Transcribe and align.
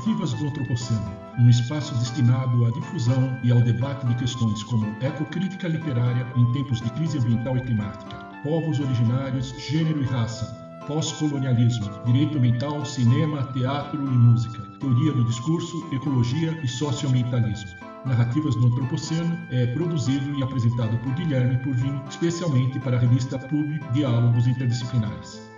Narrativas 0.00 0.32
do 0.32 0.48
Antropoceno, 0.48 1.12
um 1.38 1.50
espaço 1.50 1.94
destinado 1.96 2.64
à 2.64 2.70
difusão 2.70 3.38
e 3.42 3.52
ao 3.52 3.60
debate 3.60 4.06
de 4.06 4.14
questões 4.14 4.62
como 4.62 4.86
ecocrítica 5.04 5.68
literária 5.68 6.26
em 6.36 6.52
tempos 6.52 6.80
de 6.80 6.88
crise 6.92 7.18
ambiental 7.18 7.58
e 7.58 7.60
climática, 7.60 8.16
povos 8.42 8.80
originários, 8.80 9.54
gênero 9.58 10.00
e 10.00 10.06
raça, 10.06 10.46
pós-colonialismo, 10.86 11.90
direito 12.06 12.38
ambiental, 12.38 12.82
cinema, 12.86 13.42
teatro 13.52 14.02
e 14.02 14.16
música, 14.16 14.62
teoria 14.80 15.12
do 15.12 15.24
discurso, 15.24 15.86
ecologia 15.92 16.58
e 16.62 16.66
socioambientalismo. 16.66 17.68
Narrativas 18.06 18.54
do 18.54 18.68
Antropoceno 18.68 19.38
é 19.50 19.66
produzido 19.66 20.34
e 20.38 20.42
apresentado 20.42 20.96
por 21.00 21.12
Guilherme 21.12 21.58
Purvin, 21.58 22.00
especialmente 22.08 22.80
para 22.80 22.96
a 22.96 23.00
revista 23.00 23.38
Pub 23.38 23.78
Diálogos 23.92 24.46
Interdisciplinares. 24.46 25.49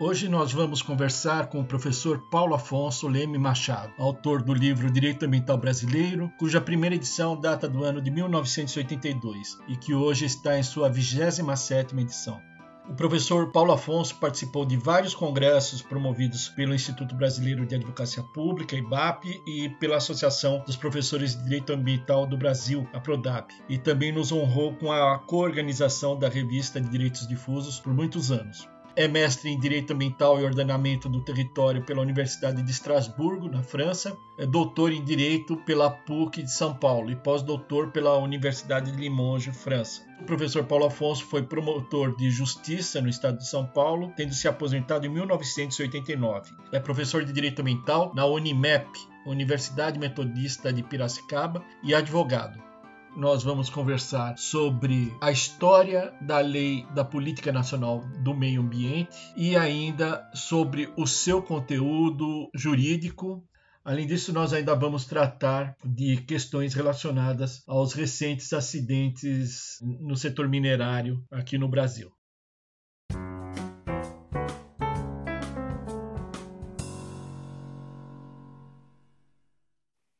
Hoje 0.00 0.28
nós 0.28 0.52
vamos 0.52 0.80
conversar 0.80 1.48
com 1.48 1.58
o 1.58 1.64
professor 1.64 2.20
Paulo 2.30 2.54
Afonso 2.54 3.08
Leme 3.08 3.36
Machado, 3.36 3.92
autor 3.98 4.40
do 4.40 4.54
livro 4.54 4.88
Direito 4.88 5.24
Ambiental 5.24 5.58
Brasileiro, 5.58 6.32
cuja 6.38 6.60
primeira 6.60 6.94
edição 6.94 7.36
data 7.36 7.68
do 7.68 7.82
ano 7.82 8.00
de 8.00 8.08
1982 8.08 9.58
e 9.66 9.76
que 9.76 9.94
hoje 9.94 10.24
está 10.24 10.56
em 10.56 10.62
sua 10.62 10.88
27ª 10.88 11.98
edição. 11.98 12.40
O 12.88 12.94
professor 12.94 13.50
Paulo 13.50 13.72
Afonso 13.72 14.14
participou 14.20 14.64
de 14.64 14.76
vários 14.76 15.16
congressos 15.16 15.82
promovidos 15.82 16.48
pelo 16.48 16.76
Instituto 16.76 17.16
Brasileiro 17.16 17.66
de 17.66 17.74
Advocacia 17.74 18.22
Pública, 18.22 18.76
IBAP, 18.76 19.42
e 19.48 19.68
pela 19.80 19.96
Associação 19.96 20.62
dos 20.64 20.76
Professores 20.76 21.34
de 21.34 21.42
Direito 21.42 21.72
Ambiental 21.72 22.24
do 22.24 22.38
Brasil, 22.38 22.88
a 22.92 23.00
PRODAP, 23.00 23.50
e 23.68 23.76
também 23.76 24.12
nos 24.12 24.30
honrou 24.30 24.76
com 24.76 24.92
a 24.92 25.18
coorganização 25.18 26.16
da 26.16 26.28
Revista 26.28 26.80
de 26.80 26.88
Direitos 26.88 27.26
Difusos 27.26 27.80
por 27.80 27.92
muitos 27.92 28.30
anos 28.30 28.68
é 28.98 29.06
mestre 29.06 29.48
em 29.48 29.56
Direito 29.56 29.92
Ambiental 29.92 30.40
e 30.40 30.44
Ordenamento 30.44 31.08
do 31.08 31.20
Território 31.20 31.84
pela 31.84 32.02
Universidade 32.02 32.60
de 32.60 32.70
Estrasburgo, 32.72 33.48
na 33.48 33.62
França, 33.62 34.18
é 34.36 34.44
doutor 34.44 34.92
em 34.92 35.04
Direito 35.04 35.56
pela 35.58 35.88
PUC 35.88 36.42
de 36.42 36.50
São 36.50 36.74
Paulo 36.74 37.08
e 37.08 37.14
pós-doutor 37.14 37.92
pela 37.92 38.18
Universidade 38.18 38.90
de 38.90 38.98
Limoges, 38.98 39.56
França. 39.56 40.02
O 40.20 40.24
professor 40.24 40.64
Paulo 40.64 40.86
Afonso 40.86 41.24
foi 41.26 41.44
promotor 41.44 42.16
de 42.16 42.28
Justiça 42.28 43.00
no 43.00 43.08
Estado 43.08 43.38
de 43.38 43.48
São 43.48 43.64
Paulo, 43.64 44.12
tendo 44.16 44.34
se 44.34 44.48
aposentado 44.48 45.06
em 45.06 45.10
1989. 45.10 46.50
É 46.72 46.80
professor 46.80 47.24
de 47.24 47.32
Direito 47.32 47.62
Ambiental 47.62 48.12
na 48.16 48.26
Unimep, 48.26 48.88
Universidade 49.24 49.96
Metodista 49.96 50.72
de 50.72 50.82
Piracicaba, 50.82 51.62
e 51.84 51.94
advogado 51.94 52.67
nós 53.16 53.42
vamos 53.42 53.68
conversar 53.70 54.38
sobre 54.38 55.14
a 55.20 55.30
história 55.30 56.12
da 56.20 56.38
lei 56.38 56.86
da 56.94 57.04
política 57.04 57.52
nacional 57.52 58.04
do 58.22 58.34
meio 58.34 58.60
ambiente 58.60 59.16
e 59.36 59.56
ainda 59.56 60.28
sobre 60.34 60.92
o 60.96 61.06
seu 61.06 61.42
conteúdo 61.42 62.50
jurídico. 62.54 63.44
Além 63.84 64.06
disso, 64.06 64.32
nós 64.32 64.52
ainda 64.52 64.74
vamos 64.74 65.06
tratar 65.06 65.76
de 65.84 66.18
questões 66.18 66.74
relacionadas 66.74 67.62
aos 67.66 67.92
recentes 67.92 68.52
acidentes 68.52 69.78
no 69.82 70.16
setor 70.16 70.48
minerário 70.48 71.24
aqui 71.30 71.56
no 71.56 71.68
Brasil. 71.68 72.12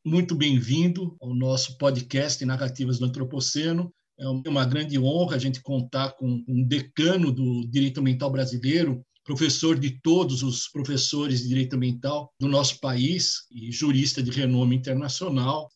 Muito 0.09 0.33
bem-vindo 0.33 1.15
ao 1.21 1.35
nosso 1.35 1.77
podcast 1.77 2.43
Narrativas 2.43 2.97
do 2.97 3.05
Antropoceno. 3.05 3.93
É 4.17 4.27
uma 4.27 4.65
grande 4.65 4.97
honra 4.97 5.35
a 5.35 5.37
gente 5.39 5.61
contar 5.61 6.13
com 6.13 6.43
um 6.47 6.63
decano 6.67 7.31
do 7.31 7.63
direito 7.69 7.99
ambiental 7.99 8.31
brasileiro, 8.31 9.05
professor 9.23 9.77
de 9.77 10.01
todos 10.01 10.41
os 10.41 10.67
professores 10.67 11.43
de 11.43 11.49
direito 11.49 11.75
ambiental 11.75 12.33
do 12.39 12.47
nosso 12.47 12.79
país 12.79 13.45
e 13.51 13.71
jurista 13.71 14.23
de 14.23 14.31
renome 14.31 14.75
internacional. 14.75 15.69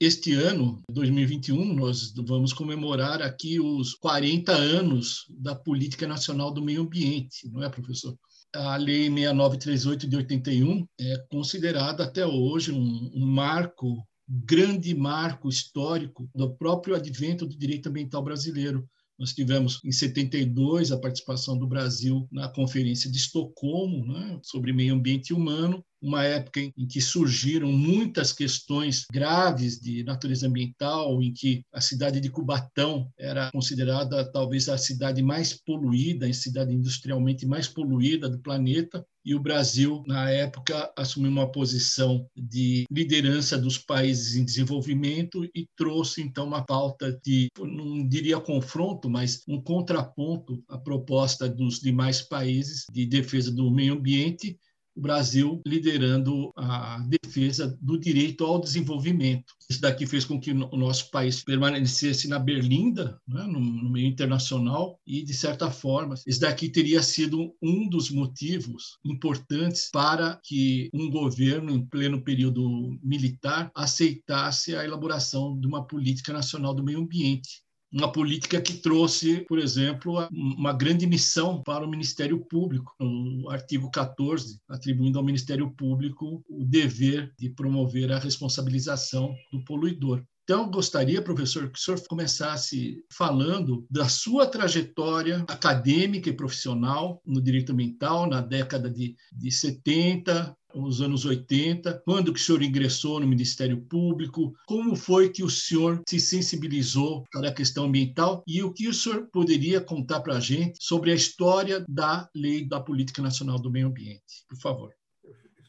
Este 0.00 0.32
ano, 0.32 0.80
2021, 0.90 1.74
nós 1.74 2.14
vamos 2.26 2.54
comemorar 2.54 3.20
aqui 3.20 3.60
os 3.60 3.92
40 3.92 4.50
anos 4.50 5.26
da 5.28 5.54
Política 5.54 6.08
Nacional 6.08 6.50
do 6.50 6.62
Meio 6.62 6.80
Ambiente, 6.80 7.46
não 7.50 7.62
é, 7.62 7.68
professor? 7.68 8.16
A 8.54 8.76
Lei 8.76 9.10
6938 9.10 10.08
de 10.08 10.16
81 10.16 10.86
é 11.00 11.18
considerada 11.30 12.04
até 12.04 12.24
hoje 12.24 12.72
um, 12.72 13.10
um 13.14 13.26
marco, 13.26 14.06
grande 14.28 14.94
marco 14.94 15.48
histórico 15.48 16.28
do 16.34 16.54
próprio 16.54 16.94
advento 16.94 17.46
do 17.46 17.56
direito 17.56 17.88
ambiental 17.88 18.22
brasileiro. 18.22 18.88
Nós 19.18 19.32
tivemos 19.32 19.80
em 19.84 19.92
72 19.92 20.90
a 20.90 20.98
participação 20.98 21.56
do 21.56 21.66
Brasil 21.66 22.28
na 22.32 22.48
Conferência 22.48 23.10
de 23.10 23.16
Estocolmo 23.16 24.04
né, 24.06 24.40
sobre 24.42 24.72
meio 24.72 24.94
ambiente 24.94 25.32
humano, 25.32 25.84
uma 26.02 26.24
época 26.24 26.60
em 26.60 26.86
que 26.86 27.00
surgiram 27.00 27.72
muitas 27.72 28.32
questões 28.32 29.06
graves 29.10 29.80
de 29.80 30.02
natureza 30.04 30.46
ambiental, 30.46 31.22
em 31.22 31.32
que 31.32 31.64
a 31.72 31.80
cidade 31.80 32.20
de 32.20 32.28
Cubatão 32.28 33.08
era 33.18 33.50
considerada 33.52 34.30
talvez 34.30 34.68
a 34.68 34.76
cidade 34.76 35.22
mais 35.22 35.54
poluída, 35.54 36.26
a 36.26 36.32
cidade 36.32 36.74
industrialmente 36.74 37.46
mais 37.46 37.68
poluída 37.68 38.28
do 38.28 38.40
planeta, 38.40 39.06
e 39.24 39.34
o 39.34 39.40
Brasil, 39.40 40.02
na 40.06 40.30
época, 40.30 40.92
assumiu 40.96 41.30
uma 41.30 41.50
posição 41.50 42.28
de 42.36 42.84
liderança 42.90 43.56
dos 43.56 43.78
países 43.78 44.36
em 44.36 44.44
desenvolvimento 44.44 45.44
e 45.54 45.66
trouxe, 45.76 46.20
então, 46.20 46.46
uma 46.46 46.64
pauta 46.64 47.18
de, 47.24 47.48
não 47.58 48.06
diria 48.06 48.38
confronto, 48.38 49.08
mas 49.08 49.42
um 49.48 49.60
contraponto 49.60 50.62
à 50.68 50.76
proposta 50.76 51.48
dos 51.48 51.80
demais 51.80 52.20
países 52.20 52.84
de 52.92 53.06
defesa 53.06 53.50
do 53.50 53.70
meio 53.70 53.94
ambiente 53.94 54.58
o 54.94 55.00
Brasil 55.00 55.60
liderando 55.66 56.52
a 56.56 57.04
defesa 57.08 57.76
do 57.80 57.98
direito 57.98 58.44
ao 58.44 58.60
desenvolvimento. 58.60 59.54
Isso 59.68 59.80
daqui 59.80 60.06
fez 60.06 60.24
com 60.24 60.38
que 60.38 60.52
o 60.52 60.76
nosso 60.76 61.10
país 61.10 61.42
permanecesse 61.42 62.28
na 62.28 62.38
berlinda, 62.38 63.18
né, 63.26 63.42
no, 63.44 63.60
no, 63.60 63.90
meio 63.90 64.06
internacional, 64.06 64.98
e, 65.06 65.22
de 65.22 65.34
certa 65.34 65.70
forma, 65.70 66.14
isso 66.26 66.40
daqui 66.40 66.68
teria 66.68 67.02
sido 67.02 67.54
um 67.62 67.88
dos 67.88 68.10
motivos 68.10 68.98
importantes 69.04 69.88
para 69.92 70.38
que 70.44 70.90
um 70.92 71.10
governo, 71.10 71.72
em 71.72 71.84
pleno 71.84 72.22
período 72.22 72.98
militar, 73.02 73.70
aceitasse 73.74 74.76
a 74.76 74.84
elaboração 74.84 75.58
de 75.58 75.66
uma 75.66 75.86
política 75.86 76.32
nacional 76.32 76.74
do 76.74 76.84
meio 76.84 77.00
ambiente 77.00 77.63
uma 77.94 78.10
política 78.10 78.60
que 78.60 78.74
trouxe, 78.74 79.42
por 79.42 79.56
exemplo, 79.56 80.26
uma 80.32 80.72
grande 80.72 81.06
missão 81.06 81.62
para 81.62 81.84
o 81.84 81.88
Ministério 81.88 82.44
Público, 82.44 82.92
o 82.98 83.48
artigo 83.48 83.88
14, 83.88 84.60
atribuindo 84.68 85.16
ao 85.16 85.24
Ministério 85.24 85.70
Público 85.70 86.44
o 86.48 86.64
dever 86.64 87.32
de 87.38 87.48
promover 87.50 88.10
a 88.10 88.18
responsabilização 88.18 89.32
do 89.52 89.64
poluidor. 89.64 90.24
Então, 90.42 90.68
gostaria, 90.70 91.22
professor, 91.22 91.70
que 91.70 91.78
o 91.78 91.80
senhor 91.80 92.02
começasse 92.06 93.02
falando 93.10 93.86
da 93.88 94.08
sua 94.08 94.46
trajetória 94.46 95.44
acadêmica 95.48 96.28
e 96.28 96.36
profissional 96.36 97.22
no 97.24 97.40
direito 97.40 97.72
ambiental 97.72 98.28
na 98.28 98.42
década 98.42 98.90
de, 98.90 99.16
de 99.32 99.50
70, 99.50 100.54
os 100.74 101.00
anos 101.00 101.24
80, 101.24 102.02
quando 102.04 102.32
que 102.32 102.40
o 102.40 102.42
senhor 102.42 102.62
ingressou 102.62 103.20
no 103.20 103.26
Ministério 103.26 103.80
Público, 103.82 104.52
como 104.66 104.96
foi 104.96 105.30
que 105.30 105.42
o 105.42 105.50
senhor 105.50 106.02
se 106.08 106.18
sensibilizou 106.18 107.24
para 107.32 107.48
a 107.48 107.54
questão 107.54 107.84
ambiental 107.84 108.42
e 108.46 108.62
o 108.62 108.72
que 108.72 108.88
o 108.88 108.94
senhor 108.94 109.28
poderia 109.32 109.80
contar 109.80 110.20
para 110.20 110.36
a 110.36 110.40
gente 110.40 110.78
sobre 110.80 111.12
a 111.12 111.14
história 111.14 111.84
da 111.88 112.28
Lei 112.34 112.66
da 112.66 112.80
Política 112.80 113.22
Nacional 113.22 113.58
do 113.58 113.70
Meio 113.70 113.88
Ambiente, 113.88 114.44
por 114.48 114.58
favor. 114.58 114.90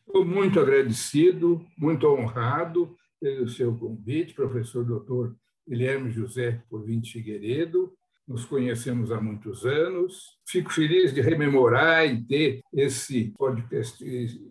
Estou 0.07 0.25
muito 0.25 0.59
agradecido, 0.59 1.65
muito 1.77 2.07
honrado 2.07 2.95
pelo 3.19 3.47
seu 3.49 3.75
convite, 3.75 4.33
professor 4.33 4.85
doutor 4.85 5.35
Guilherme 5.67 6.11
José 6.11 6.61
Porvinte 6.69 7.11
Figueiredo, 7.11 7.91
nos 8.27 8.45
conhecemos 8.45 9.11
há 9.11 9.21
muitos 9.21 9.65
anos. 9.65 10.37
Fico 10.47 10.71
feliz 10.71 11.13
de 11.13 11.21
rememorar 11.21 12.05
e 12.05 12.23
ter 12.23 12.61
esse 12.73 13.33
podcast 13.37 14.03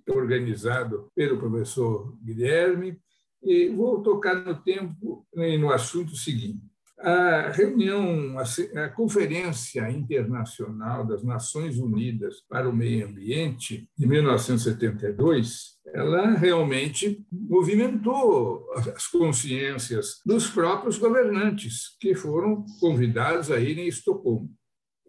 organizado 0.08 1.10
pelo 1.14 1.38
professor 1.38 2.16
Guilherme. 2.22 2.98
E 3.42 3.68
vou 3.68 4.02
tocar 4.02 4.34
no 4.34 4.54
tempo 4.62 5.26
e 5.34 5.58
no 5.58 5.70
assunto 5.70 6.16
seguinte. 6.16 6.62
A 6.98 7.50
reunião, 7.50 8.36
a 8.38 8.88
Conferência 8.88 9.90
Internacional 9.90 11.04
das 11.04 11.22
Nações 11.22 11.76
Unidas 11.76 12.40
para 12.48 12.68
o 12.68 12.74
Meio 12.74 13.06
Ambiente, 13.06 13.86
de 13.98 14.06
1972, 14.06 15.73
ela 15.94 16.32
realmente 16.32 17.24
movimentou 17.30 18.68
as 18.74 19.06
consciências 19.06 20.20
dos 20.26 20.50
próprios 20.50 20.98
governantes, 20.98 21.96
que 22.00 22.16
foram 22.16 22.64
convidados 22.80 23.48
a 23.50 23.60
ir 23.60 23.78
em 23.78 23.86
Estocolmo. 23.86 24.52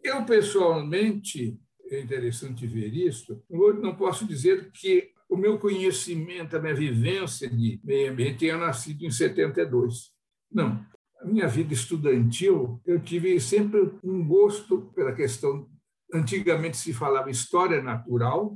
Eu, 0.04 0.24
pessoalmente, 0.26 1.60
é 1.90 2.00
interessante 2.00 2.68
ver 2.68 2.94
isso, 2.94 3.44
não 3.50 3.96
posso 3.96 4.28
dizer 4.28 4.72
que 4.72 5.10
o 5.28 5.36
meu 5.36 5.58
conhecimento, 5.58 6.56
a 6.56 6.62
minha 6.62 6.76
vivência 6.76 7.50
de 7.50 7.80
meio 7.84 8.12
ambiente 8.12 8.38
tenha 8.38 8.58
nascido 8.58 9.04
em 9.04 9.10
72. 9.10 10.12
Não, 10.52 10.86
a 11.20 11.26
minha 11.26 11.48
vida 11.48 11.74
estudantil, 11.74 12.80
eu 12.86 13.00
tive 13.02 13.40
sempre 13.40 13.92
um 14.04 14.24
gosto 14.24 14.92
pela 14.94 15.14
questão 15.14 15.68
antigamente 16.14 16.78
se 16.78 16.94
falava 16.94 17.32
história 17.32 17.82
natural, 17.82 18.56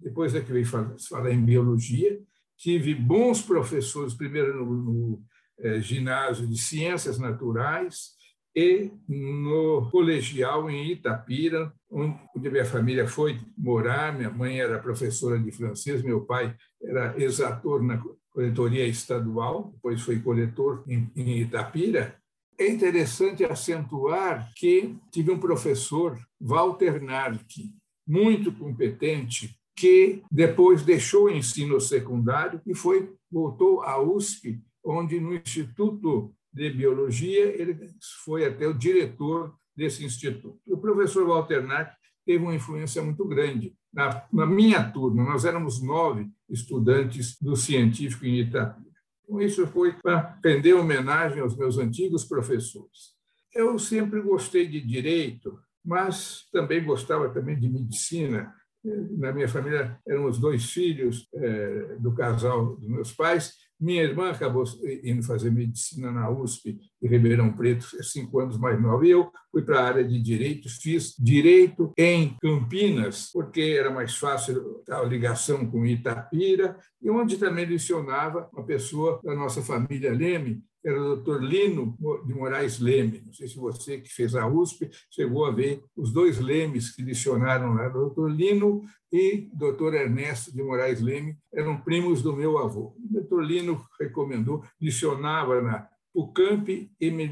depois 0.00 0.34
é 0.34 0.40
que 0.40 0.52
veio 0.52 0.66
falar 0.66 1.32
em 1.32 1.44
biologia. 1.44 2.18
Tive 2.56 2.94
bons 2.94 3.42
professores, 3.42 4.14
primeiro 4.14 4.64
no, 4.64 4.74
no 4.74 5.22
é, 5.58 5.80
ginásio 5.80 6.46
de 6.46 6.58
ciências 6.58 7.18
naturais 7.18 8.10
e 8.54 8.90
no 9.08 9.88
colegial 9.90 10.68
em 10.68 10.92
Itapira, 10.92 11.72
onde 11.90 12.50
minha 12.50 12.64
família 12.64 13.06
foi 13.06 13.38
morar. 13.56 14.16
Minha 14.16 14.30
mãe 14.30 14.60
era 14.60 14.78
professora 14.78 15.38
de 15.38 15.52
francês, 15.52 16.02
meu 16.02 16.22
pai 16.22 16.54
era 16.82 17.14
exator 17.22 17.82
na 17.82 18.02
coletoria 18.32 18.86
estadual, 18.86 19.70
depois 19.74 20.00
foi 20.02 20.18
coletor 20.20 20.84
em 20.88 21.40
Itapira. 21.40 22.16
É 22.58 22.68
interessante 22.68 23.44
acentuar 23.44 24.50
que 24.54 24.94
tive 25.10 25.30
um 25.30 25.40
professor, 25.40 26.18
Walter 26.38 27.02
Narck, 27.02 27.72
muito 28.06 28.52
competente, 28.52 29.56
que 29.80 30.22
depois 30.30 30.82
deixou 30.82 31.24
o 31.24 31.30
ensino 31.30 31.80
secundário 31.80 32.60
e 32.66 32.74
foi 32.74 33.10
voltou 33.30 33.80
à 33.80 33.98
USP, 33.98 34.60
onde 34.84 35.18
no 35.18 35.34
Instituto 35.34 36.34
de 36.52 36.68
Biologia 36.68 37.46
ele 37.58 37.78
foi 38.22 38.44
até 38.44 38.68
o 38.68 38.74
diretor 38.74 39.54
desse 39.74 40.04
instituto. 40.04 40.60
O 40.66 40.76
professor 40.76 41.26
Walter 41.26 41.66
Narck 41.66 41.94
teve 42.26 42.44
uma 42.44 42.54
influência 42.54 43.00
muito 43.02 43.24
grande. 43.24 43.74
Na, 43.90 44.22
na 44.30 44.44
minha 44.44 44.84
turma, 44.90 45.24
nós 45.24 45.46
éramos 45.46 45.82
nove 45.82 46.28
estudantes 46.48 47.40
do 47.40 47.56
científico 47.56 48.26
em 48.26 48.40
Itapira. 48.40 48.90
Então, 49.24 49.40
isso 49.40 49.66
foi 49.68 49.94
para 49.94 50.38
render 50.44 50.74
homenagem 50.74 51.40
aos 51.40 51.56
meus 51.56 51.78
antigos 51.78 52.24
professores. 52.24 53.14
Eu 53.54 53.78
sempre 53.78 54.20
gostei 54.20 54.68
de 54.68 54.80
direito, 54.80 55.58
mas 55.82 56.46
também 56.52 56.84
gostava 56.84 57.30
também 57.30 57.58
de 57.58 57.68
medicina. 57.68 58.54
Na 58.82 59.32
minha 59.32 59.48
família 59.48 59.98
eram 60.06 60.26
os 60.26 60.38
dois 60.38 60.70
filhos 60.70 61.28
é, 61.34 61.96
do 61.98 62.14
casal 62.14 62.76
dos 62.76 62.88
meus 62.88 63.12
pais 63.12 63.54
minha 63.80 64.02
irmã 64.02 64.30
acabou 64.30 64.62
indo 65.02 65.22
fazer 65.22 65.50
medicina 65.50 66.12
na 66.12 66.28
USP 66.28 66.78
em 67.02 67.08
Ribeirão 67.08 67.50
Preto, 67.50 67.86
cinco 68.04 68.38
anos 68.38 68.58
mais 68.58 68.80
nova. 68.80 69.06
E 69.06 69.10
eu 69.10 69.32
fui 69.50 69.62
para 69.62 69.80
a 69.80 69.86
área 69.86 70.04
de 70.04 70.20
direito, 70.20 70.68
fiz 70.68 71.14
direito 71.18 71.90
em 71.96 72.36
Campinas, 72.42 73.30
porque 73.32 73.76
era 73.78 73.90
mais 73.90 74.18
fácil 74.18 74.82
a 74.86 75.02
ligação 75.02 75.66
com 75.66 75.86
Itapira, 75.86 76.76
e 77.00 77.10
onde 77.10 77.38
também 77.38 77.64
lecionava 77.64 78.50
uma 78.52 78.66
pessoa 78.66 79.18
da 79.24 79.34
nossa 79.34 79.62
família 79.62 80.12
Leme, 80.12 80.62
era 80.84 81.00
o 81.00 81.16
doutor 81.16 81.42
Lino 81.42 81.96
de 82.26 82.34
Moraes 82.34 82.78
Leme. 82.78 83.22
Não 83.24 83.32
sei 83.32 83.48
se 83.48 83.56
você 83.56 84.00
que 84.00 84.08
fez 84.08 84.34
a 84.34 84.46
USP 84.46 84.90
chegou 85.10 85.44
a 85.44 85.50
ver 85.50 85.82
os 85.96 86.12
dois 86.12 86.38
Lemes 86.38 86.94
que 86.94 87.02
licionaram 87.02 87.74
lá, 87.74 87.88
doutor 87.88 88.30
Lino 88.30 88.82
e 89.12 89.48
doutor 89.52 89.94
Ernesto 89.94 90.52
de 90.52 90.62
Moraes 90.62 91.00
Leme, 91.00 91.36
eram 91.52 91.80
primos 91.80 92.22
do 92.22 92.34
meu 92.34 92.58
avô. 92.58 92.94
O 92.96 93.12
doutor 93.12 93.44
Lino 93.44 93.84
recomendou, 93.98 94.64
licionava 94.80 95.60
na 95.60 95.88
PUCAMP 96.12 96.90
e 97.00 97.10
me 97.10 97.26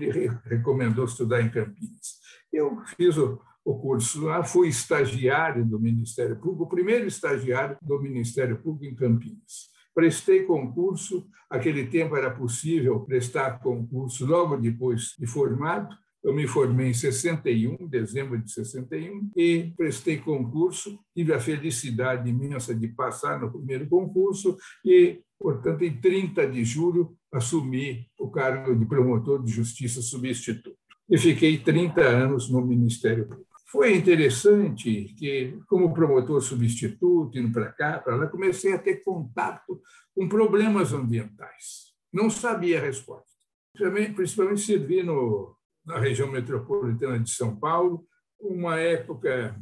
recomendou 0.44 1.04
estudar 1.04 1.40
em 1.40 1.50
Campinas. 1.50 2.18
Eu 2.52 2.82
fiz 2.96 3.16
o, 3.16 3.40
o 3.64 3.78
curso 3.78 4.24
lá, 4.24 4.44
fui 4.44 4.68
estagiário 4.68 5.64
do 5.64 5.80
Ministério 5.80 6.36
Público, 6.36 6.64
o 6.64 6.68
primeiro 6.68 7.06
estagiário 7.06 7.76
do 7.82 8.00
Ministério 8.00 8.58
Público 8.58 8.92
em 8.92 8.94
Campinas 8.94 9.67
prestei 9.98 10.44
concurso. 10.44 11.26
Aquele 11.50 11.88
tempo 11.88 12.14
era 12.14 12.30
possível 12.30 13.00
prestar 13.00 13.58
concurso 13.58 14.24
logo 14.24 14.56
depois 14.56 15.16
de 15.18 15.26
formado. 15.26 15.92
Eu 16.22 16.32
me 16.32 16.46
formei 16.46 16.90
em 16.90 16.94
61, 16.94 17.88
dezembro 17.88 18.40
de 18.40 18.48
61, 18.48 19.32
e 19.36 19.72
prestei 19.76 20.18
concurso. 20.18 21.00
Tive 21.12 21.32
a 21.32 21.40
felicidade 21.40 22.30
imensa 22.30 22.72
de 22.72 22.86
passar 22.86 23.40
no 23.40 23.50
primeiro 23.50 23.88
concurso 23.88 24.56
e, 24.84 25.20
portanto, 25.36 25.82
em 25.82 26.00
30 26.00 26.46
de 26.46 26.64
julho, 26.64 27.16
assumi 27.32 28.06
o 28.20 28.30
cargo 28.30 28.76
de 28.76 28.86
promotor 28.86 29.42
de 29.42 29.50
justiça 29.50 30.00
substituto. 30.00 30.76
E 31.10 31.18
fiquei 31.18 31.58
30 31.58 32.00
anos 32.02 32.48
no 32.48 32.64
Ministério 32.64 33.26
Público. 33.26 33.47
Foi 33.70 33.94
interessante 33.94 35.14
que, 35.18 35.58
como 35.66 35.92
promotor 35.92 36.40
substituto, 36.40 37.38
indo 37.38 37.52
para 37.52 37.70
cá, 37.70 37.98
para 37.98 38.16
lá, 38.16 38.26
comecei 38.26 38.72
a 38.72 38.78
ter 38.78 39.02
contato 39.04 39.82
com 40.14 40.26
problemas 40.26 40.94
ambientais. 40.94 41.92
Não 42.10 42.30
sabia 42.30 42.78
a 42.78 42.82
resposta. 42.82 43.28
Principalmente, 43.72 44.14
principalmente 44.14 44.60
servi 44.62 45.02
no, 45.02 45.54
na 45.84 45.98
região 45.98 46.30
metropolitana 46.30 47.18
de 47.18 47.30
São 47.30 47.56
Paulo. 47.56 48.06
Uma 48.40 48.78
época 48.80 49.54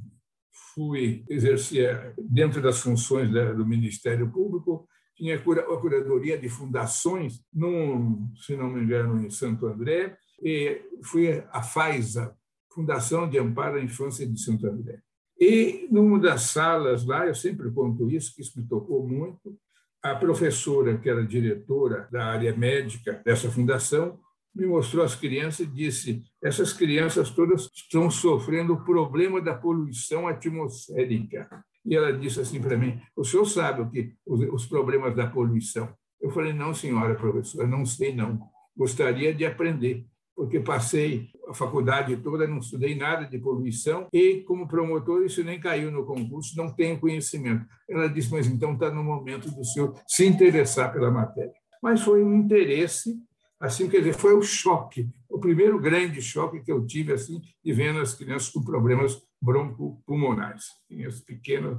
fui 0.73 1.25
exercer 1.29 2.15
dentro 2.17 2.63
das 2.63 2.79
funções 2.79 3.29
do 3.29 3.67
Ministério 3.67 4.31
Público, 4.31 4.89
tinha 5.17 5.35
a 5.35 5.41
curadoria 5.41 6.39
de 6.39 6.49
fundações, 6.49 7.43
num, 7.53 8.33
se 8.37 8.55
não 8.57 8.71
me 8.71 8.83
engano, 8.83 9.21
em 9.21 9.31
Santo 9.31 9.67
André, 9.67 10.17
e 10.43 10.83
fui 11.03 11.43
a 11.51 11.63
FAISA, 11.63 12.37
Fundação 12.77 13.27
de 13.27 13.39
Amparo 13.39 13.79
à 13.79 13.83
Infância 13.83 14.27
de 14.27 14.39
Santo 14.39 14.67
André. 14.67 14.99
E 15.41 15.89
numa 15.91 16.19
das 16.19 16.43
salas 16.43 17.07
lá, 17.07 17.27
eu 17.27 17.35
sempre 17.35 17.71
conto 17.71 18.11
isso, 18.11 18.35
que 18.35 18.43
isso 18.43 18.61
me 18.61 18.69
tocou 18.69 19.09
muito, 19.09 19.59
a 20.03 20.15
professora, 20.15 20.99
que 20.99 21.09
era 21.09 21.27
diretora 21.27 22.07
da 22.13 22.27
área 22.27 22.55
médica 22.55 23.23
dessa 23.25 23.51
fundação, 23.51 24.21
me 24.55 24.67
mostrou 24.67 25.03
as 25.03 25.15
crianças 25.15 25.61
e 25.61 25.71
disse: 25.71 26.23
essas 26.43 26.75
crianças 26.75 27.31
todas 27.31 27.71
estão 27.75 28.11
sofrendo 28.11 28.75
o 28.75 28.85
problema 28.85 29.41
da 29.41 29.55
poluição 29.55 30.29
atmosférica. 30.29 31.49
E 31.83 31.97
ela 31.97 32.13
disse 32.13 32.41
assim 32.41 32.61
para 32.61 32.77
mim: 32.77 33.01
o 33.17 33.25
senhor 33.25 33.47
sabe 33.47 33.81
o 33.81 33.91
que 33.91 34.15
os 34.27 34.67
problemas 34.67 35.17
da 35.17 35.27
poluição? 35.27 35.89
Eu 36.21 36.31
falei: 36.31 36.53
não, 36.53 36.75
senhora 36.75 37.15
professora, 37.15 37.67
não 37.67 37.87
sei 37.87 38.15
não. 38.15 38.39
Gostaria 38.77 39.35
de 39.35 39.47
aprender 39.47 40.07
porque 40.37 40.61
passei 40.61 41.31
a 41.49 41.55
faculdade 41.55 42.15
toda, 42.19 42.47
não 42.47 42.59
estudei 42.59 42.95
nada 42.95 43.25
de 43.25 43.39
poluição 43.39 44.07
e, 44.13 44.43
como 44.43 44.69
promotor, 44.69 45.25
isso 45.25 45.43
nem 45.43 45.59
caiu 45.59 45.91
no 45.91 46.05
concurso, 46.05 46.55
não 46.57 46.71
tenho 46.71 47.01
conhecimento. 47.01 47.65
Ela 47.89 48.07
disse, 48.07 48.31
mas 48.31 48.47
então 48.47 48.75
está 48.75 48.91
no 48.91 49.03
momento 49.03 49.51
do 49.51 49.65
senhor 49.65 49.99
se 50.07 50.27
interessar 50.27 50.93
pela 50.93 51.11
matéria. 51.11 51.55
Mas 51.83 52.03
foi 52.03 52.23
um 52.23 52.35
interesse, 52.35 53.17
assim, 53.59 53.89
quer 53.89 53.99
dizer, 53.99 54.13
foi 54.13 54.35
o 54.35 54.43
choque, 54.43 55.09
o 55.31 55.39
primeiro 55.39 55.81
grande 55.81 56.21
choque 56.21 56.61
que 56.61 56.71
eu 56.71 56.85
tive, 56.87 57.15
assim, 57.15 57.41
de 57.65 57.73
vendo 57.73 58.01
as 58.01 58.15
crianças 58.15 58.51
com 58.51 58.63
problemas 58.63 59.19
broncopulmonares, 59.41 60.65
crianças 60.87 61.21
pequenas, 61.21 61.79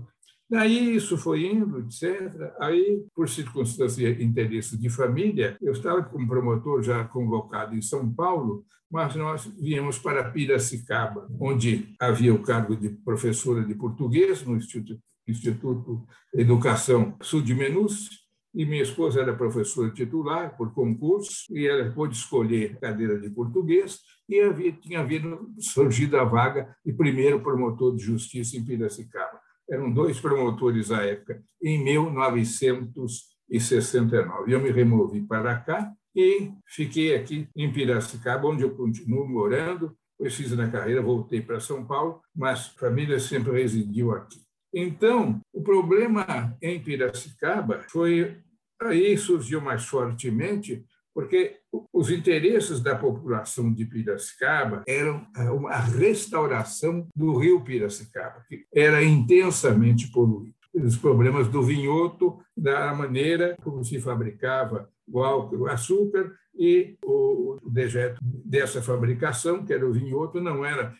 Daí 0.50 0.96
isso 0.96 1.18
foi 1.18 1.46
indo, 1.46 1.80
etc. 1.80 2.54
Aí, 2.60 3.04
por 3.13 3.27
circunstância 3.27 4.08
e 4.08 4.24
interesse 4.24 4.77
de 4.77 4.89
família, 4.89 5.58
eu 5.62 5.74
estava 5.74 6.01
como 6.04 6.27
promotor 6.27 6.82
já 6.82 7.04
convocado 7.04 7.75
em 7.75 7.82
São 7.82 8.10
Paulo, 8.13 8.66
mas 8.89 9.13
nós 9.16 9.46
viemos 9.60 10.00
para 10.00 10.32
Piracicaba, 10.32 11.27
onde 11.38 11.94
havia 12.00 12.34
o 12.34 12.42
cargo 12.42 12.77
de 12.77 12.89
professora 12.89 13.62
de 13.66 13.75
português 13.75 14.46
no 14.46 14.56
Instituto, 14.56 15.01
Instituto 15.27 16.08
Educação 16.34 17.18
Sul 17.22 17.42
de 17.42 17.54
Menus, 17.54 18.25
e 18.56 18.66
minha 18.66 18.82
esposa 18.82 19.20
era 19.20 19.36
professora 19.36 19.92
titular 19.92 20.56
por 20.56 20.74
concurso, 20.74 21.46
e 21.51 21.68
ela 21.68 21.92
pôde 21.92 22.16
escolher 22.16 22.80
cadeira 22.80 23.20
de 23.20 23.30
português, 23.30 24.00
e 24.30 24.39
havia, 24.39 24.72
tinha 24.72 25.01
havido 25.01 25.54
surgido 25.60 26.18
a 26.18 26.24
vaga 26.24 26.74
de 26.86 26.94
primeiro 26.94 27.42
promotor 27.42 27.94
de 27.94 28.01
justiça 28.01 28.56
em 28.56 28.63
Piracicaba 28.63 29.46
eram 29.70 29.92
dois 29.92 30.18
promotores 30.20 30.92
à 30.92 31.04
época, 31.04 31.44
em 31.62 31.84
1969. 31.84 34.54
Eu 34.54 34.62
me 34.62 34.72
removi 34.72 35.22
para 35.22 35.60
cá 35.60 35.92
e 36.16 36.52
fiquei 36.66 37.16
aqui 37.16 37.48
em 37.56 37.72
Piracicaba, 37.72 38.48
onde 38.48 38.64
eu 38.64 38.76
continuo 38.76 39.28
morando. 39.28 39.96
Depois 40.18 40.36
fiz 40.36 40.52
na 40.54 40.68
carreira, 40.70 41.02
voltei 41.02 41.42
para 41.42 41.60
São 41.60 41.86
Paulo, 41.86 42.22
mas 42.36 42.74
a 42.76 42.80
família 42.80 43.20
sempre 43.20 43.52
residiu 43.52 44.12
aqui. 44.12 44.42
Então, 44.74 45.40
o 45.54 45.62
problema 45.62 46.58
em 46.62 46.82
Piracicaba 46.82 47.84
foi 47.90 48.42
aí 48.82 49.18
surgiu 49.18 49.60
mais 49.60 49.86
fortemente 49.86 50.86
porque 51.14 51.58
os 51.92 52.10
interesses 52.10 52.80
da 52.80 52.96
população 52.96 53.74
de 53.74 53.86
Piracicaba 53.86 54.84
eram 54.88 55.28
a 55.68 55.80
restauração 55.80 57.08
do 57.16 57.38
rio 57.38 57.62
Piracicaba, 57.62 58.44
que 58.48 58.66
era 58.74 59.04
intensamente 59.04 60.12
poluído. 60.12 60.56
Os 60.74 60.98
problemas 60.98 61.48
do 61.48 61.64
vinhoto, 61.64 62.40
da 62.56 62.94
maneira 62.94 63.58
como 63.64 63.84
se 63.84 64.00
fabricava 64.00 64.90
o 65.08 65.24
álcool, 65.24 65.62
o 65.62 65.68
açúcar 65.68 66.32
e 66.54 66.98
o 67.04 67.58
dejeto 67.70 68.20
dessa 68.24 68.82
fabricação, 68.82 69.64
que 69.64 69.74
era 69.74 69.88
o 69.88 69.94
vinhoto, 69.94 70.42
não 70.42 70.66
era 70.66 70.94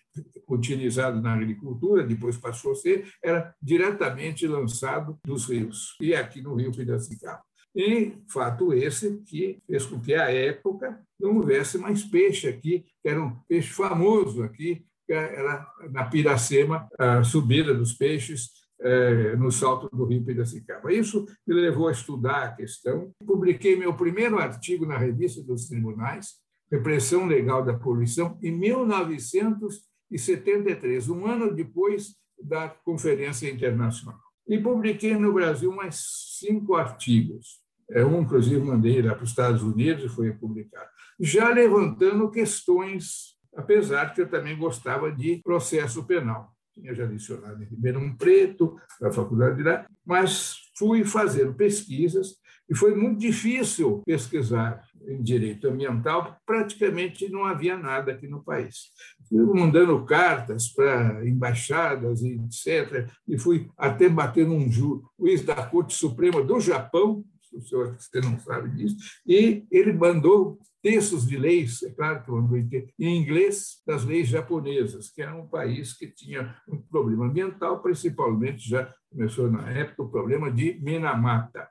utilizado 0.48 1.22
na 1.22 1.34
agricultura, 1.34 2.04
depois 2.04 2.38
passou 2.38 2.72
a 2.72 2.76
ser, 2.76 3.08
era 3.24 3.54
diretamente 3.62 4.48
lançado 4.48 5.20
dos 5.26 5.46
rios, 5.46 5.96
e 6.00 6.16
aqui 6.16 6.42
no 6.42 6.56
rio 6.56 6.72
Piracicaba. 6.72 7.42
E 7.78 8.18
fato 8.28 8.74
esse 8.74 9.22
que 9.28 9.62
fez 9.68 9.86
com 9.86 10.00
que, 10.00 10.16
à 10.16 10.34
época, 10.34 11.00
não 11.20 11.38
houvesse 11.38 11.78
mais 11.78 12.04
peixe 12.04 12.48
aqui, 12.48 12.84
que 13.04 13.08
era 13.08 13.22
um 13.22 13.36
peixe 13.48 13.72
famoso 13.72 14.42
aqui, 14.42 14.84
que 15.06 15.14
era 15.14 15.64
na 15.92 16.06
Piracema, 16.06 16.90
a 16.98 17.24
subida 17.24 17.76
dos 17.76 17.94
peixes 17.94 18.50
é, 18.82 19.36
no 19.36 19.52
salto 19.52 19.96
do 19.96 20.06
rio 20.06 20.26
Piracicaba. 20.26 20.92
Isso 20.92 21.28
me 21.46 21.54
levou 21.54 21.88
a 21.88 21.92
estudar 21.92 22.46
a 22.46 22.52
questão. 22.52 23.12
Publiquei 23.24 23.76
meu 23.76 23.96
primeiro 23.96 24.40
artigo 24.40 24.84
na 24.84 24.98
revista 24.98 25.44
dos 25.44 25.68
tribunais, 25.68 26.30
Repressão 26.72 27.28
Legal 27.28 27.64
da 27.64 27.76
Poluição, 27.76 28.40
em 28.42 28.52
1973, 28.52 31.10
um 31.10 31.28
ano 31.28 31.54
depois 31.54 32.16
da 32.42 32.70
Conferência 32.70 33.48
Internacional. 33.48 34.20
E 34.48 34.58
publiquei 34.58 35.16
no 35.16 35.32
Brasil 35.32 35.72
mais 35.72 36.02
cinco 36.40 36.74
artigos. 36.74 37.67
É, 37.90 38.04
um, 38.06 38.22
inclusive, 38.22 38.60
mandei 38.60 39.02
lá 39.02 39.16
para 39.16 39.24
os 39.24 39.30
Estados 39.30 39.64
Unidos 39.64 40.06
e 40.06 40.10
foi 40.10 40.32
publicado. 40.32 40.90
Já 41.20 41.50
levantando 41.50 42.30
questões, 42.30 43.38
apesar 43.56 44.14
que 44.14 44.22
eu 44.22 44.30
também 44.30 44.58
gostava 44.58 45.12
de 45.12 45.42
processo 45.44 46.04
penal 46.06 46.54
tinha 46.80 46.94
já 46.94 47.06
licionado 47.06 47.62
em 47.62 47.66
Ribeirão 47.66 48.16
Preto, 48.16 48.76
na 49.02 49.12
faculdade 49.12 49.58
de 49.58 49.64
lá, 49.64 49.86
mas 50.06 50.56
fui 50.78 51.04
fazendo 51.04 51.54
pesquisas 51.54 52.36
e 52.70 52.76
foi 52.76 52.94
muito 52.96 53.20
difícil 53.20 54.04
pesquisar 54.06 54.84
em 55.08 55.22
direito 55.22 55.70
ambiental, 55.70 56.38
praticamente 56.46 57.30
não 57.30 57.46
havia 57.46 57.78
nada 57.78 58.12
aqui 58.12 58.28
no 58.28 58.44
país. 58.44 58.92
Fui 59.30 59.42
mandando 59.42 60.04
cartas 60.06 60.68
para 60.68 61.26
embaixadas 61.26 62.22
etc., 62.22 63.10
e 63.28 63.38
fui 63.40 63.70
até 63.78 64.10
bater 64.10 64.46
num 64.46 64.70
juiz 64.70 65.44
da 65.44 65.56
Corte 65.56 65.94
Suprema 65.94 66.44
do 66.44 66.60
Japão, 66.60 67.24
o 67.54 67.62
senhor 67.62 67.96
você 67.98 68.20
não 68.22 68.40
sabe 68.40 68.70
disso, 68.70 68.96
e 69.26 69.66
ele 69.72 69.94
mandou 69.94 70.60
textos 70.82 71.28
de 71.28 71.38
leis, 71.38 71.84
é 71.84 71.92
claro 71.92 72.24
que 72.24 72.30
eu 72.30 72.88
em 73.00 73.22
inglês, 73.22 73.82
das 73.86 74.06
leis 74.06 74.28
japonesas, 74.28 75.10
que 75.10 75.22
era 75.22 75.36
um 75.36 75.48
país 75.48 75.94
que 75.94 76.08
tinha 76.08 76.56
um 76.68 76.78
problema 76.78 77.26
ambiental, 77.26 77.82
principalmente 77.82 78.70
já 78.70 78.94
começou 79.10 79.52
na 79.52 79.70
época 79.70 80.04
o 80.04 80.10
problema 80.10 80.52
de 80.52 80.80
Minamata, 80.82 81.68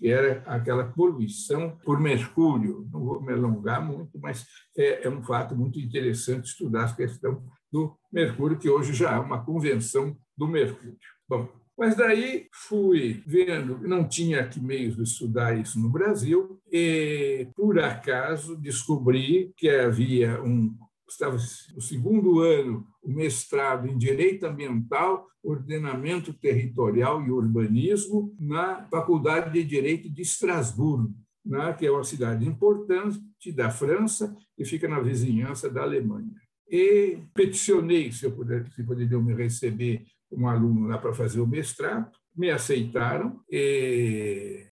que 0.00 0.08
era 0.08 0.42
aquela 0.46 0.84
poluição 0.84 1.78
por 1.84 2.00
mercúrio. 2.00 2.88
Não 2.92 3.04
vou 3.04 3.22
me 3.22 3.32
alongar 3.32 3.84
muito, 3.84 4.18
mas 4.18 4.44
é, 4.76 5.06
é 5.06 5.10
um 5.10 5.22
fato 5.22 5.54
muito 5.54 5.78
interessante 5.78 6.46
estudar 6.46 6.86
a 6.86 6.92
questão 6.92 7.42
do 7.72 7.96
mercúrio, 8.12 8.58
que 8.58 8.68
hoje 8.68 8.92
já 8.92 9.12
é 9.12 9.18
uma 9.18 9.44
convenção 9.44 10.16
do 10.36 10.48
mercúrio. 10.48 10.96
Bom, 11.28 11.48
mas 11.76 11.96
daí 11.96 12.46
fui 12.52 13.22
vendo, 13.26 13.78
não 13.86 14.06
tinha 14.06 14.40
aqui 14.40 14.60
meios 14.60 14.96
de 14.96 15.02
estudar 15.02 15.58
isso 15.58 15.78
no 15.80 15.90
Brasil, 15.90 16.60
e 16.70 17.48
por 17.54 17.78
acaso 17.78 18.56
descobri 18.56 19.52
que 19.56 19.68
havia 19.68 20.42
um 20.42 20.74
estava 21.08 21.36
no 21.74 21.80
segundo 21.80 22.40
ano 22.40 22.86
o 23.02 23.10
mestrado 23.10 23.86
em 23.86 23.96
Direito 23.96 24.46
Ambiental, 24.46 25.26
Ordenamento 25.42 26.32
Territorial 26.32 27.24
e 27.24 27.30
Urbanismo 27.30 28.34
na 28.38 28.86
Faculdade 28.90 29.52
de 29.52 29.62
Direito 29.62 30.08
de 30.10 30.22
Estrasburgo, 30.22 31.14
né, 31.44 31.72
que 31.74 31.86
é 31.86 31.90
uma 31.90 32.04
cidade 32.04 32.46
importante 32.46 33.20
da 33.52 33.70
França 33.70 34.34
e 34.58 34.64
fica 34.64 34.88
na 34.88 35.00
vizinhança 35.00 35.68
da 35.68 35.82
Alemanha. 35.82 36.32
E 36.68 37.18
peticionei 37.34 38.10
se, 38.10 38.24
eu 38.24 38.32
puder, 38.32 38.66
se 38.72 38.82
poderiam 38.82 39.22
me 39.22 39.34
receber 39.34 40.06
um 40.36 40.48
aluno 40.48 40.86
lá 40.88 40.98
para 40.98 41.14
fazer 41.14 41.40
o 41.40 41.46
mestrado, 41.46 42.10
me 42.36 42.50
aceitaram, 42.50 43.40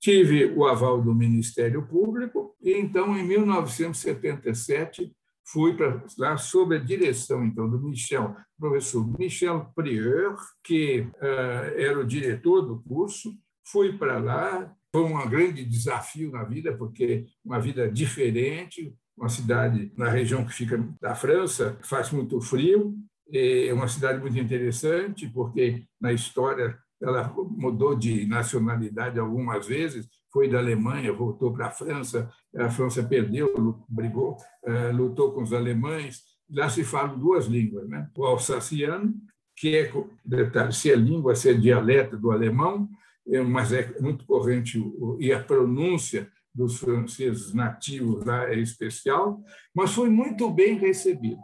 tive 0.00 0.46
o 0.56 0.66
aval 0.66 1.00
do 1.00 1.14
Ministério 1.14 1.86
Público, 1.86 2.56
e 2.60 2.72
então, 2.72 3.16
em 3.16 3.24
1977, 3.24 5.12
fui 5.44 5.76
para 5.76 6.02
lá 6.18 6.36
sob 6.36 6.76
a 6.76 6.78
direção 6.78 7.44
então 7.44 7.68
do 7.68 7.80
Michel, 7.80 8.34
professor 8.58 9.06
Michel 9.18 9.70
Prieur, 9.74 10.36
que 10.62 11.00
uh, 11.00 11.76
era 11.76 11.98
o 11.98 12.06
diretor 12.06 12.62
do 12.62 12.80
curso. 12.80 13.36
Fui 13.64 13.96
para 13.96 14.18
lá, 14.18 14.74
foi 14.92 15.02
um 15.02 15.28
grande 15.28 15.64
desafio 15.64 16.30
na 16.30 16.44
vida, 16.44 16.76
porque 16.76 17.26
uma 17.44 17.60
vida 17.60 17.90
diferente, 17.90 18.94
uma 19.16 19.28
cidade 19.28 19.92
na 19.96 20.08
região 20.08 20.44
que 20.44 20.52
fica 20.52 20.78
da 21.00 21.14
França, 21.14 21.78
faz 21.82 22.10
muito 22.10 22.40
frio, 22.40 22.96
é 23.32 23.72
uma 23.72 23.88
cidade 23.88 24.20
muito 24.20 24.38
interessante, 24.38 25.26
porque 25.28 25.84
na 26.00 26.12
história 26.12 26.78
ela 27.00 27.34
mudou 27.34 27.96
de 27.96 28.26
nacionalidade 28.26 29.18
algumas 29.18 29.66
vezes, 29.66 30.08
foi 30.32 30.48
da 30.48 30.58
Alemanha, 30.58 31.12
voltou 31.12 31.52
para 31.52 31.66
a 31.66 31.70
França, 31.70 32.30
a 32.56 32.70
França 32.70 33.02
perdeu, 33.02 33.52
brigou, 33.88 34.36
eh, 34.64 34.92
lutou 34.92 35.32
com 35.32 35.42
os 35.42 35.52
alemães. 35.52 36.22
Lá 36.48 36.68
se 36.68 36.84
falam 36.84 37.18
duas 37.18 37.46
línguas, 37.46 37.88
né? 37.88 38.08
o 38.16 38.24
alsaciano, 38.24 39.14
que 39.56 39.76
é, 39.76 39.92
detalhe, 40.24 40.72
se 40.72 40.90
é 40.90 40.96
língua, 40.96 41.34
se 41.34 41.50
é 41.50 41.54
dialeto 41.54 42.16
do 42.16 42.30
alemão, 42.30 42.88
é, 43.28 43.40
mas 43.40 43.72
é 43.72 43.92
muito 44.00 44.24
corrente, 44.24 44.82
e 45.18 45.32
a 45.32 45.42
pronúncia 45.42 46.30
dos 46.54 46.78
franceses 46.78 47.52
nativos 47.52 48.24
lá 48.24 48.48
é 48.50 48.58
especial, 48.58 49.42
mas 49.74 49.92
foi 49.92 50.08
muito 50.08 50.50
bem 50.50 50.78
recebido 50.78 51.40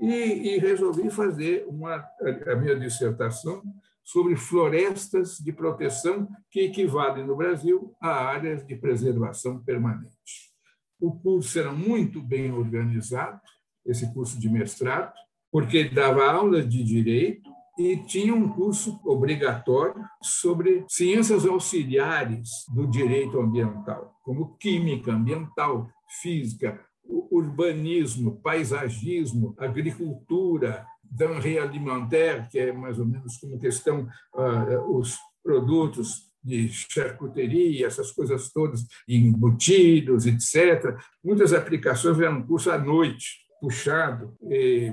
e, 0.00 0.54
e 0.54 0.58
resolvi 0.58 1.10
fazer 1.10 1.64
uma, 1.68 1.96
a 1.96 2.56
minha 2.56 2.78
dissertação 2.78 3.62
sobre 4.02 4.36
florestas 4.36 5.38
de 5.38 5.52
proteção 5.52 6.28
que 6.50 6.60
equivalem 6.60 7.26
no 7.26 7.36
Brasil 7.36 7.94
a 8.00 8.10
áreas 8.10 8.66
de 8.66 8.76
preservação 8.76 9.58
permanente. 9.64 10.52
O 11.00 11.12
curso 11.18 11.58
era 11.58 11.72
muito 11.72 12.20
bem 12.22 12.52
organizado, 12.52 13.40
esse 13.84 14.12
curso 14.12 14.38
de 14.38 14.48
mestrado, 14.48 15.12
porque 15.50 15.84
dava 15.84 16.24
aulas 16.30 16.68
de 16.68 16.82
direito 16.82 17.50
e 17.78 17.96
tinha 18.04 18.34
um 18.34 18.48
curso 18.48 19.00
obrigatório 19.04 20.02
sobre 20.22 20.84
ciências 20.88 21.44
auxiliares 21.44 22.48
do 22.72 22.86
direito 22.86 23.40
ambiental, 23.40 24.14
como 24.22 24.56
química 24.56 25.12
ambiental, 25.12 25.88
física, 26.22 26.80
urbanismo, 27.06 28.40
paisagismo, 28.40 29.54
agricultura, 29.58 30.86
denrée 31.02 31.58
alimentaire, 31.58 32.48
que 32.48 32.58
é 32.58 32.72
mais 32.72 32.98
ou 32.98 33.06
menos 33.06 33.36
como 33.36 33.58
questão 33.58 34.08
uh, 34.34 34.98
os 34.98 35.16
produtos 35.42 36.32
de 36.42 36.68
charcuteria, 36.68 37.86
essas 37.86 38.12
coisas 38.12 38.52
todas, 38.52 38.86
embutidos, 39.08 40.26
etc. 40.26 40.96
Muitas 41.22 41.52
aplicações 41.52 42.20
eram 42.20 42.38
um 42.38 42.46
curso 42.46 42.70
à 42.70 42.78
noite, 42.78 43.44
puxado, 43.60 44.36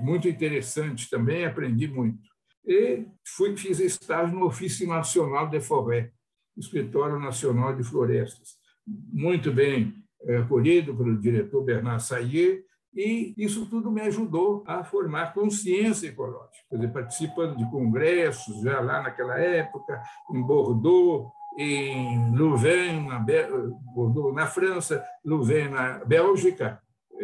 muito 0.02 0.30
interessante 0.30 1.10
também, 1.10 1.44
aprendi 1.44 1.90
muito. 1.90 2.20
E 2.66 3.06
fui, 3.36 3.58
fiz 3.58 3.80
estágio 3.80 4.38
no 4.38 4.46
Ofício 4.46 4.88
Nacional 4.88 5.50
de 5.50 5.60
Forêt, 5.60 6.12
Escritório 6.58 7.20
Nacional 7.20 7.76
de 7.76 7.84
Florestas. 7.84 8.56
Muito 8.88 9.52
bem 9.52 9.94
acolhido 10.40 10.96
pelo 10.96 11.20
diretor 11.20 11.64
Bernard 11.64 12.04
Sayer, 12.04 12.64
e 12.94 13.34
isso 13.38 13.66
tudo 13.68 13.90
me 13.90 14.02
ajudou 14.02 14.64
a 14.68 14.84
formar 14.84 15.34
consciência 15.34 16.10
ecológica, 16.10 16.66
quer 16.70 16.76
dizer, 16.76 16.92
participando 16.92 17.56
de 17.56 17.70
congressos 17.72 18.62
já 18.62 18.82
lá 18.82 19.02
naquela 19.02 19.40
época, 19.40 20.02
em 20.34 20.42
Bordeaux, 20.42 21.32
em 21.58 22.36
Louvain, 22.36 23.08
na, 23.08 23.24
Bordeaux, 23.94 24.34
na 24.34 24.46
França, 24.46 25.04
Louvain, 25.24 25.70
na 25.70 26.04
Bélgica, 26.06 26.82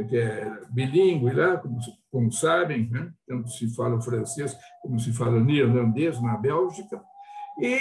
que 0.09 0.17
é 0.17 0.51
bilíngue 0.69 1.31
lá, 1.31 1.57
como, 1.57 1.79
como 2.11 2.31
sabem, 2.31 2.89
né? 2.89 3.11
tanto 3.27 3.49
se 3.49 3.73
fala 3.75 3.99
francês 3.99 4.55
como 4.81 4.99
se 4.99 5.11
fala 5.11 5.39
neerlandês 5.39 6.21
na 6.21 6.37
Bélgica, 6.37 7.01
e 7.59 7.77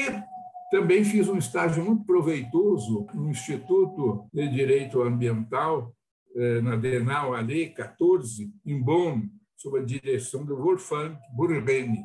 também 0.71 1.05
fiz 1.05 1.29
um 1.29 1.39
estágio 1.39 1.85
muito 1.85 2.05
proveitoso 2.05 3.07
no 3.15 3.31
Instituto 3.31 4.29
de 4.33 4.49
Direito 4.49 5.03
Ambiental, 5.03 5.95
eh, 6.35 6.61
na 6.61 6.77
Denal 6.77 7.35
Ali 7.35 7.71
14, 7.71 8.53
em 8.65 8.83
Bonn, 8.83 9.23
sob 9.57 9.79
a 9.79 9.83
direção 9.83 10.45
do 10.45 10.57
Wolfgang 10.57 11.17
Burbeni. 11.35 12.05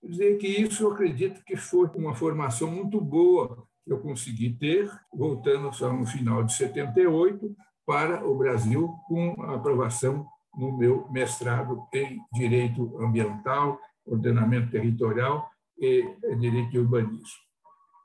Quer 0.00 0.08
dizer 0.08 0.38
que 0.38 0.46
isso 0.46 0.84
eu 0.84 0.92
acredito 0.92 1.42
que 1.44 1.56
foi 1.56 1.88
uma 1.96 2.14
formação 2.14 2.70
muito 2.70 3.00
boa 3.00 3.66
que 3.84 3.92
eu 3.92 3.98
consegui 3.98 4.52
ter, 4.52 4.90
voltando 5.12 5.72
só 5.72 5.92
no 5.92 6.06
final 6.06 6.42
de 6.44 6.52
78 6.54 7.54
para 7.84 8.26
o 8.26 8.36
Brasil 8.36 8.88
com 9.06 9.40
a 9.42 9.54
aprovação 9.54 10.26
no 10.56 10.76
meu 10.76 11.08
mestrado 11.10 11.86
em 11.92 12.18
Direito 12.32 12.98
Ambiental, 13.00 13.78
Ordenamento 14.04 14.70
Territorial 14.70 15.48
e 15.78 16.02
Direito 16.38 16.70
de 16.70 16.78
Urbanismo. 16.78 17.45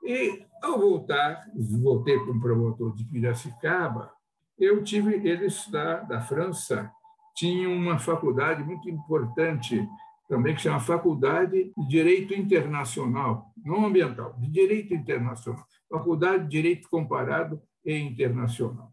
E, 0.02 0.44
ao 0.62 0.78
voltar, 0.78 1.46
voltei 1.54 2.18
como 2.18 2.40
promotor 2.40 2.94
de 2.94 3.04
Piracicaba, 3.04 4.12
eu 4.58 4.82
tive, 4.82 5.14
eles 5.28 5.68
da, 5.68 6.00
da 6.00 6.20
França 6.20 6.90
tinham 7.34 7.72
uma 7.72 7.98
faculdade 7.98 8.62
muito 8.62 8.88
importante 8.88 9.88
também, 10.28 10.54
que 10.54 10.62
chama 10.62 10.80
Faculdade 10.80 11.72
de 11.76 11.88
Direito 11.88 12.34
Internacional, 12.34 13.52
não 13.64 13.84
ambiental, 13.84 14.34
de 14.38 14.48
Direito 14.48 14.94
Internacional, 14.94 15.66
Faculdade 15.90 16.44
de 16.44 16.48
Direito 16.48 16.88
Comparado 16.88 17.60
e 17.84 17.94
Internacional. 17.96 18.92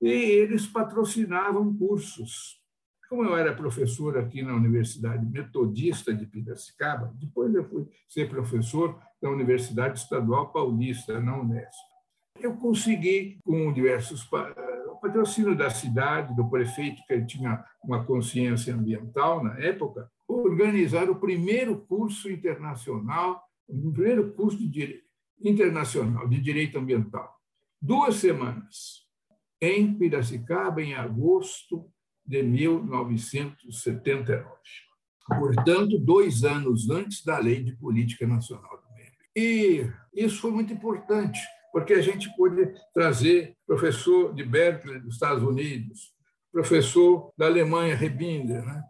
E 0.00 0.08
eles 0.08 0.66
patrocinavam 0.66 1.76
cursos. 1.76 2.60
Como 3.08 3.24
eu 3.24 3.36
era 3.36 3.54
professor 3.54 4.18
aqui 4.18 4.42
na 4.42 4.54
Universidade 4.54 5.24
Metodista 5.24 6.12
de 6.12 6.26
Piracicaba, 6.26 7.12
depois 7.14 7.54
eu 7.54 7.64
fui 7.64 7.86
ser 8.08 8.28
professor 8.28 9.00
da 9.26 9.32
Universidade 9.32 9.98
Estadual 9.98 10.52
Paulista, 10.52 11.20
na 11.20 11.36
Unesp. 11.36 11.84
Eu 12.38 12.54
consegui, 12.56 13.40
com 13.44 13.72
diversos 13.72 14.22
patrocínio 15.00 15.56
da 15.56 15.68
cidade, 15.68 16.36
do 16.36 16.48
prefeito, 16.48 17.02
que 17.06 17.24
tinha 17.24 17.64
uma 17.82 18.04
consciência 18.04 18.72
ambiental 18.72 19.42
na 19.42 19.58
época, 19.58 20.08
organizar 20.28 21.10
o 21.10 21.16
primeiro 21.16 21.84
curso 21.86 22.30
internacional, 22.30 23.42
o 23.68 23.92
primeiro 23.92 24.32
curso 24.32 24.58
de 24.58 24.68
direito, 24.68 25.06
internacional 25.42 26.28
de 26.28 26.40
direito 26.40 26.78
ambiental. 26.78 27.34
Duas 27.82 28.14
semanas, 28.16 29.04
em 29.60 29.92
Piracicaba, 29.94 30.80
em 30.82 30.94
agosto 30.94 31.90
de 32.24 32.42
1979. 32.42 34.46
Portanto, 35.26 35.98
dois 35.98 36.44
anos 36.44 36.88
antes 36.90 37.24
da 37.24 37.38
Lei 37.38 37.62
de 37.62 37.76
Política 37.76 38.26
Nacional. 38.26 38.85
E 39.36 39.86
isso 40.14 40.40
foi 40.40 40.50
muito 40.50 40.72
importante, 40.72 41.38
porque 41.70 41.92
a 41.92 42.00
gente 42.00 42.34
pôde 42.34 42.72
trazer 42.94 43.54
professor 43.66 44.34
de 44.34 44.42
Berkeley, 44.42 44.98
dos 44.98 45.14
Estados 45.14 45.42
Unidos, 45.42 46.14
professor 46.50 47.30
da 47.36 47.44
Alemanha, 47.44 47.94
Rebinder, 47.94 48.64
né? 48.64 48.82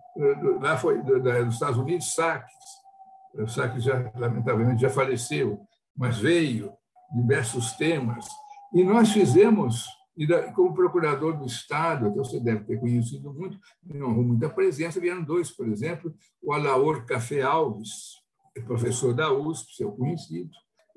lá 0.61 0.77
foi 0.77 1.03
dos 1.03 1.55
Estados 1.55 1.79
Unidos, 1.79 2.15
Sachs. 2.15 2.53
O 3.35 3.49
Sachs, 3.49 3.83
já, 3.83 4.11
lamentavelmente, 4.15 4.81
já 4.81 4.89
faleceu, 4.89 5.59
mas 5.97 6.19
veio 6.19 6.73
diversos 7.13 7.73
temas. 7.73 8.25
E 8.73 8.85
nós 8.85 9.11
fizemos, 9.11 9.85
e 10.17 10.27
como 10.53 10.75
procurador 10.75 11.37
do 11.37 11.45
Estado, 11.45 12.13
que 12.13 12.19
você 12.19 12.39
deve 12.39 12.65
ter 12.65 12.79
conhecido 12.79 13.35
muito, 13.35 13.59
não 13.85 14.11
muita 14.11 14.49
presença, 14.49 15.01
vieram 15.01 15.25
dois, 15.25 15.51
por 15.51 15.69
exemplo, 15.69 16.15
o 16.41 16.53
Alaor 16.53 17.05
Café 17.05 17.43
Alves, 17.43 18.25
professor 18.61 19.13
da 19.13 19.33
USP, 19.33 19.77
seu 19.77 19.93
conhecido, 19.93 20.51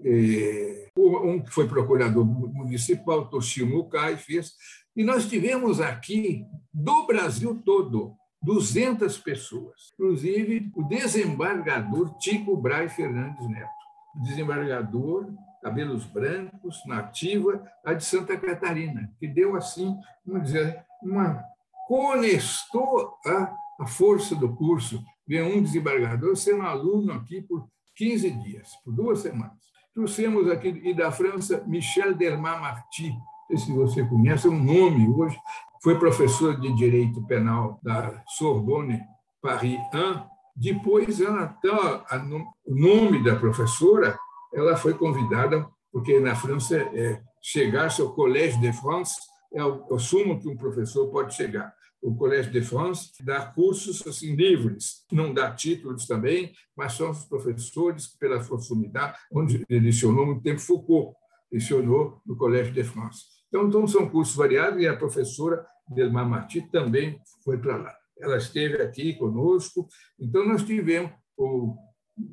é, 0.03 0.89
um 0.97 1.41
que 1.41 1.51
foi 1.51 1.67
procurador 1.67 2.25
municipal, 2.25 3.29
Toshio 3.29 3.67
Mukai, 3.67 4.17
fez. 4.17 4.53
E 4.95 5.03
nós 5.03 5.27
tivemos 5.27 5.81
aqui, 5.81 6.45
do 6.73 7.05
Brasil 7.05 7.61
todo, 7.65 8.15
200 8.41 9.17
pessoas, 9.17 9.91
inclusive 9.93 10.71
o 10.75 10.83
desembargador 10.83 12.17
Tico 12.19 12.55
Brai 12.55 12.87
Fernandes 12.87 13.47
Neto, 13.49 13.69
desembargador, 14.23 15.27
cabelos 15.61 16.05
brancos, 16.05 16.81
nativa, 16.85 17.61
a 17.85 17.93
de 17.93 18.05
Santa 18.05 18.37
Catarina, 18.37 19.11
que 19.19 19.27
deu 19.27 19.57
assim, 19.57 19.93
vamos 20.25 20.45
dizer, 20.45 20.85
uma 21.03 21.43
conestou 21.89 23.17
a, 23.25 23.53
a 23.79 23.87
força 23.87 24.35
do 24.35 24.55
curso. 24.55 25.03
Veio 25.29 25.45
um 25.45 25.61
desembargador 25.61 26.35
sendo 26.35 26.63
aluno 26.63 27.13
aqui 27.13 27.39
por 27.39 27.67
15 27.95 28.31
dias, 28.31 28.69
por 28.83 28.91
duas 28.91 29.19
semanas. 29.19 29.59
Trouxemos 29.93 30.49
aqui 30.49 30.69
e 30.83 30.91
da 30.91 31.11
França 31.11 31.63
Michel 31.67 32.15
Dermat 32.15 32.59
Marty, 32.59 33.11
não 33.11 33.19
sei 33.47 33.57
se 33.57 33.71
você 33.71 34.03
conhece, 34.05 34.47
é 34.47 34.49
um 34.49 34.63
nome 34.63 35.07
hoje, 35.07 35.37
foi 35.83 35.99
professor 35.99 36.59
de 36.59 36.73
Direito 36.75 37.23
Penal 37.27 37.79
da 37.83 38.23
Sorbonne 38.37 39.01
Paris 39.39 39.77
1. 39.93 40.21
Depois, 40.55 41.21
ela, 41.21 41.47
tá, 41.47 42.05
o 42.65 42.75
nome 42.75 43.23
da 43.23 43.35
professora, 43.35 44.17
ela 44.51 44.75
foi 44.75 44.95
convidada, 44.95 45.67
porque 45.91 46.19
na 46.19 46.35
França, 46.35 46.75
é, 46.75 47.21
chegar-se 47.39 48.01
ao 48.01 48.13
Collège 48.13 48.59
de 48.59 48.73
France 48.73 49.19
é 49.53 49.63
o, 49.63 49.85
é 49.89 49.93
o 49.93 49.99
sumo 49.99 50.39
que 50.39 50.49
um 50.49 50.57
professor 50.57 51.07
pode 51.11 51.35
chegar 51.35 51.71
o 52.01 52.15
Collège 52.15 52.49
de 52.49 52.61
France 52.61 53.11
dá 53.23 53.45
cursos 53.45 54.05
assim 54.07 54.35
livres, 54.35 55.05
não 55.11 55.33
dá 55.33 55.51
títulos 55.51 56.07
também, 56.07 56.51
mas 56.75 56.93
são 56.93 57.11
os 57.11 57.25
professores 57.25 58.07
que, 58.07 58.17
pela 58.17 58.41
sua 58.41 58.59
sumidade, 58.59 59.17
onde 59.31 59.65
lecionou 59.69 60.25
muito 60.25 60.41
tempo 60.41 60.59
Foucault, 60.59 61.15
lecionou 61.51 62.21
no 62.25 62.37
Collège 62.37 62.71
de 62.71 62.83
France. 62.83 63.23
Então, 63.47 63.67
então 63.67 63.87
são 63.87 64.09
cursos 64.09 64.35
variados 64.35 64.81
e 64.81 64.87
a 64.87 64.95
professora 64.95 65.65
Delma 65.87 66.23
Marti 66.23 66.61
também 66.71 67.19
foi 67.43 67.57
para 67.57 67.77
lá. 67.77 67.95
Ela 68.17 68.37
esteve 68.37 68.81
aqui 68.81 69.13
conosco, 69.15 69.87
então 70.19 70.45
nós 70.45 70.63
tivemos 70.63 71.11
o 71.37 71.75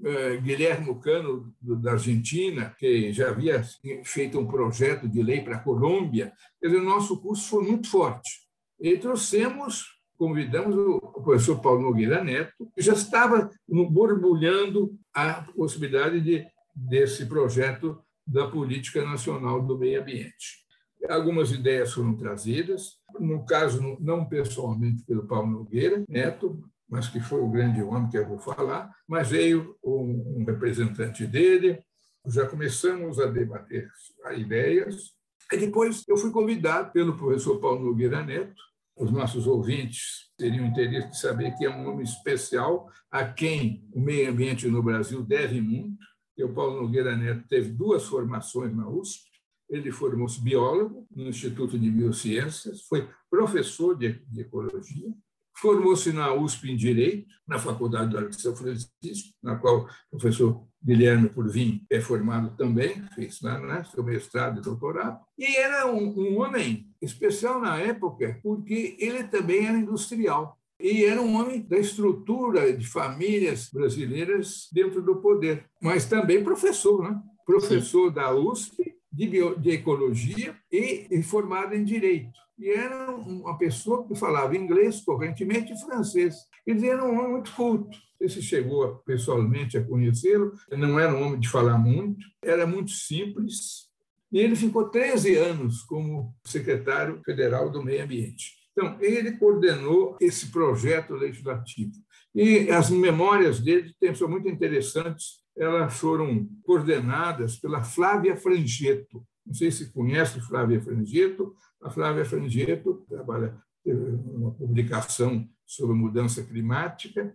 eh, 0.04 0.36
Guilherme 0.38 1.00
Cano, 1.00 1.54
da 1.60 1.92
Argentina, 1.92 2.74
que 2.78 3.12
já 3.12 3.30
havia 3.30 3.62
feito 4.04 4.38
um 4.38 4.46
projeto 4.46 5.08
de 5.08 5.22
lei 5.22 5.40
para 5.42 5.56
a 5.56 5.60
Colômbia. 5.60 6.32
Quer 6.60 6.68
dizer, 6.68 6.80
o 6.80 6.84
nosso 6.84 7.20
curso 7.20 7.48
foi 7.48 7.64
muito 7.64 7.88
forte. 7.88 8.45
E 8.80 8.96
trouxemos, 8.98 9.84
convidamos 10.16 10.76
o 10.76 11.00
professor 11.22 11.60
Paulo 11.60 11.82
Nogueira 11.82 12.22
Neto, 12.22 12.70
que 12.74 12.82
já 12.82 12.92
estava 12.92 13.50
borbulhando 13.68 14.98
a 15.14 15.42
possibilidade 15.54 16.20
de, 16.20 16.46
desse 16.74 17.26
projeto 17.26 17.98
da 18.26 18.48
Política 18.48 19.04
Nacional 19.04 19.62
do 19.62 19.78
Meio 19.78 20.00
Ambiente. 20.00 20.66
Algumas 21.08 21.52
ideias 21.52 21.92
foram 21.92 22.16
trazidas, 22.16 22.98
no 23.20 23.44
caso, 23.44 23.96
não 24.00 24.24
pessoalmente 24.24 25.04
pelo 25.04 25.26
Paulo 25.26 25.48
Nogueira 25.48 26.04
Neto, 26.08 26.60
mas 26.88 27.08
que 27.08 27.20
foi 27.20 27.40
o 27.40 27.50
grande 27.50 27.82
homem 27.82 28.08
que 28.08 28.18
eu 28.18 28.26
vou 28.26 28.38
falar, 28.38 28.90
mas 29.06 29.28
veio 29.28 29.76
um, 29.84 30.44
representante 30.46 31.26
dele, 31.26 31.80
já 32.26 32.46
começamos 32.46 33.20
a 33.20 33.26
debater 33.26 33.88
ideias, 34.36 35.15
e 35.52 35.56
depois 35.56 36.02
eu 36.08 36.16
fui 36.16 36.30
convidado 36.30 36.92
pelo 36.92 37.16
professor 37.16 37.58
Paulo 37.58 37.84
Nogueira 37.84 38.24
Neto, 38.24 38.60
os 38.96 39.10
nossos 39.10 39.46
ouvintes 39.46 40.30
teriam 40.38 40.66
interesse 40.66 41.10
de 41.10 41.18
saber 41.18 41.54
que 41.56 41.66
é 41.66 41.70
um 41.70 41.84
nome 41.84 42.02
especial 42.02 42.90
a 43.10 43.24
quem 43.24 43.86
o 43.92 44.00
meio 44.00 44.30
ambiente 44.30 44.66
no 44.68 44.82
Brasil 44.82 45.22
deve 45.22 45.60
muito. 45.60 46.04
o 46.38 46.48
Paulo 46.48 46.80
Nogueira 46.80 47.14
Neto 47.14 47.46
teve 47.48 47.70
duas 47.70 48.04
formações 48.04 48.74
na 48.74 48.88
USP. 48.88 49.26
Ele 49.68 49.90
formou-se 49.92 50.40
biólogo 50.40 51.06
no 51.14 51.28
Instituto 51.28 51.78
de 51.78 51.90
Biociências, 51.90 52.82
foi 52.82 53.08
professor 53.28 53.96
de, 53.96 54.12
de 54.30 54.40
ecologia, 54.40 55.12
formou-se 55.56 56.12
na 56.12 56.32
USP 56.34 56.70
em 56.70 56.76
Direito, 56.76 57.26
na 57.46 57.58
Faculdade 57.58 58.10
do 58.10 58.28
de 58.28 58.40
São 58.40 58.54
Francisco, 58.54 59.34
na 59.42 59.56
qual 59.56 59.88
o 60.10 60.18
professor 60.18 60.66
Guilherme 60.82 61.28
Purvim 61.28 61.84
é 61.90 62.00
formado 62.00 62.56
também, 62.56 63.02
fez 63.14 63.40
né, 63.40 63.84
seu 63.92 64.04
mestrado 64.04 64.58
e 64.58 64.62
doutorado. 64.62 65.18
E 65.38 65.56
era 65.56 65.86
um, 65.86 66.14
um 66.18 66.40
homem 66.40 66.88
especial 67.00 67.60
na 67.60 67.78
época, 67.78 68.38
porque 68.42 68.96
ele 68.98 69.24
também 69.24 69.66
era 69.66 69.78
industrial. 69.78 70.58
E 70.78 71.04
era 71.04 71.22
um 71.22 71.34
homem 71.34 71.62
da 71.62 71.78
estrutura 71.78 72.72
de 72.76 72.86
famílias 72.86 73.70
brasileiras 73.72 74.68
dentro 74.70 75.00
do 75.00 75.16
poder, 75.16 75.64
mas 75.80 76.04
também 76.04 76.44
professor, 76.44 77.02
né? 77.02 77.18
professor 77.46 78.08
Sim. 78.08 78.14
da 78.14 78.34
USP 78.34 78.94
de, 79.10 79.26
bio, 79.26 79.58
de 79.58 79.70
ecologia 79.70 80.54
e, 80.70 81.06
e 81.10 81.22
formado 81.22 81.74
em 81.74 81.82
direito. 81.82 82.38
E 82.58 82.70
era 82.70 83.10
uma 83.14 83.58
pessoa 83.58 84.06
que 84.06 84.14
falava 84.14 84.56
inglês 84.56 85.00
correntemente 85.02 85.72
e 85.72 85.80
francês. 85.80 86.34
Dizer, 86.66 86.88
era 86.88 87.04
um 87.04 87.18
homem 87.18 87.32
muito 87.32 87.54
culto. 87.54 87.96
Esse 88.18 88.40
chegou 88.40 88.96
pessoalmente 89.04 89.76
a 89.76 89.84
conhecê-lo, 89.84 90.52
não 90.70 90.98
era 90.98 91.14
um 91.14 91.22
homem 91.22 91.38
de 91.38 91.48
falar 91.48 91.76
muito, 91.76 92.26
era 92.42 92.66
muito 92.66 92.90
simples, 92.92 93.86
e 94.32 94.38
ele 94.38 94.56
ficou 94.56 94.88
13 94.88 95.36
anos 95.36 95.82
como 95.82 96.34
secretário 96.44 97.20
federal 97.24 97.70
do 97.70 97.82
Meio 97.82 98.04
Ambiente. 98.04 98.52
Então, 98.72 98.96
ele 99.00 99.32
coordenou 99.32 100.16
esse 100.20 100.50
projeto 100.50 101.14
legislativo. 101.14 101.92
E 102.34 102.70
as 102.70 102.90
memórias 102.90 103.60
dele 103.60 103.94
são 104.14 104.28
muito 104.28 104.48
interessantes. 104.48 105.42
Elas 105.56 105.96
foram 105.98 106.46
coordenadas 106.62 107.56
pela 107.56 107.82
Flávia 107.82 108.36
Frangeto. 108.36 109.24
Não 109.46 109.54
sei 109.54 109.70
se 109.70 109.92
conhece 109.92 110.40
Flávia 110.40 110.80
Frangeto. 110.80 111.54
A 111.80 111.90
Flávia 111.90 112.24
Frangeto 112.24 113.04
trabalha 113.08 113.56
uma 113.84 114.50
publicação 114.52 115.48
sobre 115.64 115.94
mudança 115.94 116.42
climática 116.42 117.32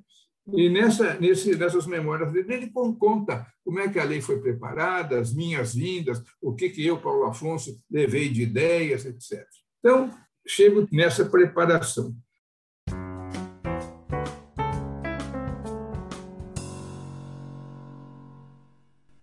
e 0.48 0.70
nessa, 0.70 1.20
nesse, 1.20 1.56
nessas 1.56 1.86
memórias 1.86 2.32
dele, 2.32 2.54
ele 2.54 2.72
conta 2.72 3.48
como 3.64 3.80
é 3.80 3.88
que 3.88 4.00
a 4.00 4.04
lei 4.04 4.22
foi 4.22 4.42
preparada, 4.42 5.20
as 5.20 5.34
minhas 5.34 5.76
vindas, 5.76 6.22
o 6.42 6.54
que, 6.54 6.70
que 6.70 6.86
eu, 6.86 7.00
Paulo 7.00 7.26
Afonso, 7.26 7.80
levei 7.90 8.28
de 8.28 8.42
ideias, 8.42 9.06
etc. 9.06 9.46
Então, 9.80 10.12
chego 10.46 10.88
nessa 10.92 11.26
preparação. 11.26 12.16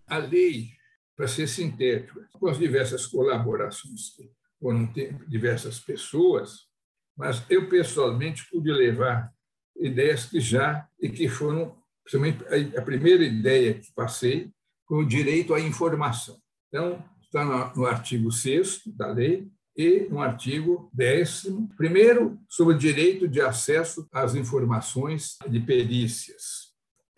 A 0.06 0.16
lei, 0.18 0.70
para 1.18 1.26
ser 1.26 1.48
sintético, 1.48 2.20
com 2.34 2.46
as 2.46 2.56
diversas 2.56 3.04
colaborações 3.04 4.10
que 4.10 4.30
foram 4.60 4.88
diversas 5.26 5.80
pessoas, 5.80 6.68
mas 7.16 7.42
eu 7.50 7.68
pessoalmente 7.68 8.48
pude 8.48 8.70
levar 8.70 9.28
ideias 9.76 10.26
que 10.26 10.38
já 10.38 10.86
e 11.00 11.08
que 11.08 11.28
foram, 11.28 11.76
principalmente 12.04 12.76
a 12.78 12.82
primeira 12.82 13.24
ideia 13.24 13.74
que 13.74 13.92
passei 13.96 14.52
foi 14.86 15.04
o 15.04 15.08
direito 15.08 15.52
à 15.54 15.60
informação. 15.60 16.40
Então, 16.68 17.04
está 17.20 17.74
no 17.74 17.84
artigo 17.84 18.30
6 18.30 18.82
da 18.86 19.08
lei, 19.08 19.50
e 19.76 20.08
um 20.12 20.20
artigo 20.20 20.88
décimo, 20.92 21.68
primeiro, 21.76 22.38
sobre 22.48 22.74
o 22.74 22.78
direito 22.78 23.26
de 23.26 23.40
acesso 23.40 24.08
às 24.12 24.36
informações 24.36 25.36
de 25.48 25.58
perícias. 25.58 26.67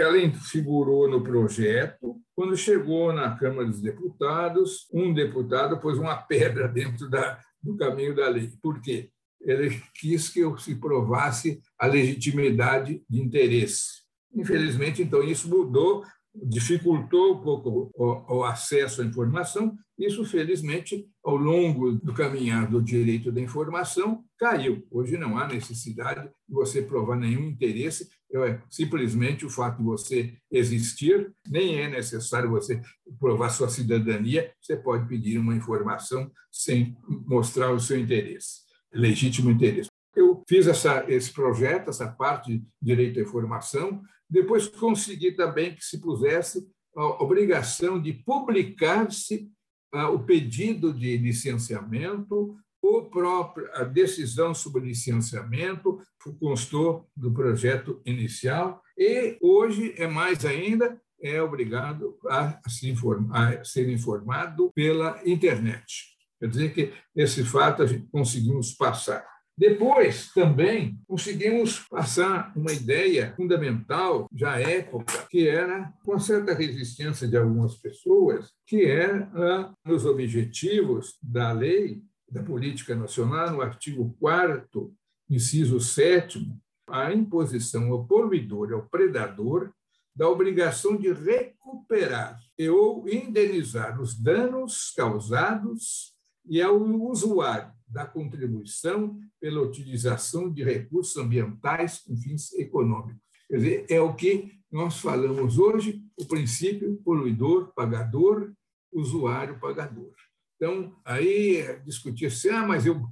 Ela 0.00 0.16
figurou 0.50 1.08
no 1.08 1.22
projeto. 1.22 2.16
Quando 2.34 2.56
chegou 2.56 3.12
na 3.12 3.36
Câmara 3.36 3.66
dos 3.66 3.80
Deputados, 3.80 4.88
um 4.92 5.12
deputado 5.12 5.78
pôs 5.78 5.98
uma 5.98 6.16
pedra 6.16 6.66
dentro 6.72 7.08
da, 7.08 7.38
do 7.62 7.76
caminho 7.76 8.14
da 8.14 8.28
lei. 8.28 8.50
Por 8.62 8.80
quê? 8.80 9.10
Ele 9.40 9.80
quis 9.94 10.28
que 10.28 10.40
eu 10.40 10.56
se 10.58 10.74
provasse 10.74 11.60
a 11.78 11.86
legitimidade 11.86 13.02
de 13.08 13.20
interesse. 13.20 14.00
Infelizmente, 14.34 15.02
então, 15.02 15.22
isso 15.22 15.48
mudou 15.48 16.04
dificultou 16.34 17.34
um 17.34 17.40
pouco 17.40 17.90
o, 17.94 18.36
o, 18.38 18.44
acesso 18.44 19.02
à 19.02 19.04
informação. 19.04 19.76
Isso, 19.98 20.24
felizmente, 20.24 21.06
ao 21.24 21.36
longo 21.36 21.92
do 21.92 22.14
caminhar 22.14 22.70
do 22.70 22.80
direito 22.80 23.32
da 23.32 23.40
informação, 23.40 24.24
caiu. 24.38 24.86
Hoje 24.90 25.18
não 25.18 25.36
há 25.36 25.46
necessidade 25.46 26.28
de 26.28 26.54
você 26.54 26.82
provar 26.82 27.16
nenhum 27.16 27.48
interesse, 27.48 28.08
é 28.32 28.62
simplesmente 28.70 29.44
o 29.44 29.50
fato 29.50 29.78
de 29.78 29.84
você 29.84 30.34
existir, 30.50 31.32
nem 31.48 31.80
é 31.80 31.88
necessário 31.88 32.50
você 32.50 32.80
provar 33.18 33.50
sua 33.50 33.68
cidadania, 33.68 34.52
você 34.60 34.76
pode 34.76 35.08
pedir 35.08 35.38
uma 35.38 35.54
informação 35.54 36.30
sem 36.50 36.96
mostrar 37.26 37.72
o 37.72 37.80
seu 37.80 37.98
interesse, 37.98 38.60
legítimo 38.92 39.50
interesse. 39.50 39.90
Eu 40.14 40.42
fiz 40.48 40.66
essa, 40.66 41.04
esse 41.08 41.32
projeto, 41.32 41.90
essa 41.90 42.08
parte 42.08 42.58
de 42.58 42.64
direito 42.80 43.18
à 43.18 43.22
informação, 43.22 44.02
depois 44.28 44.68
consegui 44.68 45.32
também 45.32 45.74
que 45.74 45.84
se 45.84 46.00
pusesse 46.00 46.68
a 46.94 47.22
obrigação 47.22 48.00
de 48.00 48.12
publicar-se 48.12 49.48
ah, 49.92 50.08
o 50.08 50.24
pedido 50.24 50.92
de 50.92 51.16
licenciamento, 51.16 52.56
o 52.82 53.02
próprio, 53.04 53.68
a 53.74 53.84
decisão 53.84 54.54
sobre 54.54 54.86
licenciamento 54.86 56.00
constou 56.38 57.08
do 57.16 57.32
projeto 57.32 58.00
inicial 58.04 58.82
e 58.96 59.36
hoje 59.40 59.94
é 59.96 60.06
mais 60.06 60.44
ainda 60.44 61.00
é 61.22 61.42
obrigado 61.42 62.18
a, 62.28 62.58
se 62.68 62.88
informar, 62.88 63.58
a 63.58 63.64
ser 63.64 63.88
informado 63.90 64.70
pela 64.74 65.20
internet. 65.24 66.10
Quer 66.38 66.48
dizer 66.48 66.72
que 66.72 66.92
esse 67.14 67.44
fato 67.44 67.82
a 67.82 67.86
gente 67.86 68.06
conseguimos 68.10 68.72
passar. 68.72 69.28
Depois, 69.56 70.32
também, 70.32 70.98
conseguimos 71.06 71.80
passar 71.80 72.50
uma 72.56 72.72
ideia 72.72 73.34
fundamental, 73.36 74.26
à 74.42 74.58
época, 74.58 75.26
que 75.28 75.46
era, 75.46 75.92
com 76.02 76.18
certa 76.18 76.54
resistência 76.54 77.28
de 77.28 77.36
algumas 77.36 77.74
pessoas, 77.74 78.50
que 78.66 78.86
era 78.86 79.30
ah, 79.34 79.74
nos 79.84 80.06
objetivos 80.06 81.18
da 81.22 81.52
lei, 81.52 82.00
da 82.30 82.42
política 82.42 82.94
nacional, 82.94 83.50
no 83.50 83.60
artigo 83.60 84.14
4 84.20 84.94
inciso 85.28 85.80
7 85.80 86.52
a 86.88 87.12
imposição 87.12 87.92
ao 87.92 88.04
poluidor 88.04 88.70
e 88.70 88.74
ao 88.74 88.86
predador 88.86 89.72
da 90.14 90.28
obrigação 90.28 90.96
de 90.96 91.12
recuperar 91.12 92.38
ou 92.70 93.08
indenizar 93.08 94.00
os 94.00 94.20
danos 94.20 94.92
causados 94.96 96.14
e 96.46 96.60
ao 96.60 96.76
usuário 96.76 97.72
da 97.86 98.04
contribuição 98.04 99.18
pela 99.40 99.62
utilização 99.62 100.52
de 100.52 100.64
recursos 100.64 101.16
ambientais 101.16 101.98
com 101.98 102.16
fins 102.16 102.52
econômicos. 102.54 103.22
Quer 103.48 103.56
dizer, 103.56 103.86
é 103.88 104.00
o 104.00 104.14
que 104.14 104.52
nós 104.70 104.98
falamos 105.00 105.58
hoje, 105.58 106.04
o 106.16 106.26
princípio 106.26 107.00
poluidor, 107.04 107.72
pagador, 107.74 108.52
usuário, 108.92 109.58
pagador. 109.58 110.12
Então, 110.60 110.94
aí 111.06 111.80
discutir 111.86 112.26
assim, 112.26 112.50
ah, 112.50 112.66
mas 112.66 112.84
eu, 112.84 113.02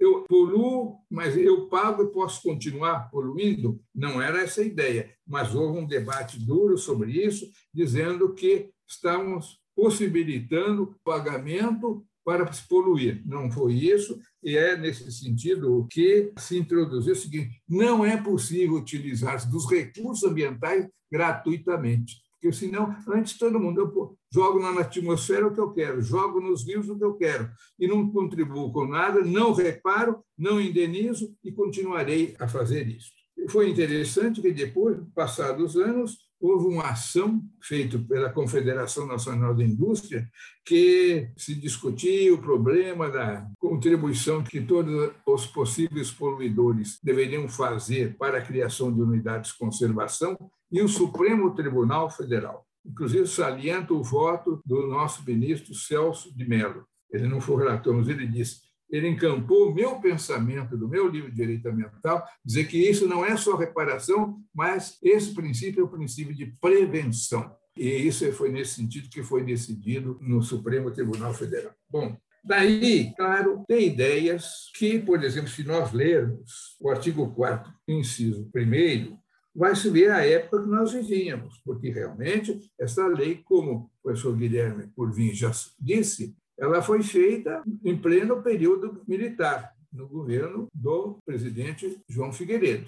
eu 0.00 0.24
poluo, 0.24 0.96
mas 1.08 1.36
eu 1.36 1.68
pago 1.68 2.02
e 2.02 2.12
posso 2.12 2.42
continuar 2.42 3.08
poluindo? 3.08 3.80
Não 3.94 4.20
era 4.20 4.42
essa 4.42 4.62
a 4.62 4.64
ideia, 4.64 5.14
mas 5.24 5.54
houve 5.54 5.78
um 5.78 5.86
debate 5.86 6.44
duro 6.44 6.76
sobre 6.76 7.12
isso, 7.12 7.48
dizendo 7.72 8.34
que 8.34 8.70
estávamos 8.84 9.60
possibilitando 9.76 10.96
pagamento 11.04 12.04
para 12.24 12.52
se 12.52 12.66
poluir. 12.66 13.22
Não 13.24 13.48
foi 13.48 13.74
isso, 13.74 14.20
e 14.42 14.56
é 14.56 14.76
nesse 14.76 15.10
sentido 15.12 15.86
que 15.88 16.32
se 16.36 16.58
introduziu 16.58 17.12
o 17.12 17.16
seguinte: 17.16 17.62
não 17.68 18.04
é 18.04 18.20
possível 18.20 18.74
utilizar 18.74 19.48
dos 19.48 19.70
recursos 19.70 20.28
ambientais 20.28 20.88
gratuitamente. 21.10 22.16
Porque 22.40 22.54
senão, 22.56 22.94
antes 23.08 23.38
todo 23.38 23.58
mundo, 23.58 24.17
jogo 24.32 24.58
na 24.60 24.80
atmosfera 24.80 25.46
o 25.46 25.54
que 25.54 25.60
eu 25.60 25.70
quero, 25.72 26.00
jogo 26.02 26.40
nos 26.40 26.66
rios 26.66 26.88
o 26.88 26.98
que 26.98 27.04
eu 27.04 27.14
quero, 27.14 27.50
e 27.78 27.86
não 27.86 28.10
contribuo 28.10 28.72
com 28.72 28.86
nada, 28.86 29.22
não 29.22 29.52
reparo, 29.52 30.22
não 30.36 30.60
indenizo 30.60 31.34
e 31.42 31.50
continuarei 31.50 32.36
a 32.38 32.46
fazer 32.46 32.86
isso. 32.86 33.10
Foi 33.48 33.70
interessante 33.70 34.42
que 34.42 34.52
depois, 34.52 34.98
passados 35.14 35.76
anos, 35.76 36.28
houve 36.40 36.66
uma 36.66 36.90
ação 36.90 37.42
feita 37.60 37.98
pela 37.98 38.30
Confederação 38.30 39.06
Nacional 39.06 39.54
da 39.54 39.64
Indústria 39.64 40.28
que 40.64 41.30
se 41.36 41.54
discutia 41.54 42.32
o 42.32 42.40
problema 42.40 43.10
da 43.10 43.48
contribuição 43.58 44.42
que 44.42 44.60
todos 44.60 45.12
os 45.26 45.46
possíveis 45.46 46.10
poluidores 46.10 46.98
deveriam 47.02 47.48
fazer 47.48 48.16
para 48.16 48.38
a 48.38 48.42
criação 48.42 48.92
de 48.92 49.00
unidades 49.00 49.52
de 49.52 49.58
conservação 49.58 50.36
e 50.70 50.82
o 50.82 50.88
Supremo 50.88 51.54
Tribunal 51.54 52.10
Federal. 52.10 52.67
Inclusive, 52.88 53.26
saliento 53.26 53.94
o 53.94 54.02
voto 54.02 54.60
do 54.64 54.86
nosso 54.86 55.22
ministro 55.24 55.74
Celso 55.74 56.34
de 56.34 56.48
Mello. 56.48 56.84
Ele 57.12 57.28
não 57.28 57.40
foi 57.40 57.58
relator, 57.58 57.94
mas 57.94 58.08
ele 58.08 58.26
disse 58.26 58.68
ele 58.90 59.08
encampou 59.08 59.68
o 59.68 59.74
meu 59.74 60.00
pensamento 60.00 60.76
do 60.76 60.88
meu 60.88 61.08
livro 61.08 61.30
de 61.30 61.36
direito 61.36 61.68
ambiental, 61.68 62.24
dizer 62.44 62.66
que 62.66 62.78
isso 62.78 63.06
não 63.06 63.24
é 63.24 63.36
só 63.36 63.54
reparação, 63.54 64.40
mas 64.54 64.96
esse 65.02 65.34
princípio 65.34 65.82
é 65.82 65.84
o 65.84 65.90
princípio 65.90 66.34
de 66.34 66.46
prevenção. 66.60 67.54
E 67.76 67.86
isso 67.86 68.30
foi 68.32 68.50
nesse 68.50 68.74
sentido 68.74 69.10
que 69.10 69.22
foi 69.22 69.44
decidido 69.44 70.18
no 70.20 70.42
Supremo 70.42 70.90
Tribunal 70.90 71.34
Federal. 71.34 71.72
Bom, 71.88 72.16
Daí, 72.44 73.12
claro, 73.14 73.62
tem 73.68 73.88
ideias 73.88 74.70
que, 74.74 74.98
por 74.98 75.22
exemplo, 75.22 75.50
se 75.50 75.64
nós 75.64 75.92
lermos 75.92 76.76
o 76.80 76.88
artigo 76.88 77.28
4, 77.34 77.70
inciso 77.86 78.48
1, 78.54 79.17
vai 79.58 79.74
se 79.74 79.90
ver 79.90 80.12
a 80.12 80.24
época 80.24 80.62
que 80.62 80.68
nós 80.68 80.92
vivíamos, 80.92 81.60
porque 81.64 81.90
realmente 81.90 82.70
essa 82.78 83.04
lei, 83.08 83.42
como 83.44 83.72
o 83.72 83.90
professor 84.04 84.36
Guilherme 84.36 84.86
Curvin 84.94 85.34
já 85.34 85.50
disse, 85.80 86.36
ela 86.56 86.80
foi 86.80 87.02
feita 87.02 87.64
em 87.84 87.98
pleno 87.98 88.40
período 88.40 89.02
militar, 89.08 89.74
no 89.92 90.06
governo 90.06 90.68
do 90.72 91.18
presidente 91.26 92.00
João 92.08 92.32
Figueiredo. 92.32 92.86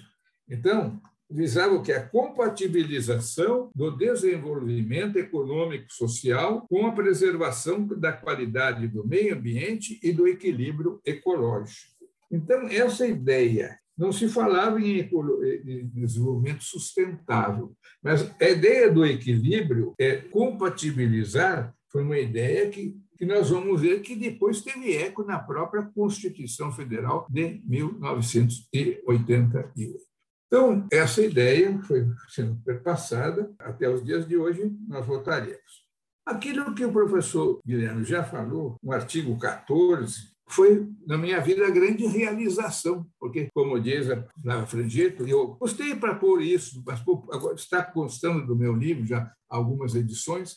Então, 0.48 1.00
visava 1.28 1.82
que? 1.82 1.90
A 1.90 2.06
compatibilização 2.06 3.68
do 3.74 3.90
desenvolvimento 3.90 5.18
econômico 5.18 5.92
social 5.92 6.68
com 6.68 6.86
a 6.86 6.92
preservação 6.92 7.84
da 7.84 8.12
qualidade 8.12 8.86
do 8.86 9.04
meio 9.04 9.34
ambiente 9.34 9.98
e 10.04 10.12
do 10.12 10.28
equilíbrio 10.28 11.00
ecológico. 11.04 11.90
Então, 12.30 12.68
essa 12.68 13.04
ideia 13.08 13.76
não 14.00 14.10
se 14.10 14.28
falava 14.28 14.80
em 14.80 15.08
desenvolvimento 15.94 16.64
sustentável, 16.64 17.72
mas 18.02 18.28
a 18.40 18.48
ideia 18.48 18.90
do 18.90 19.04
equilíbrio 19.04 19.94
é 19.98 20.16
compatibilizar 20.16 21.74
foi 21.92 22.02
uma 22.02 22.18
ideia 22.18 22.70
que 22.70 22.96
que 23.20 23.26
nós 23.26 23.50
vamos 23.50 23.82
ver 23.82 24.00
que 24.00 24.16
depois 24.16 24.62
teve 24.62 24.96
eco 24.96 25.22
na 25.22 25.38
própria 25.38 25.82
Constituição 25.82 26.72
Federal 26.72 27.26
de 27.28 27.60
1988. 27.66 30.00
Então, 30.46 30.88
essa 30.90 31.20
ideia 31.20 31.78
foi 31.82 32.08
sendo 32.30 32.56
perpassada 32.64 33.52
até 33.58 33.90
os 33.90 34.02
dias 34.02 34.26
de 34.26 34.38
hoje, 34.38 34.74
nós 34.88 35.04
votaremos. 35.04 35.84
Aquilo 36.24 36.74
que 36.74 36.82
o 36.82 36.90
professor 36.90 37.60
Guilherme 37.62 38.04
já 38.04 38.24
falou, 38.24 38.78
no 38.82 38.90
artigo 38.90 39.38
14, 39.38 40.29
foi, 40.50 40.88
na 41.06 41.16
minha 41.16 41.40
vida, 41.40 41.66
a 41.66 41.70
grande 41.70 42.04
realização, 42.06 43.06
porque, 43.20 43.48
como 43.54 43.78
diz 43.78 44.10
a 44.10 44.26
Flávia 44.42 44.66
Frangito, 44.66 45.26
eu 45.26 45.54
gostei 45.54 45.94
para 45.94 46.16
pôr 46.16 46.42
isso, 46.42 46.82
mas 46.84 47.00
agora 47.30 47.54
está 47.54 47.82
constando 47.84 48.46
do 48.46 48.56
meu 48.56 48.74
livro 48.74 49.06
já 49.06 49.32
algumas 49.48 49.94
edições, 49.94 50.56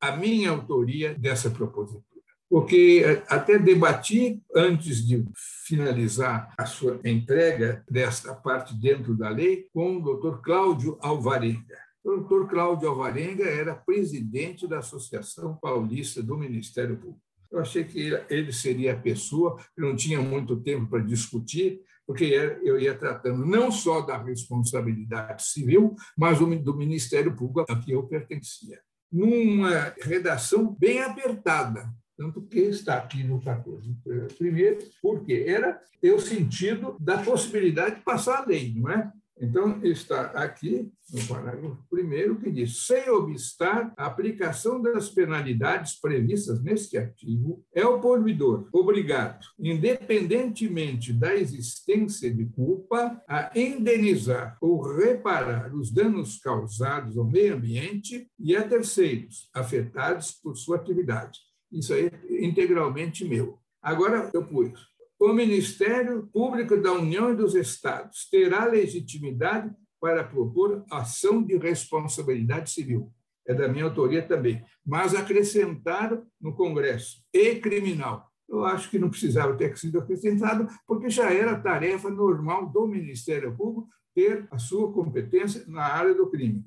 a 0.00 0.16
minha 0.16 0.50
autoria 0.50 1.14
dessa 1.14 1.50
propositura. 1.50 2.04
Porque 2.48 3.02
eh, 3.04 3.22
até 3.28 3.58
debati 3.58 4.42
antes 4.54 5.06
de 5.06 5.24
finalizar 5.66 6.54
a 6.56 6.64
sua 6.64 7.00
entrega 7.04 7.84
desta 7.90 8.34
parte 8.34 8.74
dentro 8.74 9.14
da 9.14 9.28
lei 9.28 9.66
com 9.72 9.96
o 9.96 10.02
doutor 10.02 10.40
Cláudio 10.40 10.96
Alvarenga. 11.00 11.78
O 12.02 12.16
doutor 12.16 12.48
Cláudio 12.48 12.88
Alvarenga 12.88 13.44
era 13.44 13.74
presidente 13.74 14.66
da 14.66 14.78
Associação 14.78 15.56
Paulista 15.56 16.22
do 16.22 16.36
Ministério 16.36 16.96
Público. 16.96 17.33
Eu 17.54 17.60
achei 17.60 17.84
que 17.84 18.12
ele 18.28 18.52
seria 18.52 18.94
a 18.94 18.96
pessoa, 18.96 19.56
eu 19.76 19.88
não 19.88 19.94
tinha 19.94 20.20
muito 20.20 20.60
tempo 20.60 20.88
para 20.90 21.04
discutir, 21.04 21.80
porque 22.04 22.24
eu 22.64 22.80
ia 22.80 22.98
tratando 22.98 23.46
não 23.46 23.70
só 23.70 24.00
da 24.00 24.20
responsabilidade 24.20 25.44
civil, 25.44 25.94
mas 26.18 26.40
do 26.40 26.76
Ministério 26.76 27.34
Público 27.34 27.60
a 27.60 27.80
que 27.80 27.92
eu 27.92 28.02
pertencia 28.08 28.80
numa 29.10 29.94
redação 30.02 30.74
bem 30.76 31.00
apertada, 31.00 31.88
tanto 32.16 32.42
que 32.42 32.58
está 32.58 32.96
aqui 32.96 33.22
no 33.22 33.40
14. 33.40 33.96
Primeiro, 34.36 34.78
porque 35.00 35.44
era 35.46 35.80
ter 36.00 36.12
o 36.12 36.18
sentido 36.18 36.96
da 36.98 37.18
possibilidade 37.18 37.96
de 37.96 38.02
passar 38.02 38.38
a 38.38 38.46
lei, 38.46 38.74
não 38.74 38.90
é? 38.90 39.12
Então, 39.40 39.80
está 39.82 40.26
aqui 40.26 40.92
no 41.12 41.26
parágrafo 41.26 41.76
primeiro 41.90 42.38
que 42.38 42.50
diz: 42.50 42.86
sem 42.86 43.10
obstar 43.10 43.92
a 43.96 44.06
aplicação 44.06 44.80
das 44.80 45.08
penalidades 45.10 46.00
previstas 46.00 46.62
neste 46.62 46.96
artigo, 46.96 47.64
é 47.74 47.84
o 47.84 48.00
proibidor 48.00 48.68
obrigado, 48.72 49.44
independentemente 49.58 51.12
da 51.12 51.34
existência 51.34 52.32
de 52.32 52.46
culpa, 52.46 53.20
a 53.28 53.50
indenizar 53.58 54.56
ou 54.60 54.80
reparar 54.80 55.74
os 55.74 55.92
danos 55.92 56.38
causados 56.38 57.18
ao 57.18 57.24
meio 57.24 57.54
ambiente 57.54 58.28
e 58.38 58.56
a 58.56 58.66
terceiros 58.66 59.48
afetados 59.52 60.30
por 60.30 60.56
sua 60.56 60.76
atividade. 60.76 61.40
Isso 61.72 61.92
aí 61.92 62.06
é 62.06 62.44
integralmente 62.44 63.24
meu. 63.24 63.58
Agora 63.82 64.30
eu 64.32 64.46
pus 64.46 64.93
o 65.24 65.32
Ministério 65.32 66.28
Público 66.32 66.76
da 66.76 66.92
União 66.92 67.32
e 67.32 67.36
dos 67.36 67.54
Estados 67.54 68.28
terá 68.28 68.66
legitimidade 68.66 69.72
para 70.00 70.22
propor 70.22 70.84
ação 70.90 71.42
de 71.42 71.56
responsabilidade 71.56 72.70
civil. 72.70 73.10
É 73.46 73.54
da 73.54 73.68
minha 73.68 73.84
autoria 73.84 74.22
também. 74.26 74.62
Mas 74.84 75.14
acrescentaram 75.14 76.26
no 76.40 76.54
Congresso 76.54 77.22
e 77.32 77.54
criminal. 77.56 78.30
Eu 78.48 78.64
acho 78.64 78.90
que 78.90 78.98
não 78.98 79.08
precisava 79.08 79.56
ter 79.56 79.76
sido 79.78 79.98
acrescentado, 79.98 80.68
porque 80.86 81.08
já 81.08 81.32
era 81.32 81.58
tarefa 81.58 82.10
normal 82.10 82.66
do 82.70 82.86
Ministério 82.86 83.56
Público 83.56 83.88
ter 84.14 84.46
a 84.50 84.58
sua 84.58 84.92
competência 84.92 85.64
na 85.66 85.84
área 85.84 86.14
do 86.14 86.30
crime 86.30 86.62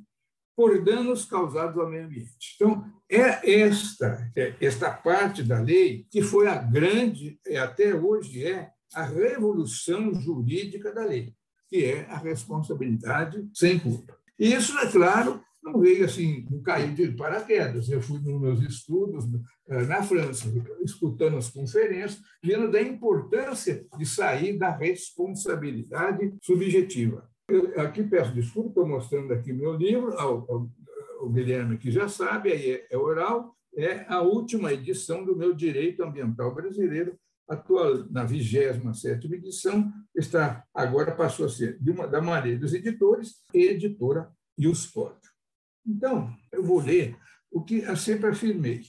por 0.56 0.84
danos 0.84 1.26
causados 1.26 1.80
ao 1.80 1.88
meio 1.88 2.06
ambiente. 2.06 2.56
Então, 2.56 2.84
é 3.10 3.62
esta, 3.62 4.32
é 4.36 4.54
esta 4.60 4.91
parte 4.91 5.41
da 5.43 5.60
lei 5.60 6.06
que 6.12 6.22
foi 6.22 6.48
a 6.48 6.56
grande, 6.56 7.39
e 7.46 7.56
até 7.56 7.96
hoje 7.96 8.46
é, 8.46 8.70
a 8.93 9.04
revolução 9.04 10.13
jurídica 10.13 10.93
da 10.93 11.06
lei, 11.06 11.34
que 11.70 11.86
é 11.86 12.06
a 12.10 12.17
responsabilidade 12.17 13.48
sem 13.54 13.80
culpa. 13.80 14.17
E 14.39 14.54
isso, 14.54 14.78
é 14.78 14.91
claro, 14.91 15.41
não 15.63 15.80
veio 15.80 16.06
assim, 16.06 16.46
não 16.50 16.62
caiu 16.62 16.93
de 16.93 17.12
paraquedas. 17.12 17.89
Eu 17.89 18.02
fui 18.02 18.20
nos 18.20 18.39
meus 18.39 18.62
estudos 18.62 19.26
eh, 19.67 19.84
na 19.86 20.02
França, 20.04 20.48
escutando 20.84 21.38
as 21.38 21.50
conferências, 21.50 22.22
vendo 22.43 22.72
da 22.72 22.82
importância 22.82 23.86
de 23.98 24.06
sair 24.06 24.58
da 24.58 24.70
responsabilidade 24.70 26.34
subjetiva. 26.41 27.30
Eu 27.50 27.80
aqui 27.82 28.04
peço 28.04 28.34
desculpa, 28.34 28.70
estou 28.70 28.88
mostrando 28.88 29.34
aqui 29.34 29.52
meu 29.54 29.74
livro, 29.74 30.17
ao, 30.17 30.70
o 31.21 31.30
Guilherme 31.30 31.77
que 31.77 31.91
já 31.91 32.08
sabe, 32.08 32.51
aí 32.51 32.71
é, 32.71 32.88
é 32.91 32.97
oral, 32.97 33.56
é 33.75 34.06
a 34.08 34.21
última 34.21 34.73
edição 34.73 35.23
do 35.23 35.36
meu 35.36 35.53
Direito 35.53 36.03
Ambiental 36.03 36.53
Brasileiro, 36.53 37.17
atual 37.47 38.06
na 38.10 38.23
27 38.23 39.34
edição, 39.34 39.91
está 40.15 40.63
agora 40.73 41.15
passou 41.15 41.45
a 41.45 41.49
ser 41.49 41.80
uma, 41.88 42.08
da 42.08 42.21
Maria 42.21 42.58
dos 42.58 42.73
Editores, 42.73 43.36
editora 43.53 44.30
e 44.58 44.67
os 44.67 44.91
Então, 45.86 46.36
eu 46.51 46.63
vou 46.63 46.80
ler 46.80 47.15
o 47.51 47.63
que 47.63 47.80
eu 47.80 47.95
sempre 47.95 48.30
afirmei. 48.30 48.82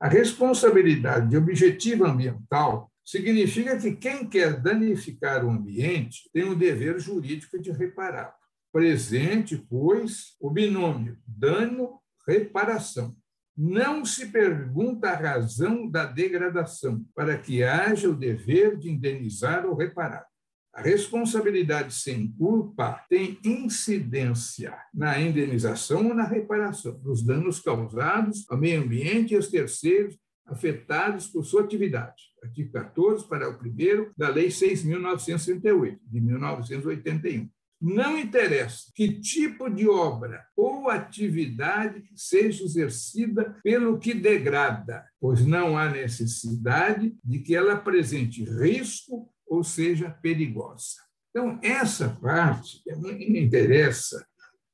A 0.00 0.08
responsabilidade 0.08 1.28
de 1.28 1.36
objetivo 1.36 2.06
ambiental 2.06 2.90
significa 3.04 3.76
que 3.78 3.96
quem 3.96 4.28
quer 4.28 4.60
danificar 4.60 5.44
o 5.44 5.50
ambiente 5.50 6.30
tem 6.32 6.44
o 6.44 6.54
dever 6.54 7.00
jurídico 7.00 7.60
de 7.60 7.72
reparar. 7.72 8.37
Presente, 8.78 9.56
pois, 9.56 10.36
o 10.38 10.48
binômio 10.48 11.18
dano-reparação. 11.26 13.16
Não 13.56 14.04
se 14.04 14.26
pergunta 14.26 15.10
a 15.10 15.16
razão 15.16 15.90
da 15.90 16.06
degradação, 16.06 17.04
para 17.12 17.36
que 17.36 17.64
haja 17.64 18.08
o 18.08 18.14
dever 18.14 18.78
de 18.78 18.88
indenizar 18.88 19.66
ou 19.66 19.74
reparar. 19.74 20.24
A 20.72 20.80
responsabilidade 20.80 21.92
sem 21.92 22.30
culpa 22.38 23.04
tem 23.10 23.40
incidência 23.44 24.78
na 24.94 25.20
indenização 25.20 26.06
ou 26.06 26.14
na 26.14 26.28
reparação 26.28 27.00
dos 27.00 27.24
danos 27.24 27.58
causados 27.58 28.46
ao 28.48 28.56
meio 28.56 28.80
ambiente 28.80 29.32
e 29.32 29.36
aos 29.36 29.48
terceiros 29.48 30.16
afetados 30.46 31.26
por 31.26 31.44
sua 31.44 31.64
atividade. 31.64 32.22
Artigo 32.44 32.70
14, 32.70 33.26
para 33.26 33.50
o 33.50 33.58
primeiro 33.58 34.12
da 34.16 34.28
Lei 34.28 34.46
6.938, 34.46 35.98
de 36.00 36.20
1981. 36.20 37.50
Não 37.80 38.18
interessa 38.18 38.90
que 38.94 39.20
tipo 39.20 39.70
de 39.70 39.88
obra 39.88 40.44
ou 40.56 40.90
atividade 40.90 42.02
seja 42.16 42.64
exercida 42.64 43.56
pelo 43.62 43.98
que 44.00 44.12
degrada, 44.12 45.04
pois 45.20 45.46
não 45.46 45.78
há 45.78 45.88
necessidade 45.88 47.16
de 47.24 47.38
que 47.38 47.54
ela 47.54 47.74
apresente 47.74 48.42
risco 48.42 49.30
ou 49.46 49.62
seja 49.62 50.10
perigosa. 50.10 50.96
Então, 51.30 51.60
essa 51.62 52.08
parte 52.08 52.82
me 52.96 53.40
interessa. 53.40 54.26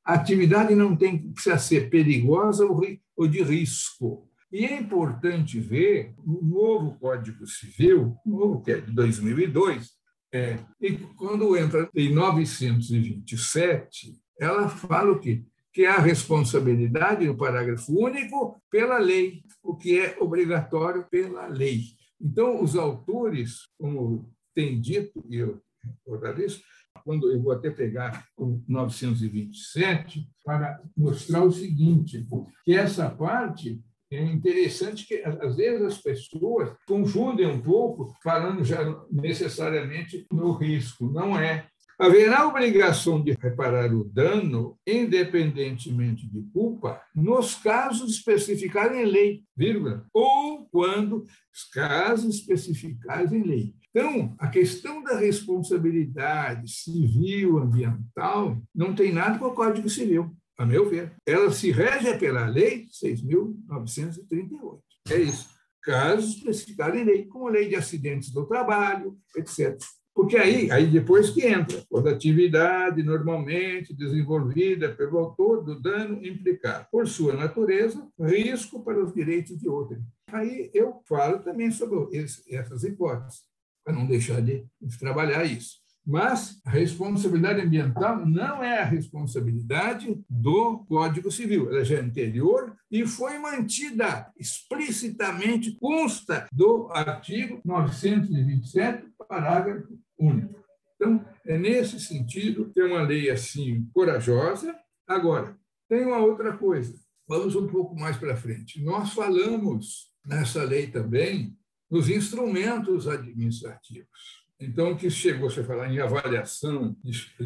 A 0.05 0.15
atividade 0.15 0.75
não 0.75 0.97
tem 0.97 1.19
que 1.19 1.29
precisar 1.29 1.59
ser 1.59 1.91
perigosa 1.91 2.67
ou 2.67 3.29
de 3.29 3.43
risco. 3.43 4.31
E 4.51 4.65
é 4.65 4.79
importante 4.79 5.59
ver 5.59 6.15
o 6.19 6.41
novo 6.45 6.97
Código 6.99 7.47
Civil, 7.47 8.17
novo 8.25 8.63
que 8.63 8.71
é 8.71 8.81
de 8.81 8.93
2002, 8.93 9.94
é, 10.35 10.59
e 10.81 10.97
quando 11.17 11.57
entra 11.57 11.89
em 11.95 12.13
927, 12.13 14.21
ela 14.41 14.69
fala 14.69 15.13
o 15.13 15.21
quê? 15.21 15.45
Que 15.73 15.85
é 15.85 15.91
a 15.91 16.01
responsabilidade, 16.01 17.25
no 17.25 17.37
parágrafo 17.37 17.97
único, 17.97 18.61
pela 18.69 18.99
lei, 18.99 19.45
o 19.63 19.77
que 19.77 20.01
é 20.01 20.17
obrigatório 20.19 21.07
pela 21.09 21.47
lei. 21.47 21.83
Então, 22.21 22.61
os 22.61 22.75
autores, 22.75 23.69
como 23.79 24.29
tem 24.53 24.81
dito, 24.81 25.25
e 25.31 25.37
eu 25.37 25.63
recordar 26.05 26.41
isso, 26.41 26.61
quando 27.05 27.31
eu 27.31 27.41
vou 27.41 27.53
até 27.53 27.71
pegar 27.71 28.27
o 28.37 28.61
927 28.67 30.29
para 30.45 30.83
mostrar 30.97 31.45
o 31.45 31.53
seguinte, 31.53 32.27
que 32.65 32.75
essa 32.75 33.09
parte 33.09 33.81
é 34.15 34.23
interessante 34.23 35.07
que, 35.07 35.23
às 35.23 35.57
vezes, 35.57 35.83
as 35.83 35.99
pessoas 35.99 36.71
confundem 36.87 37.47
um 37.47 37.61
pouco, 37.61 38.15
falando 38.23 38.65
já 38.65 38.81
necessariamente 39.11 40.27
no 40.33 40.53
risco. 40.53 41.11
Não 41.11 41.39
é. 41.39 41.67
Haverá 41.99 42.47
obrigação 42.47 43.23
de 43.23 43.37
reparar 43.41 43.95
o 43.95 44.05
dano, 44.05 44.77
independentemente 44.85 46.29
de 46.29 46.43
culpa, 46.53 47.01
nos 47.15 47.55
casos 47.55 48.17
especificados 48.17 48.97
em 48.99 49.05
lei, 49.05 49.43
vírgula, 49.57 50.05
ou 50.13 50.67
quando 50.73 51.25
os 51.53 51.65
casos 51.73 52.35
especificados 52.35 53.33
em 53.33 53.45
lei. 53.45 53.75
Então, 53.91 54.35
a 54.41 54.49
questão 54.49 55.05
da 55.05 55.17
responsabilidade 55.17 56.69
civil, 56.69 57.59
ambiental, 57.59 58.61
não 58.75 58.93
tem 58.93 59.13
nada 59.13 59.39
com 59.39 59.47
o 59.47 59.55
Código 59.55 59.89
Civil 59.89 60.35
a 60.59 60.65
meu 60.65 60.89
ver. 60.89 61.13
Ela 61.27 61.51
se 61.51 61.71
rege 61.71 62.17
pela 62.19 62.47
Lei 62.47 62.87
6.938. 62.87 64.81
É 65.11 65.19
isso. 65.19 65.49
Casos 65.83 66.37
especificados 66.37 66.99
em 66.99 67.05
lei, 67.05 67.27
como 67.27 67.49
a 67.49 67.51
lei 67.51 67.69
de 67.69 67.77
acidentes 67.77 68.31
do 68.31 68.47
trabalho, 68.47 69.19
etc. 69.37 69.79
Porque 70.15 70.37
aí, 70.37 70.71
aí 70.71 70.87
depois 70.87 71.31
que 71.31 71.45
entra, 71.45 71.85
quando 71.91 72.09
a 72.09 72.13
atividade 72.13 73.03
normalmente 73.03 73.93
desenvolvida 73.93 74.95
pelo 74.95 75.19
autor 75.19 75.65
do 75.65 75.79
dano 75.79 76.25
implicar, 76.25 76.89
por 76.91 77.09
sua 77.09 77.35
natureza, 77.35 78.09
risco 78.19 78.83
para 78.85 79.03
os 79.03 79.13
direitos 79.13 79.59
de 79.59 79.69
outrem. 79.69 80.03
Aí 80.29 80.71
eu 80.73 81.03
falo 81.07 81.41
também 81.41 81.71
sobre 81.71 82.17
esse, 82.17 82.55
essas 82.55 82.85
hipóteses, 82.85 83.43
para 83.85 83.93
não 83.93 84.07
deixar 84.07 84.41
de, 84.41 84.65
de 84.81 84.99
trabalhar 84.99 85.45
isso. 85.45 85.84
Mas 86.07 86.61
a 86.65 86.71
responsabilidade 86.71 87.63
ambiental 87.63 88.27
não 88.27 88.63
é 88.63 88.81
a 88.81 88.85
responsabilidade 88.85 90.23
do 90.29 90.85
Código 90.87 91.31
Civil, 91.31 91.71
ela 91.71 91.85
já 91.85 91.97
é 91.97 92.01
anterior 92.01 92.77
e 92.91 93.07
foi 93.07 93.39
mantida 93.39 94.31
explicitamente, 94.39 95.77
consta 95.81 96.47
do 96.53 96.91
artigo 96.93 97.61
927, 97.65 99.09
parágrafo 99.27 99.99
único. 100.19 100.63
Então, 100.97 101.25
é 101.47 101.57
nesse 101.57 101.99
sentido 101.99 102.71
é 102.77 102.85
uma 102.85 103.03
lei 103.03 103.31
assim 103.31 103.89
corajosa. 103.95 104.75
Agora, 105.07 105.57
tem 105.89 106.05
uma 106.05 106.19
outra 106.19 106.57
coisa. 106.57 106.95
Vamos 107.27 107.57
um 107.57 107.67
pouco 107.67 107.95
mais 107.99 108.17
para 108.17 108.37
frente. 108.37 108.83
Nós 108.83 109.15
falamos 109.15 110.11
nessa 110.27 110.63
lei 110.65 110.87
também 110.87 111.57
nos 111.91 112.09
instrumentos 112.09 113.09
administrativos. 113.09 114.44
Então, 114.61 114.97
que 114.97 115.11
chegou 115.11 115.49
a 115.49 115.65
falar 115.65 115.93
em 115.93 115.99
avaliação 115.99 116.97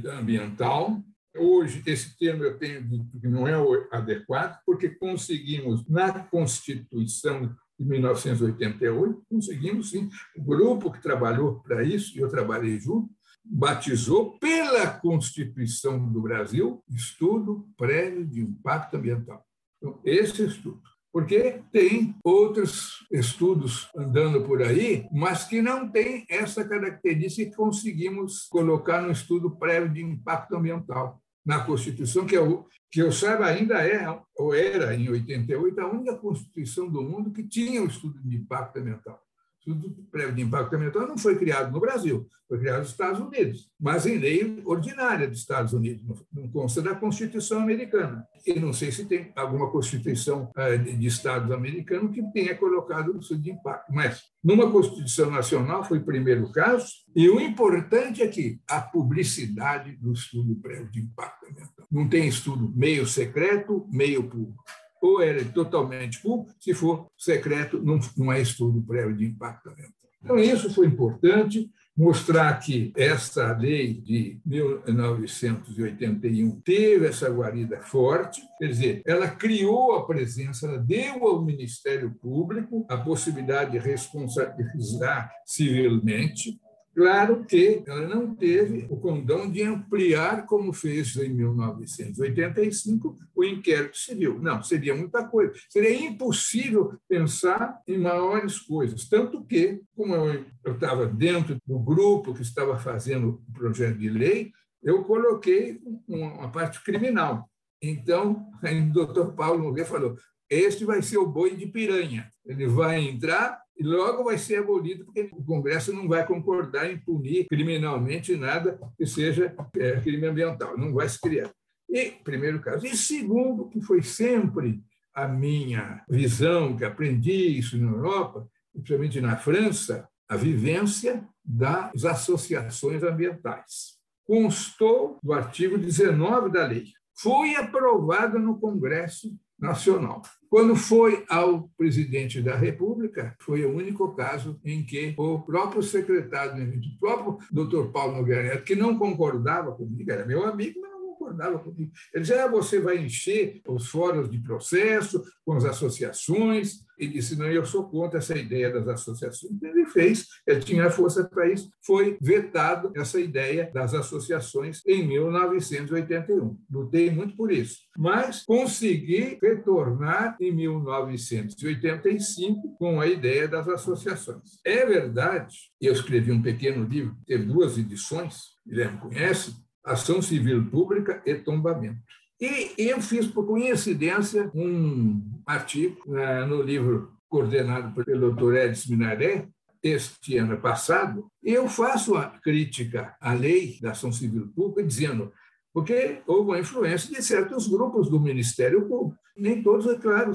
ambiental, 0.06 1.02
Hoje, 1.38 1.82
esse 1.86 2.16
termo 2.18 2.42
eu 2.42 2.58
tenho 2.58 2.82
dito 2.82 3.20
que 3.20 3.28
não 3.28 3.46
é 3.46 3.54
adequado, 3.92 4.58
porque 4.66 4.88
conseguimos, 4.88 5.86
na 5.86 6.24
Constituição 6.24 7.54
de 7.78 7.86
1988, 7.86 9.22
conseguimos 9.30 9.90
sim, 9.90 10.08
o 10.36 10.42
grupo 10.42 10.90
que 10.90 11.00
trabalhou 11.00 11.60
para 11.60 11.84
isso, 11.84 12.16
e 12.16 12.20
eu 12.20 12.28
trabalhei 12.28 12.80
junto, 12.80 13.08
batizou 13.44 14.36
pela 14.38 14.86
Constituição 14.88 16.10
do 16.10 16.20
Brasil 16.20 16.82
Estudo 16.90 17.68
Prévio 17.76 18.26
de 18.26 18.40
Impacto 18.40 18.96
Ambiental. 18.96 19.44
Então, 19.76 20.00
esse 20.04 20.44
estudo. 20.44 20.82
Porque 21.12 21.62
tem 21.72 22.14
outros 22.22 23.06
estudos 23.10 23.88
andando 23.96 24.42
por 24.44 24.62
aí, 24.62 25.06
mas 25.10 25.44
que 25.44 25.62
não 25.62 25.88
tem 25.88 26.24
essa 26.28 26.66
característica 26.66 27.50
que 27.50 27.56
conseguimos 27.56 28.46
colocar 28.48 29.00
no 29.00 29.10
estudo 29.10 29.56
prévio 29.56 29.92
de 29.92 30.02
impacto 30.02 30.56
ambiental 30.56 31.20
na 31.44 31.64
Constituição, 31.64 32.26
que, 32.26 32.36
é 32.36 32.40
o, 32.40 32.66
que 32.90 33.00
eu 33.00 33.10
saiba 33.10 33.46
ainda 33.46 33.86
é, 33.86 34.06
ou 34.36 34.54
era 34.54 34.94
em 34.94 35.08
88, 35.08 35.80
a 35.80 35.90
única 35.90 36.16
Constituição 36.16 36.90
do 36.90 37.02
mundo 37.02 37.32
que 37.32 37.42
tinha 37.42 37.82
o 37.82 37.86
estudo 37.86 38.20
de 38.22 38.36
impacto 38.36 38.78
ambiental 38.78 39.20
estudo 39.68 39.94
prévio 40.10 40.34
de 40.34 40.42
impacto 40.42 40.74
ambiental 40.74 41.06
não 41.06 41.18
foi 41.18 41.36
criado 41.36 41.70
no 41.72 41.80
Brasil, 41.80 42.26
foi 42.48 42.58
criado 42.58 42.80
nos 42.80 42.90
Estados 42.90 43.20
Unidos, 43.20 43.70
mas 43.78 44.06
em 44.06 44.16
lei 44.16 44.62
ordinária 44.64 45.28
dos 45.28 45.40
Estados 45.40 45.72
Unidos, 45.72 46.02
não 46.32 46.48
consta 46.48 46.80
da 46.80 46.94
Constituição 46.94 47.60
americana. 47.60 48.26
E 48.46 48.58
não 48.58 48.72
sei 48.72 48.90
se 48.90 49.04
tem 49.04 49.30
alguma 49.36 49.70
Constituição 49.70 50.50
eh, 50.56 50.78
de 50.78 51.06
Estados 51.06 51.50
americanos 51.52 52.14
que 52.14 52.22
tenha 52.32 52.56
colocado 52.56 53.12
o 53.12 53.20
estudo 53.20 53.42
de 53.42 53.50
impacto, 53.50 53.92
mas 53.92 54.22
numa 54.42 54.70
Constituição 54.70 55.30
Nacional 55.30 55.84
foi 55.84 55.98
o 55.98 56.04
primeiro 56.04 56.50
caso, 56.50 56.86
e 57.14 57.28
o 57.28 57.40
importante 57.40 58.22
é 58.22 58.28
que 58.28 58.60
a 58.68 58.80
publicidade 58.80 59.96
do 59.96 60.12
estudo 60.12 60.56
prévio 60.56 60.90
de 60.90 61.00
impacto 61.00 61.46
ambiental. 61.46 61.86
Não 61.90 62.08
tem 62.08 62.26
estudo 62.28 62.72
meio 62.74 63.06
secreto, 63.06 63.86
meio 63.90 64.22
público 64.22 64.64
ou 65.00 65.22
era 65.22 65.44
totalmente 65.44 66.20
público, 66.20 66.54
se 66.60 66.74
for 66.74 67.06
secreto, 67.16 67.80
não, 67.82 67.98
não 68.16 68.32
é 68.32 68.40
estudo 68.40 68.82
prévio 68.82 69.16
de 69.16 69.26
impacto 69.26 69.70
ambiental. 69.70 69.94
Então, 70.22 70.38
isso 70.38 70.72
foi 70.74 70.86
importante, 70.86 71.68
mostrar 71.96 72.52
que 72.60 72.92
essa 72.96 73.56
lei 73.56 73.94
de 73.94 74.40
1981 74.46 76.60
teve 76.60 77.06
essa 77.06 77.28
guarida 77.28 77.80
forte, 77.80 78.40
quer 78.58 78.68
dizer, 78.68 79.02
ela 79.04 79.28
criou 79.28 79.94
a 79.94 80.06
presença, 80.06 80.66
ela 80.66 80.78
deu 80.78 81.26
ao 81.26 81.44
Ministério 81.44 82.14
Público 82.20 82.86
a 82.88 82.96
possibilidade 82.96 83.72
de 83.72 83.78
responsabilizar 83.78 85.28
civilmente, 85.44 86.60
Claro 86.98 87.44
que 87.44 87.84
ela 87.86 88.08
não 88.08 88.34
teve 88.34 88.84
o 88.90 88.96
condão 88.96 89.48
de 89.48 89.62
ampliar, 89.62 90.44
como 90.46 90.72
fez 90.72 91.14
em 91.14 91.28
1985, 91.32 93.16
o 93.36 93.44
inquérito 93.44 93.96
civil. 93.96 94.40
Não, 94.40 94.64
seria 94.64 94.96
muita 94.96 95.22
coisa. 95.22 95.52
Seria 95.68 95.94
impossível 95.94 96.98
pensar 97.08 97.80
em 97.86 97.98
maiores 97.98 98.58
coisas. 98.58 99.08
Tanto 99.08 99.44
que, 99.44 99.80
como 99.94 100.12
eu 100.12 100.44
estava 100.66 101.06
dentro 101.06 101.56
do 101.64 101.78
grupo 101.78 102.34
que 102.34 102.42
estava 102.42 102.76
fazendo 102.80 103.40
o 103.48 103.52
projeto 103.52 103.96
de 103.96 104.10
lei, 104.10 104.50
eu 104.82 105.04
coloquei 105.04 105.80
uma 106.08 106.50
parte 106.50 106.82
criminal. 106.82 107.48
Então, 107.80 108.50
o 108.60 108.92
doutor 108.92 109.34
Paulo 109.36 109.62
Nogueira 109.62 109.88
falou: 109.88 110.16
este 110.50 110.84
vai 110.84 111.00
ser 111.00 111.18
o 111.18 111.28
boi 111.28 111.54
de 111.54 111.66
piranha. 111.66 112.28
Ele 112.44 112.66
vai 112.66 113.04
entrar 113.04 113.62
logo 113.82 114.24
vai 114.24 114.38
ser 114.38 114.56
abolido, 114.56 115.04
porque 115.04 115.28
o 115.32 115.44
Congresso 115.44 115.92
não 115.92 116.08
vai 116.08 116.26
concordar 116.26 116.90
em 116.90 116.98
punir 116.98 117.46
criminalmente 117.48 118.36
nada 118.36 118.78
que 118.96 119.06
seja 119.06 119.54
é, 119.76 120.00
crime 120.00 120.26
ambiental, 120.26 120.76
não 120.76 120.92
vai 120.92 121.08
se 121.08 121.20
criar. 121.20 121.50
E, 121.88 122.10
primeiro 122.22 122.60
caso. 122.60 122.86
E 122.86 122.96
segundo, 122.96 123.68
que 123.68 123.80
foi 123.80 124.02
sempre 124.02 124.82
a 125.14 125.26
minha 125.26 126.04
visão, 126.08 126.76
que 126.76 126.84
aprendi 126.84 127.58
isso 127.58 127.78
na 127.78 127.90
Europa, 127.90 128.46
principalmente 128.72 129.20
na 129.20 129.36
França, 129.36 130.08
a 130.28 130.36
vivência 130.36 131.26
das 131.44 132.04
associações 132.04 133.02
ambientais. 133.02 133.96
Constou 134.24 135.18
do 135.22 135.32
artigo 135.32 135.78
19 135.78 136.50
da 136.50 136.66
lei. 136.66 136.84
Foi 137.16 137.56
aprovado 137.56 138.38
no 138.38 138.60
Congresso 138.60 139.34
Nacional. 139.58 140.22
Quando 140.48 140.74
foi 140.74 141.24
ao 141.28 141.68
presidente 141.76 142.40
da 142.40 142.56
República, 142.56 143.36
foi 143.40 143.64
o 143.64 143.74
único 143.74 144.14
caso 144.14 144.58
em 144.64 144.82
que 144.82 145.14
o 145.18 145.40
próprio 145.40 145.82
secretário, 145.82 146.64
o 146.64 146.98
próprio 146.98 147.38
doutor 147.50 147.90
Paulo 147.92 148.16
Nogueira 148.16 148.42
Neto, 148.44 148.64
que 148.64 148.74
não 148.74 148.98
concordava 148.98 149.72
comigo, 149.72 150.10
era 150.10 150.24
meu 150.24 150.44
amigo, 150.46 150.80
mas 150.80 150.90
não 150.90 151.08
concordava 151.08 151.58
comigo. 151.58 151.92
Ele 152.14 152.22
dizia: 152.22 152.44
ah, 152.44 152.48
você 152.48 152.80
vai 152.80 152.98
encher 152.98 153.60
os 153.68 153.88
fóruns 153.88 154.30
de 154.30 154.38
processo 154.38 155.22
com 155.44 155.52
as 155.54 155.64
associações, 155.64 156.86
e 156.98 157.06
disse: 157.06 157.36
não, 157.36 157.46
eu 157.46 157.64
sou 157.64 157.88
contra 157.88 158.18
essa 158.18 158.36
ideia 158.36 158.70
das 158.70 158.86
associações. 158.88 159.52
Ele 159.62 159.86
fez, 159.86 160.26
ele 160.46 160.60
tinha 160.60 160.90
força 160.90 161.24
para 161.24 161.50
isso. 161.50 161.70
Foi 161.84 162.18
vetado 162.20 162.92
essa 162.96 163.20
ideia 163.20 163.70
das 163.72 163.94
associações 163.94 164.82
em 164.86 165.06
1981. 165.06 166.58
Lutei 166.70 167.10
muito 167.10 167.34
por 167.36 167.52
isso. 167.52 167.78
Mas 167.96 168.44
consegui 168.44 169.38
retornar 169.42 170.36
em 170.40 170.52
1985 170.52 172.76
com 172.78 173.00
a 173.00 173.06
ideia 173.06 173.48
das 173.48 173.68
associações. 173.68 174.58
É 174.64 174.84
verdade, 174.84 175.56
eu 175.80 175.92
escrevi 175.92 176.32
um 176.32 176.42
pequeno 176.42 176.84
livro, 176.84 177.16
teve 177.26 177.44
duas 177.44 177.78
edições, 177.78 178.56
Guilherme 178.66 178.98
conhece, 178.98 179.54
Ação 179.84 180.20
Civil 180.20 180.68
Pública 180.70 181.22
e 181.24 181.34
Tombamento. 181.34 182.02
E 182.40 182.74
eu 182.78 183.00
fiz, 183.00 183.26
por 183.26 183.46
coincidência, 183.46 184.50
um 184.54 185.20
artigo 185.44 185.98
né, 186.06 186.44
no 186.44 186.62
livro 186.62 187.12
coordenado 187.28 188.04
pelo 188.04 188.32
Dr. 188.32 188.54
Edson 188.54 188.90
Minaré, 188.90 189.48
este 189.82 190.36
ano 190.36 190.60
passado, 190.60 191.30
eu 191.42 191.68
faço 191.68 192.16
a 192.16 192.26
crítica 192.26 193.16
à 193.20 193.32
lei 193.32 193.78
da 193.80 193.92
ação 193.92 194.12
civil 194.12 194.48
pública, 194.54 194.82
dizendo 194.82 195.32
porque 195.72 196.20
houve 196.26 196.50
uma 196.50 196.58
influência 196.58 197.14
de 197.14 197.22
certos 197.22 197.68
grupos 197.68 198.08
do 198.08 198.20
Ministério 198.20 198.88
Público. 198.88 199.20
Nem 199.36 199.62
todos, 199.62 199.86
é 199.86 199.96
claro, 199.96 200.32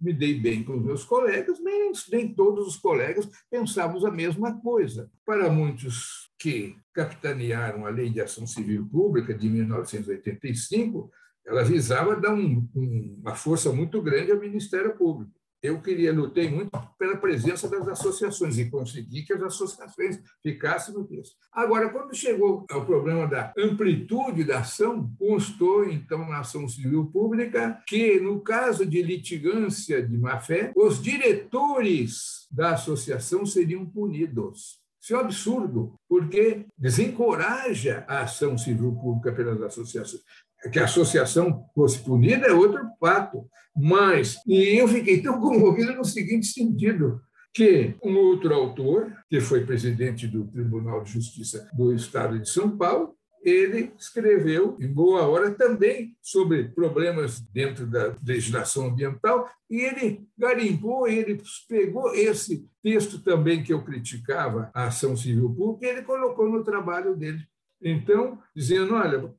me 0.00 0.12
dei 0.12 0.38
bem 0.38 0.62
com 0.62 0.76
os 0.76 0.84
meus 0.84 1.04
colegas, 1.04 1.58
mas 1.60 2.06
nem 2.10 2.34
todos 2.34 2.66
os 2.66 2.76
colegas 2.76 3.28
pensávamos 3.50 4.04
a 4.04 4.10
mesma 4.10 4.60
coisa. 4.60 5.10
Para 5.24 5.50
muitos 5.50 6.30
que 6.38 6.76
capitanearam 6.92 7.86
a 7.86 7.90
Lei 7.90 8.10
de 8.10 8.20
Ação 8.20 8.46
Civil 8.46 8.86
Pública 8.90 9.32
de 9.32 9.48
1985, 9.48 11.10
ela 11.46 11.64
visava 11.64 12.16
dar 12.16 12.34
um, 12.34 12.68
um, 12.74 13.18
uma 13.20 13.34
força 13.34 13.72
muito 13.72 14.00
grande 14.00 14.32
ao 14.32 14.40
Ministério 14.40 14.96
Público. 14.96 15.32
Eu 15.62 15.80
queria, 15.80 16.12
lutei 16.12 16.50
muito 16.50 16.70
pela 16.98 17.16
presença 17.16 17.68
das 17.68 17.86
associações 17.86 18.58
e 18.58 18.68
consegui 18.68 19.22
que 19.22 19.32
as 19.32 19.42
associações 19.42 20.18
ficassem 20.42 20.92
no 20.92 21.04
texto. 21.04 21.36
Agora, 21.52 21.88
quando 21.88 22.16
chegou 22.16 22.66
ao 22.68 22.84
problema 22.84 23.28
da 23.28 23.52
amplitude 23.56 24.42
da 24.42 24.58
ação, 24.58 25.14
constou, 25.16 25.88
então, 25.88 26.28
na 26.28 26.40
ação 26.40 26.68
civil 26.68 27.06
pública 27.12 27.80
que, 27.86 28.18
no 28.18 28.40
caso 28.40 28.84
de 28.84 29.02
litigância 29.02 30.02
de 30.04 30.18
má-fé, 30.18 30.72
os 30.74 31.00
diretores 31.00 32.48
da 32.50 32.72
associação 32.72 33.46
seriam 33.46 33.86
punidos. 33.86 34.82
Isso 35.00 35.14
é 35.14 35.16
um 35.16 35.20
absurdo, 35.20 35.94
porque 36.08 36.64
desencoraja 36.78 38.04
a 38.06 38.20
ação 38.20 38.56
civil 38.56 38.94
pública 38.94 39.32
pelas 39.32 39.60
associações 39.60 40.22
que 40.70 40.78
a 40.78 40.84
associação 40.84 41.64
fosse 41.74 41.98
punida 41.98 42.46
é 42.46 42.52
outro 42.52 42.80
fato. 43.00 43.46
Mas, 43.76 44.36
e 44.46 44.80
eu 44.80 44.86
fiquei 44.86 45.22
tão 45.22 45.40
comovido 45.40 45.94
no 45.94 46.04
seguinte 46.04 46.46
sentido, 46.46 47.20
que 47.54 47.94
um 48.02 48.16
outro 48.16 48.54
autor, 48.54 49.12
que 49.28 49.40
foi 49.40 49.66
presidente 49.66 50.26
do 50.26 50.46
Tribunal 50.46 51.02
de 51.02 51.12
Justiça 51.12 51.68
do 51.74 51.94
Estado 51.94 52.38
de 52.38 52.48
São 52.48 52.76
Paulo, 52.76 53.14
ele 53.42 53.92
escreveu, 53.98 54.76
em 54.80 54.86
boa 54.86 55.26
hora, 55.26 55.50
também 55.50 56.16
sobre 56.22 56.68
problemas 56.68 57.40
dentro 57.40 57.86
da 57.86 58.16
legislação 58.24 58.86
ambiental, 58.86 59.50
e 59.68 59.80
ele 59.80 60.24
garimpou, 60.38 61.08
ele 61.08 61.42
pegou 61.68 62.14
esse 62.14 62.68
texto 62.82 63.18
também 63.18 63.62
que 63.62 63.72
eu 63.72 63.82
criticava, 63.82 64.70
a 64.72 64.86
ação 64.86 65.16
civil 65.16 65.52
pública, 65.52 65.86
e 65.86 65.88
ele 65.88 66.02
colocou 66.02 66.48
no 66.48 66.62
trabalho 66.62 67.16
dele. 67.16 67.42
Então, 67.82 68.38
dizendo, 68.54 68.94
olha, 68.94 69.34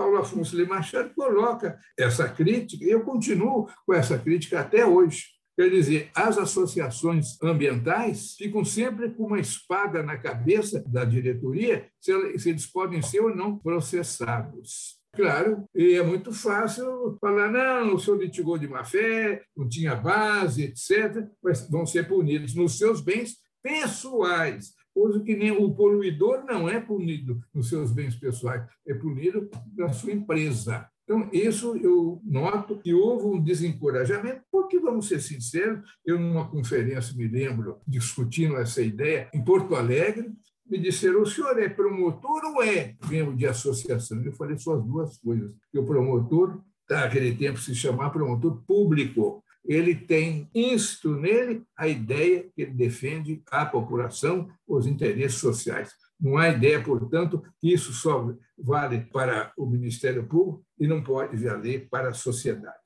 Paulo 0.00 0.16
Afonso 0.16 0.56
Lima 0.56 0.76
Machado 0.76 1.12
coloca 1.14 1.78
essa 1.94 2.26
crítica, 2.26 2.82
e 2.82 2.88
eu 2.88 3.02
continuo 3.02 3.68
com 3.84 3.92
essa 3.92 4.18
crítica 4.18 4.60
até 4.60 4.86
hoje. 4.86 5.26
Quer 5.54 5.68
dizer, 5.68 6.10
as 6.14 6.38
associações 6.38 7.36
ambientais 7.42 8.34
ficam 8.34 8.64
sempre 8.64 9.10
com 9.10 9.26
uma 9.26 9.38
espada 9.38 10.02
na 10.02 10.16
cabeça 10.16 10.82
da 10.86 11.04
diretoria 11.04 11.86
se 12.00 12.48
eles 12.48 12.64
podem 12.64 13.02
ser 13.02 13.20
ou 13.20 13.36
não 13.36 13.58
processados. 13.58 14.98
Claro, 15.14 15.66
e 15.74 15.92
é 15.92 16.02
muito 16.02 16.32
fácil 16.32 17.18
falar, 17.20 17.50
não, 17.52 17.94
o 17.94 17.98
senhor 17.98 18.18
litigou 18.18 18.56
de 18.56 18.66
má 18.66 18.82
fé, 18.84 19.42
não 19.54 19.68
tinha 19.68 19.94
base, 19.94 20.62
etc., 20.62 21.26
mas 21.42 21.68
vão 21.68 21.84
ser 21.84 22.08
punidos 22.08 22.54
nos 22.54 22.78
seus 22.78 23.02
bens 23.02 23.36
pessoais 23.62 24.72
coisa 25.00 25.20
que 25.20 25.34
nem 25.34 25.50
o 25.50 25.72
poluidor 25.72 26.44
não 26.44 26.68
é 26.68 26.78
punido 26.78 27.42
nos 27.54 27.70
seus 27.70 27.90
bens 27.90 28.14
pessoais, 28.14 28.62
é 28.86 28.92
punido 28.92 29.48
na 29.74 29.90
sua 29.92 30.12
empresa. 30.12 30.86
Então, 31.04 31.28
isso 31.32 31.76
eu 31.78 32.20
noto 32.22 32.76
que 32.76 32.92
houve 32.92 33.24
um 33.24 33.42
desencorajamento, 33.42 34.42
porque, 34.52 34.78
vamos 34.78 35.08
ser 35.08 35.20
sinceros, 35.20 35.80
eu, 36.04 36.20
numa 36.20 36.48
conferência, 36.48 37.16
me 37.16 37.26
lembro, 37.26 37.78
discutindo 37.86 38.56
essa 38.56 38.82
ideia 38.82 39.28
em 39.34 39.42
Porto 39.42 39.74
Alegre, 39.74 40.30
me 40.68 40.78
disseram: 40.78 41.22
o 41.22 41.26
senhor 41.26 41.58
é 41.58 41.68
promotor 41.68 42.44
ou 42.44 42.62
é 42.62 42.94
membro 43.08 43.34
de 43.34 43.46
associação? 43.46 44.22
Eu 44.22 44.34
falei 44.34 44.56
só 44.58 44.74
as 44.74 44.84
duas 44.84 45.16
coisas. 45.16 45.52
Que 45.72 45.78
o 45.78 45.86
promotor, 45.86 46.60
naquele 46.88 47.34
tempo, 47.34 47.58
se 47.58 47.74
chamava 47.74 48.10
promotor 48.10 48.62
público 48.64 49.42
ele 49.64 49.94
tem 49.94 50.48
isto 50.54 51.14
nele 51.14 51.62
a 51.76 51.86
ideia 51.86 52.48
que 52.54 52.62
ele 52.62 52.72
defende 52.72 53.42
a 53.50 53.66
população, 53.66 54.48
os 54.66 54.86
interesses 54.86 55.38
sociais. 55.38 55.90
Não 56.18 56.36
há 56.36 56.48
ideia, 56.48 56.82
portanto, 56.82 57.42
que 57.58 57.72
isso 57.72 57.92
só 57.92 58.34
vale 58.58 59.00
para 59.06 59.52
o 59.56 59.66
Ministério 59.66 60.26
Público 60.26 60.64
e 60.78 60.86
não 60.86 61.02
pode 61.02 61.36
valer 61.36 61.88
para 61.88 62.10
a 62.10 62.14
sociedade. 62.14 62.76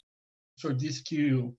O 0.57 0.61
senhor 0.61 0.75
disse 0.75 1.03
que 1.03 1.35
o 1.35 1.57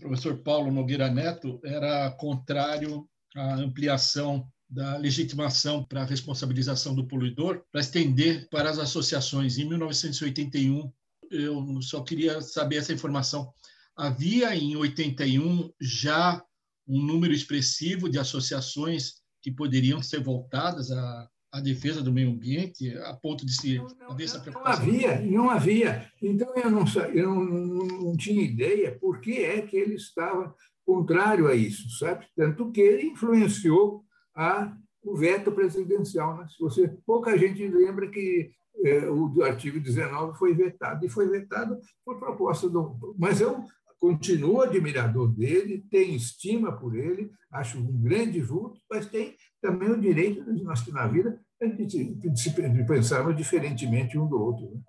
professor 0.00 0.38
Paulo 0.38 0.72
Nogueira 0.72 1.10
Neto 1.10 1.60
era 1.62 2.10
contrário 2.12 3.06
à 3.36 3.54
ampliação 3.56 4.48
da 4.68 4.96
legitimação 4.96 5.84
para 5.84 6.02
a 6.02 6.06
responsabilização 6.06 6.94
do 6.94 7.06
poluidor 7.06 7.62
para 7.70 7.80
estender 7.80 8.48
para 8.50 8.70
as 8.70 8.78
associações. 8.78 9.58
Em 9.58 9.68
1981, 9.68 10.90
eu 11.30 11.82
só 11.82 12.02
queria 12.02 12.40
saber 12.40 12.76
essa 12.76 12.92
informação. 12.92 13.52
Havia 13.98 14.54
em 14.54 14.76
81 14.76 15.72
já 15.80 16.40
um 16.86 17.02
número 17.02 17.34
expressivo 17.34 18.08
de 18.08 18.16
associações 18.16 19.14
que 19.42 19.50
poderiam 19.50 20.00
ser 20.00 20.22
voltadas 20.22 20.92
à, 20.92 21.28
à 21.52 21.60
defesa 21.60 22.00
do 22.00 22.12
meio 22.12 22.30
ambiente, 22.30 22.96
a 22.98 23.14
ponto 23.14 23.44
de 23.44 23.52
se 23.52 23.78
não, 23.78 24.12
haver 24.12 24.24
essa 24.24 24.38
preocupação? 24.38 24.86
Não 24.86 24.94
havia, 24.94 25.20
não 25.20 25.50
havia. 25.50 26.12
Então, 26.22 26.54
eu 26.54 26.70
não, 26.70 26.84
eu 27.12 27.34
não, 27.34 27.86
não 28.04 28.16
tinha 28.16 28.40
ideia 28.40 28.96
por 28.96 29.20
que 29.20 29.42
é 29.42 29.62
que 29.62 29.76
ele 29.76 29.94
estava 29.94 30.54
contrário 30.86 31.48
a 31.48 31.54
isso, 31.56 31.90
sabe? 31.98 32.24
Tanto 32.36 32.70
que 32.70 32.80
ele 32.80 33.08
influenciou 33.08 34.04
a, 34.32 34.72
o 35.02 35.16
veto 35.16 35.50
presidencial. 35.50 36.38
Né? 36.38 36.46
Se 36.48 36.58
você, 36.60 36.88
pouca 37.04 37.36
gente 37.36 37.66
lembra 37.66 38.08
que 38.08 38.52
é, 38.84 39.10
o 39.10 39.42
artigo 39.42 39.80
19 39.80 40.38
foi 40.38 40.54
vetado, 40.54 41.04
e 41.04 41.08
foi 41.08 41.28
vetado 41.28 41.78
por 42.04 42.20
proposta 42.20 42.68
do. 42.70 42.96
Mas 43.18 43.40
eu 43.40 43.64
continuo 43.98 44.62
admirador 44.62 45.28
dele, 45.28 45.84
tenho 45.90 46.14
estima 46.14 46.72
por 46.72 46.96
ele, 46.96 47.30
acho 47.50 47.78
um 47.78 48.00
grande 48.00 48.40
vulto, 48.40 48.80
mas 48.90 49.06
tem 49.06 49.36
também 49.60 49.90
o 49.90 50.00
direito 50.00 50.44
nós 50.62 50.86
na 50.88 51.06
vida 51.06 51.40
de, 51.60 52.14
de 52.14 52.84
pensarmos 52.86 53.36
diferentemente 53.36 54.16
um 54.16 54.28
do 54.28 54.40
outro. 54.40 54.70
Né? 54.70 54.80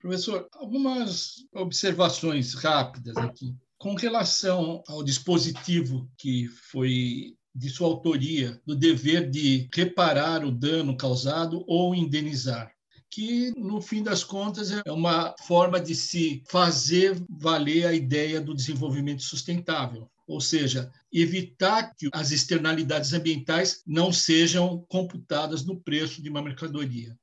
Professor, 0.00 0.48
algumas 0.52 1.36
observações 1.54 2.54
rápidas 2.54 3.16
aqui. 3.16 3.54
Com 3.78 3.94
relação 3.94 4.82
ao 4.88 5.02
dispositivo 5.02 6.10
que 6.18 6.48
foi 6.48 7.36
de 7.54 7.68
sua 7.68 7.86
autoria, 7.88 8.60
do 8.66 8.74
dever 8.74 9.30
de 9.30 9.68
reparar 9.74 10.44
o 10.44 10.50
dano 10.50 10.96
causado 10.96 11.64
ou 11.66 11.94
indenizar 11.94 12.72
que, 13.12 13.52
no 13.58 13.82
fim 13.82 14.02
das 14.02 14.24
contas, 14.24 14.70
é 14.70 14.90
uma 14.90 15.34
forma 15.38 15.78
de 15.78 15.94
se 15.94 16.42
fazer 16.48 17.22
valer 17.28 17.86
a 17.86 17.92
ideia 17.92 18.40
do 18.40 18.54
desenvolvimento 18.54 19.22
sustentável. 19.22 20.10
Ou 20.26 20.40
seja, 20.40 20.90
evitar 21.12 21.94
que 21.94 22.08
as 22.10 22.30
externalidades 22.30 23.12
ambientais 23.12 23.82
não 23.86 24.10
sejam 24.10 24.82
computadas 24.88 25.62
no 25.62 25.78
preço 25.78 26.22
de 26.22 26.30
uma 26.30 26.40
mercadoria. 26.40 27.14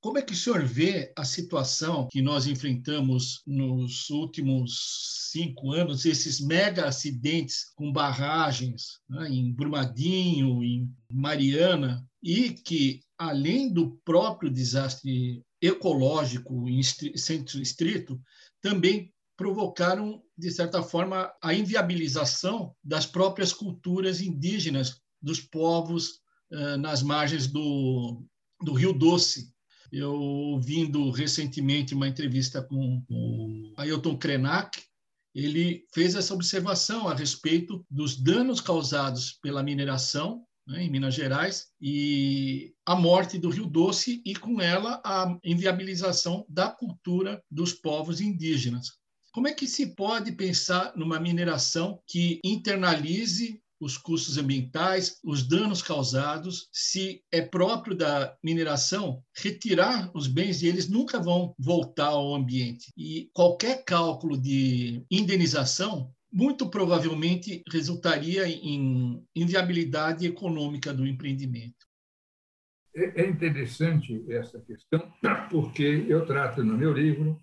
Como 0.00 0.16
é 0.16 0.22
que 0.22 0.32
o 0.32 0.36
senhor 0.36 0.64
vê 0.64 1.12
a 1.14 1.24
situação 1.24 2.08
que 2.10 2.22
nós 2.22 2.46
enfrentamos 2.46 3.42
nos 3.46 4.08
últimos 4.08 5.28
cinco 5.30 5.72
anos, 5.72 6.06
esses 6.06 6.40
mega 6.40 6.86
acidentes 6.86 7.66
com 7.76 7.92
barragens 7.92 8.98
né, 9.08 9.28
em 9.28 9.52
Brumadinho, 9.52 10.64
em 10.64 10.90
Mariana, 11.12 12.02
e 12.22 12.50
que, 12.50 13.00
além 13.18 13.72
do 13.72 13.98
próprio 14.04 14.50
desastre 14.50 15.42
ecológico 15.60 16.68
em 16.68 16.82
centro 16.82 17.60
estrito, 17.60 18.18
também 18.62 19.12
provocaram, 19.36 20.22
de 20.36 20.50
certa 20.50 20.82
forma, 20.82 21.32
a 21.42 21.54
inviabilização 21.54 22.74
das 22.82 23.06
próprias 23.06 23.52
culturas 23.52 24.20
indígenas 24.20 25.00
dos 25.20 25.40
povos 25.40 26.20
uh, 26.52 26.76
nas 26.78 27.02
margens 27.02 27.46
do, 27.46 28.22
do 28.62 28.72
Rio 28.72 28.92
Doce, 28.92 29.52
eu 29.92 30.14
ouvindo 30.14 31.10
recentemente 31.10 31.94
uma 31.94 32.08
entrevista 32.08 32.62
com 32.62 33.02
o 33.08 33.72
Ailton 33.76 34.16
Krenak, 34.16 34.82
ele 35.34 35.84
fez 35.92 36.14
essa 36.14 36.34
observação 36.34 37.08
a 37.08 37.14
respeito 37.14 37.84
dos 37.88 38.16
danos 38.16 38.60
causados 38.60 39.38
pela 39.42 39.62
mineração 39.62 40.44
né, 40.66 40.82
em 40.84 40.90
Minas 40.90 41.14
Gerais 41.14 41.68
e 41.80 42.74
a 42.84 42.94
morte 42.94 43.38
do 43.38 43.48
Rio 43.48 43.66
Doce 43.66 44.22
e 44.24 44.34
com 44.34 44.60
ela 44.60 45.00
a 45.04 45.36
inviabilização 45.44 46.44
da 46.48 46.68
cultura 46.68 47.42
dos 47.50 47.72
povos 47.72 48.20
indígenas. 48.20 48.98
Como 49.32 49.46
é 49.46 49.52
que 49.52 49.66
se 49.66 49.94
pode 49.94 50.32
pensar 50.32 50.92
numa 50.96 51.20
mineração 51.20 52.02
que 52.06 52.40
internalize 52.44 53.62
os 53.80 53.96
custos 53.96 54.36
ambientais, 54.36 55.18
os 55.24 55.42
danos 55.42 55.82
causados. 55.82 56.68
Se 56.72 57.22
é 57.32 57.40
próprio 57.40 57.96
da 57.96 58.36
mineração, 58.44 59.22
retirar 59.34 60.10
os 60.14 60.26
bens 60.26 60.62
e 60.62 60.66
eles 60.66 60.88
nunca 60.88 61.18
vão 61.18 61.54
voltar 61.58 62.08
ao 62.08 62.34
ambiente. 62.34 62.92
E 62.96 63.30
qualquer 63.32 63.84
cálculo 63.84 64.36
de 64.36 65.04
indenização 65.10 66.12
muito 66.32 66.68
provavelmente 66.68 67.62
resultaria 67.72 68.46
em 68.46 69.24
inviabilidade 69.34 70.26
econômica 70.26 70.94
do 70.94 71.06
empreendimento. 71.06 71.90
É, 72.94 73.22
é 73.22 73.28
interessante 73.28 74.24
essa 74.28 74.60
questão, 74.60 75.12
porque 75.50 76.04
eu 76.08 76.26
trato 76.26 76.62
no 76.62 76.76
meu 76.76 76.92
livro 76.92 77.40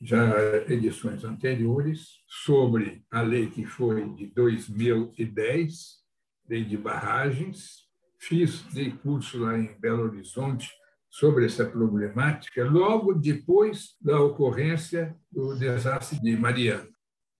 já 0.00 0.56
edições 0.68 1.24
anteriores, 1.24 2.22
sobre 2.26 3.04
a 3.10 3.22
lei 3.22 3.48
que 3.48 3.64
foi 3.64 4.08
de 4.14 4.26
2010, 4.26 6.04
lei 6.48 6.64
de 6.64 6.76
barragens. 6.76 7.86
Fiz, 8.18 8.62
dei 8.72 8.90
curso 8.90 9.38
lá 9.38 9.58
em 9.58 9.78
Belo 9.78 10.04
Horizonte 10.04 10.70
sobre 11.08 11.46
essa 11.46 11.64
problemática, 11.64 12.64
logo 12.64 13.14
depois 13.14 13.96
da 14.00 14.20
ocorrência 14.20 15.16
do 15.30 15.56
desastre 15.56 16.20
de 16.20 16.36
Mariana. 16.36 16.88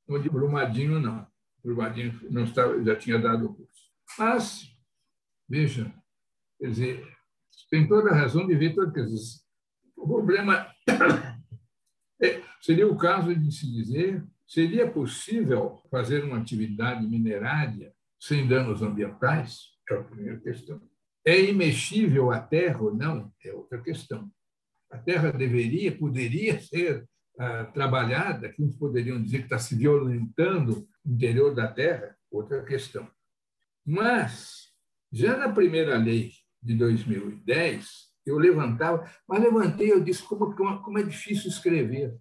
No 0.08 0.18
de 0.18 0.30
Brumadinho, 0.30 0.98
não. 0.98 1.26
Brumadinho 1.62 2.18
não 2.30 2.44
estava, 2.44 2.82
já 2.82 2.96
tinha 2.96 3.18
dado 3.18 3.46
o 3.46 3.54
curso. 3.54 3.90
Mas, 4.18 4.70
veja, 5.48 5.92
quer 6.58 6.68
dizer, 6.68 7.16
tem 7.70 7.86
toda 7.86 8.10
a 8.10 8.14
razão 8.14 8.46
de 8.46 8.54
ver, 8.54 8.74
dizer, 8.92 9.40
o 9.96 10.06
problema 10.06 10.70
seria 12.60 12.88
o 12.88 12.96
caso 12.96 13.34
de 13.34 13.52
se 13.52 13.70
dizer: 13.70 14.24
seria 14.46 14.90
possível 14.90 15.82
fazer 15.90 16.24
uma 16.24 16.38
atividade 16.38 17.06
minerária 17.06 17.92
sem 18.18 18.46
danos 18.46 18.82
ambientais? 18.82 19.76
É 19.90 19.94
a 19.94 20.02
primeira 20.02 20.40
questão. 20.40 20.80
É 21.24 21.40
imexível 21.40 22.30
a 22.30 22.40
terra 22.40 22.80
ou 22.80 22.94
não? 22.94 23.32
É 23.44 23.52
outra 23.52 23.80
questão. 23.80 24.30
A 24.90 24.98
terra 24.98 25.32
deveria, 25.32 25.96
poderia 25.96 26.60
ser 26.60 27.08
ah, 27.38 27.64
trabalhada, 27.64 28.48
que 28.48 28.62
uns 28.62 28.76
poderiam 28.76 29.20
dizer 29.20 29.38
que 29.38 29.44
está 29.44 29.58
se 29.58 29.74
violentando 29.74 30.88
o 31.04 31.10
interior 31.12 31.54
da 31.54 31.68
terra? 31.68 32.16
Outra 32.30 32.64
questão. 32.64 33.08
Mas, 33.84 34.72
já 35.12 35.36
na 35.36 35.52
primeira 35.52 35.96
lei 35.96 36.32
de 36.62 36.74
2010, 36.74 38.05
eu 38.26 38.38
levantava, 38.38 39.08
mas 39.26 39.40
levantei, 39.40 39.92
eu 39.92 40.00
disse 40.00 40.22
como, 40.22 40.54
como 40.54 40.98
é 40.98 41.02
difícil 41.02 41.48
escrever. 41.48 42.14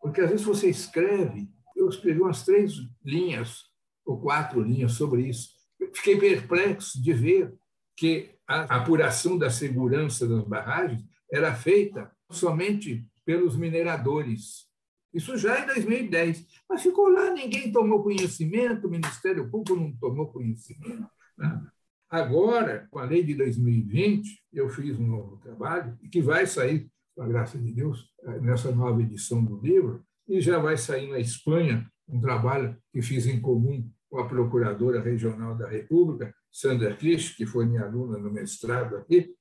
Porque 0.00 0.20
às 0.20 0.30
vezes 0.30 0.46
você 0.46 0.70
escreve, 0.70 1.48
eu 1.76 1.88
escrevi 1.88 2.20
umas 2.20 2.44
três 2.44 2.74
linhas 3.04 3.64
ou 4.04 4.20
quatro 4.20 4.60
linhas 4.60 4.92
sobre 4.92 5.28
isso. 5.28 5.50
Fiquei 5.94 6.18
perplexo 6.18 7.02
de 7.02 7.12
ver 7.12 7.54
que 7.96 8.30
a 8.46 8.76
apuração 8.76 9.36
da 9.36 9.50
segurança 9.50 10.26
das 10.26 10.44
barragens 10.44 11.04
era 11.32 11.54
feita 11.54 12.10
somente 12.30 13.06
pelos 13.24 13.56
mineradores. 13.56 14.68
Isso 15.12 15.36
já 15.36 15.60
em 15.62 15.66
2010. 15.66 16.46
Mas 16.68 16.82
ficou 16.82 17.08
lá, 17.08 17.30
ninguém 17.30 17.72
tomou 17.72 18.02
conhecimento, 18.02 18.86
o 18.86 18.90
Ministério 18.90 19.50
Público 19.50 19.78
não 19.78 19.92
tomou 19.96 20.28
conhecimento. 20.28 21.08
Né? 21.36 21.62
Agora, 22.10 22.88
com 22.90 22.98
a 22.98 23.04
lei 23.04 23.22
de 23.22 23.34
2020, 23.34 24.42
eu 24.52 24.68
fiz 24.68 24.98
um 24.98 25.06
novo 25.06 25.36
trabalho, 25.36 25.96
que 26.10 26.20
vai 26.20 26.44
sair, 26.44 26.90
com 27.14 27.22
a 27.22 27.28
graça 27.28 27.56
de 27.56 27.72
Deus, 27.72 28.10
nessa 28.42 28.72
nova 28.72 29.00
edição 29.00 29.44
do 29.44 29.60
livro, 29.60 30.04
e 30.26 30.40
já 30.40 30.58
vai 30.58 30.76
sair 30.76 31.08
na 31.08 31.20
Espanha 31.20 31.88
um 32.08 32.20
trabalho 32.20 32.76
que 32.92 33.00
fiz 33.00 33.26
em 33.26 33.40
comum 33.40 33.88
com 34.08 34.18
a 34.18 34.26
Procuradora 34.26 35.00
Regional 35.00 35.56
da 35.56 35.68
República, 35.68 36.34
Sandra 36.50 36.96
Kish, 36.96 37.36
que 37.36 37.46
foi 37.46 37.64
minha 37.64 37.84
aluna 37.84 38.18
no 38.18 38.32
mestrado 38.32 38.96
aqui, 38.96 39.32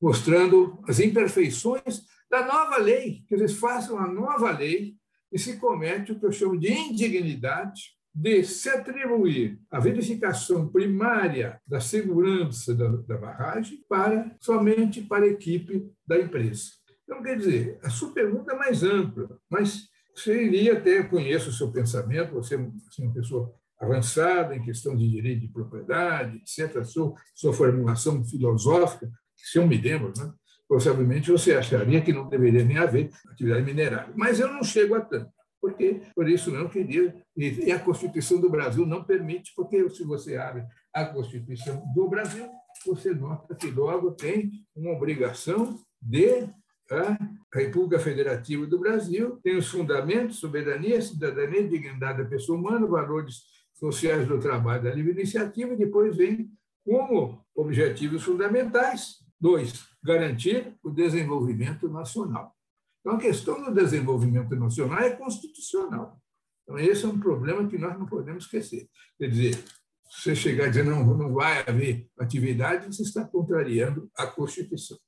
mostrando 0.00 0.80
as 0.86 1.00
imperfeições 1.00 2.04
da 2.30 2.46
nova 2.46 2.76
lei, 2.76 3.24
que 3.26 3.34
eles 3.34 3.58
façam 3.58 3.98
a 3.98 4.06
nova 4.06 4.52
lei 4.52 4.94
e 5.32 5.38
se 5.40 5.56
comete 5.56 6.12
o 6.12 6.20
que 6.20 6.26
eu 6.26 6.30
chamo 6.30 6.56
de 6.56 6.72
indignidade 6.72 7.96
de 8.14 8.44
se 8.44 8.68
atribuir 8.68 9.58
a 9.70 9.80
verificação 9.80 10.68
primária 10.68 11.60
da 11.66 11.80
segurança 11.80 12.74
da, 12.74 12.88
da 12.88 13.16
barragem 13.16 13.82
para 13.88 14.36
somente 14.40 15.00
para 15.00 15.24
a 15.24 15.28
equipe 15.28 15.90
da 16.06 16.20
empresa. 16.20 16.72
Então, 17.04 17.22
quer 17.22 17.36
dizer, 17.36 17.78
a 17.82 17.90
sua 17.90 18.12
pergunta 18.12 18.52
é 18.52 18.56
mais 18.56 18.82
ampla, 18.82 19.38
mas 19.50 19.88
iria 20.26 20.74
até, 20.74 21.02
conheço 21.02 21.50
o 21.50 21.52
seu 21.52 21.72
pensamento, 21.72 22.34
você 22.34 22.54
é 22.54 22.58
uma 22.58 23.14
pessoa 23.14 23.54
avançada 23.80 24.54
em 24.54 24.62
questão 24.62 24.96
de 24.96 25.10
direito 25.10 25.40
de 25.40 25.48
propriedade, 25.48 26.36
etc., 26.36 26.84
sua, 26.84 27.14
sua 27.34 27.52
formulação 27.52 28.24
filosófica, 28.24 29.10
se 29.34 29.58
eu 29.58 29.66
me 29.66 29.76
lembro, 29.76 30.12
né? 30.16 30.32
possivelmente 30.68 31.30
você 31.30 31.54
acharia 31.54 32.00
que 32.00 32.12
não 32.12 32.28
deveria 32.28 32.64
nem 32.64 32.78
haver 32.78 33.10
atividade 33.28 33.62
minerária. 33.62 34.12
Mas 34.16 34.38
eu 34.38 34.48
não 34.48 34.62
chego 34.62 34.94
a 34.94 35.00
tanto, 35.00 35.30
porque 35.62 36.02
por 36.12 36.28
isso 36.28 36.50
não 36.50 36.68
queria. 36.68 37.14
E 37.36 37.70
a 37.70 37.78
Constituição 37.78 38.40
do 38.40 38.50
Brasil 38.50 38.84
não 38.84 39.04
permite, 39.04 39.52
porque 39.54 39.88
se 39.90 40.02
você 40.02 40.36
abre 40.36 40.64
a 40.92 41.04
Constituição 41.04 41.80
do 41.94 42.08
Brasil, 42.08 42.50
você 42.84 43.14
nota 43.14 43.54
que 43.54 43.70
logo 43.70 44.10
tem 44.10 44.50
uma 44.74 44.90
obrigação 44.90 45.78
de 46.00 46.48
a 46.90 47.16
República 47.54 47.98
Federativa 47.98 48.66
do 48.66 48.78
Brasil 48.78 49.38
tem 49.42 49.56
os 49.56 49.68
fundamentos, 49.68 50.38
soberania, 50.38 51.00
cidadania, 51.00 51.66
dignidade 51.66 52.22
da 52.22 52.28
pessoa 52.28 52.58
humana, 52.58 52.86
valores 52.86 53.36
sociais 53.72 54.26
do 54.26 54.38
trabalho, 54.38 54.82
da 54.82 54.90
livre 54.92 55.12
iniciativa, 55.12 55.72
e 55.72 55.76
depois 55.76 56.16
vem 56.16 56.50
como 56.84 57.42
objetivos 57.54 58.24
fundamentais, 58.24 59.18
dois, 59.40 59.86
garantir 60.02 60.74
o 60.82 60.90
desenvolvimento 60.90 61.88
nacional. 61.88 62.54
Então, 63.02 63.16
a 63.16 63.20
questão 63.20 63.62
do 63.62 63.74
desenvolvimento 63.74 64.54
nacional 64.54 65.00
é 65.00 65.10
constitucional. 65.10 66.16
Então, 66.62 66.78
esse 66.78 67.04
é 67.04 67.08
um 67.08 67.18
problema 67.18 67.68
que 67.68 67.76
nós 67.76 67.98
não 67.98 68.06
podemos 68.06 68.44
esquecer. 68.44 68.88
Quer 69.18 69.28
dizer, 69.28 69.64
você 70.08 70.34
chegar 70.36 70.66
a 70.66 70.68
dizer 70.68 70.84
não, 70.84 71.04
não 71.04 71.34
vai 71.34 71.64
haver 71.68 72.08
atividade, 72.18 72.86
você 72.86 73.02
está 73.02 73.24
contrariando 73.24 74.08
a 74.16 74.26
Constituição. 74.26 74.98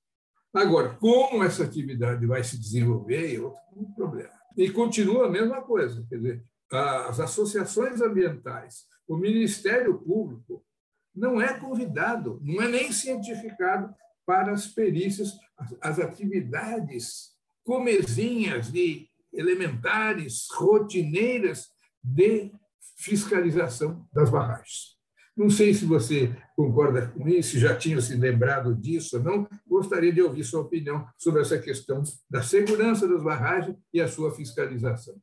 Agora, 0.53 0.97
como 0.97 1.43
essa 1.43 1.65
atividade 1.65 2.27
vai 2.27 2.43
se 2.43 2.59
desenvolver 2.59 3.35
é 3.35 3.41
outro 3.41 3.95
problema. 3.95 4.33
E 4.57 4.71
continua 4.71 5.27
a 5.27 5.31
mesma 5.31 5.63
coisa, 5.63 6.05
quer 6.09 6.17
dizer, 6.17 6.45
as 6.71 7.21
associações 7.21 8.01
ambientais, 8.01 8.87
o 9.07 9.17
Ministério 9.17 9.99
Público 9.99 10.65
não 11.15 11.41
é 11.41 11.59
convidado, 11.59 12.41
não 12.43 12.63
é 12.63 12.69
nem 12.69 12.91
cientificado 12.91 13.95
para 14.27 14.53
as 14.53 14.67
perícias, 14.67 15.33
as 15.81 15.99
atividades 15.99 17.34
comezinhas 17.65 18.73
e 18.75 19.09
elementares, 19.33 20.47
rotineiras 20.53 21.69
de 22.03 22.53
fiscalização 22.97 24.07
das 24.13 24.31
barragens. 24.31 24.95
Não 25.37 25.51
sei 25.51 25.75
se 25.75 25.85
você 25.85 26.37
concorda 26.55 27.09
com 27.09 27.29
isso, 27.29 27.59
já 27.59 27.75
tinha 27.75 28.01
se 28.01 28.15
lembrado 28.15 28.73
disso 28.73 29.17
ou 29.17 29.23
não. 29.23 29.49
Gostaria 29.67 30.13
de 30.13 30.23
ouvir 30.23 30.45
sua 30.45 30.61
opinião 30.61 31.05
sobre 31.19 31.43
essa 31.43 31.59
questão 31.59 32.05
da 32.31 32.41
segurança 32.41 33.09
das 33.09 33.23
barragens 33.23 33.77
e 33.93 34.01
a 34.01 34.07
sua 34.07 34.33
fiscalização. 34.33 35.17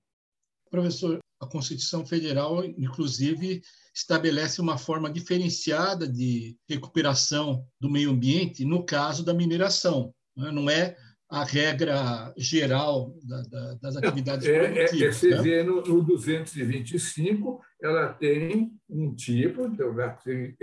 Professor, 0.69 1.19
a 1.39 1.47
Constituição 1.47 2.05
Federal, 2.05 2.63
inclusive, 2.65 3.61
estabelece 3.95 4.59
uma 4.59 4.77
forma 4.77 5.09
diferenciada 5.09 6.07
de 6.07 6.57
recuperação 6.67 7.65
do 7.79 7.89
meio 7.89 8.11
ambiente 8.11 8.65
no 8.65 8.85
caso 8.85 9.23
da 9.23 9.33
mineração. 9.33 10.13
Né? 10.35 10.51
Não 10.51 10.69
é 10.69 10.97
a 11.31 11.45
regra 11.45 12.33
geral 12.35 13.15
da, 13.23 13.41
da, 13.43 13.73
das 13.75 13.95
atividades 13.95 14.45
é, 14.45 14.59
produtivas. 14.59 15.01
É, 15.01 15.07
é, 15.07 15.11
você 15.13 15.29
né? 15.29 15.41
vê 15.41 15.63
no, 15.63 15.81
no 15.81 16.03
225, 16.03 17.61
ela 17.81 18.09
tem 18.09 18.73
um 18.89 19.15
tipo, 19.15 19.65
então, 19.65 19.95
tem, 20.25 20.57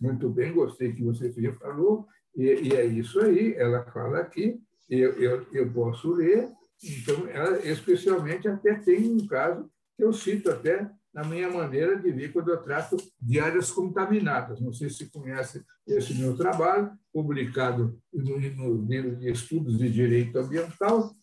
muito 0.00 0.30
bem, 0.30 0.54
gostei 0.54 0.94
que 0.94 1.02
você 1.02 1.30
falou, 1.52 2.06
e, 2.34 2.44
e, 2.44 2.74
é 2.74 2.86
isso 2.86 3.20
aí, 3.20 3.54
ela 3.54 3.84
fala 3.92 4.20
aqui, 4.20 4.58
eu, 4.88 5.12
eu, 5.12 5.46
eu 5.52 5.70
posso 5.70 6.10
ler, 6.12 6.48
então, 6.82 7.28
ela 7.28 7.58
especialmente 7.58 8.48
até 8.48 8.76
tem 8.76 9.06
um 9.06 9.26
caso 9.26 9.70
que 9.94 10.04
eu 10.04 10.12
cito 10.12 10.50
até 10.50 10.90
na 11.14 11.22
minha 11.22 11.48
maneira 11.48 11.96
de 11.96 12.10
ver 12.10 12.32
quando 12.32 12.50
eu 12.50 12.60
trato 12.60 12.96
de 13.22 13.38
áreas 13.38 13.70
contaminadas. 13.70 14.60
Não 14.60 14.72
sei 14.72 14.90
se 14.90 15.08
conhece 15.08 15.64
esse 15.86 16.12
meu 16.14 16.36
trabalho, 16.36 16.90
publicado 17.12 17.96
no, 18.12 18.40
no 18.40 18.84
livro 18.84 19.14
de 19.14 19.30
Estudos 19.30 19.78
de 19.78 19.88
Direito 19.88 20.36
Ambiental, 20.36 21.14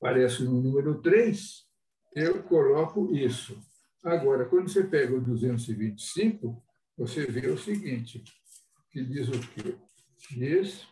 aparece 0.00 0.42
no 0.42 0.62
número 0.62 1.02
3, 1.02 1.66
eu 2.14 2.42
coloco 2.44 3.14
isso. 3.14 3.60
Agora, 4.02 4.46
quando 4.46 4.70
você 4.70 4.82
pega 4.82 5.14
o 5.14 5.20
225, 5.20 6.62
você 6.96 7.26
vê 7.26 7.48
o 7.48 7.58
seguinte, 7.58 8.24
que 8.90 9.04
diz 9.04 9.28
o 9.28 9.38
quê? 9.38 9.76
Diz, 10.30 10.86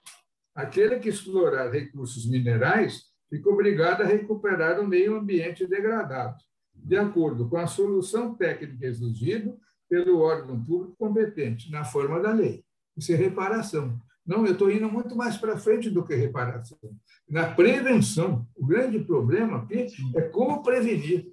aquele 0.54 0.98
que 0.98 1.08
explorar 1.08 1.72
recursos 1.72 2.28
minerais 2.28 3.04
fica 3.30 3.48
obrigado 3.48 4.02
a 4.02 4.06
recuperar 4.06 4.78
o 4.78 4.86
meio 4.86 5.16
ambiente 5.16 5.66
degradado 5.66 6.36
de 6.74 6.96
acordo 6.96 7.48
com 7.48 7.56
a 7.56 7.66
solução 7.66 8.34
técnica 8.34 8.86
exigida 8.86 9.56
pelo 9.88 10.20
órgão 10.20 10.62
público 10.62 10.96
competente, 10.96 11.70
na 11.70 11.84
forma 11.84 12.20
da 12.20 12.32
lei. 12.32 12.64
Isso 12.96 13.12
é 13.12 13.16
reparação. 13.16 14.00
Não, 14.26 14.46
eu 14.46 14.52
estou 14.52 14.70
indo 14.70 14.90
muito 14.90 15.14
mais 15.14 15.36
para 15.36 15.58
frente 15.58 15.90
do 15.90 16.04
que 16.04 16.14
reparação. 16.14 16.78
Na 17.28 17.54
prevenção, 17.54 18.46
o 18.56 18.66
grande 18.66 18.98
problema 18.98 19.58
aqui 19.58 19.86
é 20.16 20.22
como 20.22 20.62
prevenir. 20.62 21.30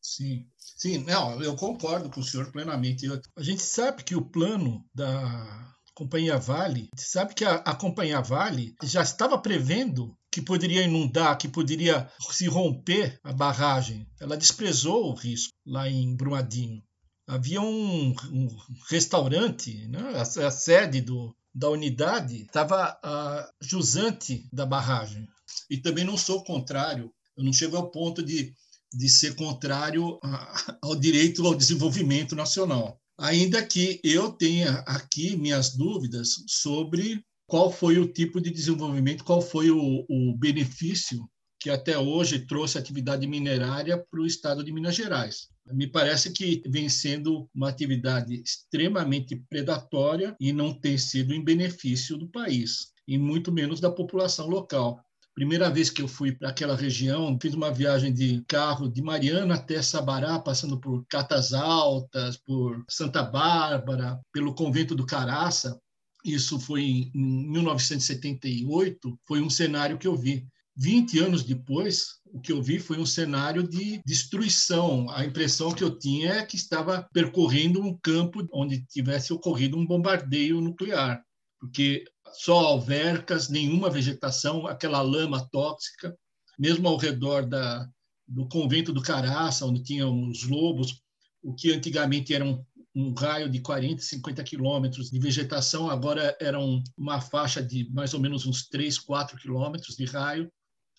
Sim, 0.00 0.46
sim, 0.58 0.98
não, 1.04 1.42
eu 1.42 1.54
concordo 1.56 2.10
com 2.10 2.20
o 2.20 2.24
senhor 2.24 2.50
plenamente. 2.50 3.06
A 3.36 3.42
gente 3.42 3.62
sabe 3.62 4.04
que 4.04 4.16
o 4.16 4.24
plano 4.24 4.84
da 4.94 5.74
Companhia 5.94 6.38
Vale, 6.38 6.88
sabe 6.96 7.34
que 7.34 7.44
a, 7.44 7.56
a 7.56 7.74
Companhia 7.74 8.20
Vale 8.20 8.74
já 8.82 9.02
estava 9.02 9.38
prevendo 9.38 10.16
que 10.34 10.42
poderia 10.42 10.82
inundar, 10.82 11.38
que 11.38 11.46
poderia 11.46 12.10
se 12.32 12.48
romper 12.48 13.20
a 13.22 13.32
barragem. 13.32 14.04
Ela 14.20 14.36
desprezou 14.36 15.08
o 15.08 15.14
risco 15.14 15.52
lá 15.64 15.88
em 15.88 16.16
Brumadinho. 16.16 16.82
Havia 17.24 17.60
um, 17.60 18.12
um 18.32 18.48
restaurante, 18.90 19.86
né? 19.86 20.00
a, 20.16 20.22
a, 20.22 20.50
sede 20.50 21.00
do, 21.00 21.32
da 21.54 21.70
unidade 21.70 22.42
estava 22.42 22.98
a 23.00 23.48
jusante 23.62 24.48
da 24.52 24.66
barragem. 24.66 25.28
E 25.70 25.78
também 25.78 26.04
não 26.04 26.16
sou 26.18 26.42
contrário, 26.42 27.12
eu 27.36 27.44
não 27.44 27.52
chego 27.52 27.76
ao 27.76 27.92
ponto 27.92 28.20
de, 28.20 28.52
de 28.92 29.08
ser 29.08 29.36
contrário 29.36 30.18
a, 30.20 30.78
ao 30.82 30.96
direito 30.96 31.46
ao 31.46 31.54
desenvolvimento 31.54 32.34
nacional. 32.34 33.00
Ainda 33.16 33.64
que 33.64 34.00
eu 34.02 34.32
tenha 34.32 34.80
aqui 34.80 35.36
minhas 35.36 35.76
dúvidas 35.76 36.42
sobre 36.48 37.24
qual 37.46 37.70
foi 37.70 37.98
o 37.98 38.06
tipo 38.06 38.40
de 38.40 38.50
desenvolvimento, 38.50 39.24
qual 39.24 39.40
foi 39.40 39.70
o, 39.70 40.04
o 40.08 40.36
benefício 40.36 41.28
que 41.60 41.70
até 41.70 41.98
hoje 41.98 42.46
trouxe 42.46 42.76
atividade 42.76 43.26
minerária 43.26 43.96
para 43.96 44.20
o 44.20 44.26
estado 44.26 44.62
de 44.62 44.70
Minas 44.70 44.94
Gerais. 44.94 45.48
Me 45.72 45.86
parece 45.86 46.30
que 46.30 46.62
vem 46.66 46.90
sendo 46.90 47.48
uma 47.54 47.70
atividade 47.70 48.34
extremamente 48.34 49.34
predatória 49.48 50.36
e 50.38 50.52
não 50.52 50.78
tem 50.78 50.98
sido 50.98 51.32
em 51.32 51.42
benefício 51.42 52.18
do 52.18 52.28
país, 52.28 52.92
e 53.08 53.16
muito 53.16 53.50
menos 53.50 53.80
da 53.80 53.90
população 53.90 54.46
local. 54.46 55.00
Primeira 55.34 55.70
vez 55.70 55.88
que 55.88 56.02
eu 56.02 56.06
fui 56.06 56.32
para 56.32 56.50
aquela 56.50 56.76
região, 56.76 57.36
fiz 57.40 57.54
uma 57.54 57.72
viagem 57.72 58.12
de 58.12 58.44
carro 58.46 58.86
de 58.86 59.00
Mariana 59.00 59.54
até 59.54 59.80
Sabará, 59.80 60.38
passando 60.38 60.78
por 60.78 61.04
Catas 61.08 61.54
Altas, 61.54 62.36
por 62.36 62.84
Santa 62.88 63.22
Bárbara, 63.22 64.20
pelo 64.32 64.54
convento 64.54 64.94
do 64.94 65.06
Caraça 65.06 65.80
isso 66.24 66.58
foi 66.58 66.82
em 66.82 67.10
1978, 67.14 69.18
foi 69.26 69.40
um 69.40 69.50
cenário 69.50 69.98
que 69.98 70.06
eu 70.06 70.16
vi. 70.16 70.46
20 70.76 71.20
anos 71.20 71.44
depois, 71.44 72.18
o 72.26 72.40
que 72.40 72.50
eu 72.50 72.60
vi 72.60 72.80
foi 72.80 72.98
um 72.98 73.06
cenário 73.06 73.62
de 73.62 74.02
destruição. 74.04 75.08
A 75.10 75.24
impressão 75.24 75.72
que 75.72 75.84
eu 75.84 75.96
tinha 75.96 76.32
é 76.32 76.46
que 76.46 76.56
estava 76.56 77.08
percorrendo 77.12 77.80
um 77.80 77.96
campo 77.96 78.44
onde 78.52 78.84
tivesse 78.86 79.32
ocorrido 79.32 79.78
um 79.78 79.86
bombardeio 79.86 80.60
nuclear, 80.60 81.22
porque 81.60 82.04
só 82.32 82.58
alvercas, 82.58 83.48
nenhuma 83.48 83.88
vegetação, 83.88 84.66
aquela 84.66 85.00
lama 85.00 85.48
tóxica, 85.52 86.16
mesmo 86.58 86.88
ao 86.88 86.96
redor 86.96 87.46
da, 87.46 87.88
do 88.26 88.48
convento 88.48 88.92
do 88.92 89.02
Caraça, 89.02 89.66
onde 89.66 89.82
tinham 89.82 90.28
os 90.28 90.44
lobos, 90.44 91.00
o 91.42 91.54
que 91.54 91.72
antigamente 91.72 92.34
eram 92.34 92.64
um 92.94 93.12
raio 93.12 93.48
de 93.48 93.60
40, 93.60 94.00
50 94.02 94.44
quilômetros 94.44 95.10
de 95.10 95.18
vegetação, 95.18 95.90
agora 95.90 96.36
era 96.40 96.58
uma 96.96 97.20
faixa 97.20 97.62
de 97.62 97.90
mais 97.92 98.14
ou 98.14 98.20
menos 98.20 98.46
uns 98.46 98.68
3, 98.68 98.98
4 98.98 99.36
quilômetros 99.36 99.96
de 99.96 100.04
raio. 100.04 100.50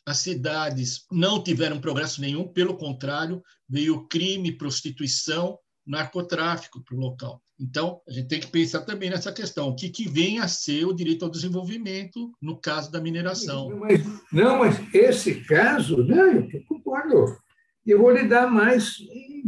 As 0.06 0.18
cidades 0.18 1.06
não 1.12 1.42
tiveram 1.42 1.80
progresso 1.80 2.22
nenhum, 2.22 2.48
pelo 2.48 2.78
contrário, 2.78 3.42
veio 3.68 4.08
crime, 4.08 4.52
prostituição, 4.52 5.58
narcotráfico 5.86 6.84
para 6.84 6.96
o 6.96 7.00
local. 7.00 7.42
Então, 7.60 8.02
a 8.08 8.12
gente 8.12 8.28
tem 8.28 8.40
que 8.40 8.48
pensar 8.48 8.82
também 8.82 9.10
nessa 9.10 9.32
questão, 9.32 9.70
o 9.70 9.76
que, 9.76 9.90
que 9.90 10.10
vem 10.10 10.40
a 10.40 10.48
ser 10.48 10.86
o 10.86 10.94
direito 10.94 11.24
ao 11.24 11.32
desenvolvimento 11.32 12.32
no 12.42 12.60
caso 12.60 12.92
da 12.92 13.00
mineração. 13.00 13.70
Não, 13.70 13.80
mas, 13.80 14.02
não, 14.32 14.60
mas 14.60 14.94
esse 14.94 15.42
caso, 15.46 16.04
né, 16.04 16.50
eu 16.54 16.64
concordo. 16.66 17.38
Eu 17.86 18.00
vou 18.00 18.12
lhe 18.12 18.28
dar 18.28 18.52
mais 18.52 18.98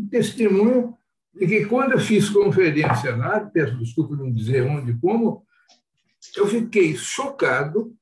testemunho 0.10 0.97
E 1.40 1.48
que 1.48 1.66
quando 1.66 1.94
eu 1.94 2.00
fiz 2.00 2.30
conferência 2.30 3.16
lá, 3.16 3.40
peço 3.40 3.78
desculpa 3.78 4.16
não 4.16 4.32
dizer 4.32 4.64
onde 4.64 4.92
e 4.92 5.00
como, 5.00 5.46
eu 6.36 6.48
fiquei 6.48 6.96
chocado 6.96 7.96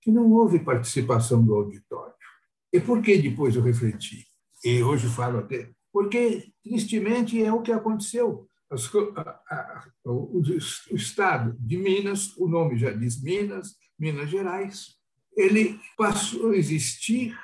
que 0.00 0.10
não 0.10 0.30
houve 0.32 0.58
participação 0.58 1.42
do 1.42 1.54
auditório. 1.54 2.14
E 2.72 2.80
por 2.80 3.00
que 3.00 3.16
depois 3.16 3.56
eu 3.56 3.62
refleti? 3.62 4.26
E 4.62 4.82
hoje 4.82 5.08
falo 5.08 5.38
até. 5.38 5.70
Porque, 5.92 6.52
tristemente, 6.62 7.42
é 7.42 7.52
o 7.52 7.62
que 7.62 7.72
aconteceu. 7.72 8.46
As, 8.70 8.90
a, 9.16 9.20
a, 9.20 9.84
o, 10.04 10.42
o 10.90 10.96
Estado 10.96 11.56
de 11.58 11.76
Minas, 11.76 12.36
o 12.36 12.48
nome 12.48 12.76
já 12.76 12.90
diz 12.90 13.22
Minas, 13.22 13.76
Minas 13.98 14.28
Gerais, 14.28 14.96
ele 15.36 15.78
passou 15.96 16.50
a 16.50 16.56
existir 16.56 17.38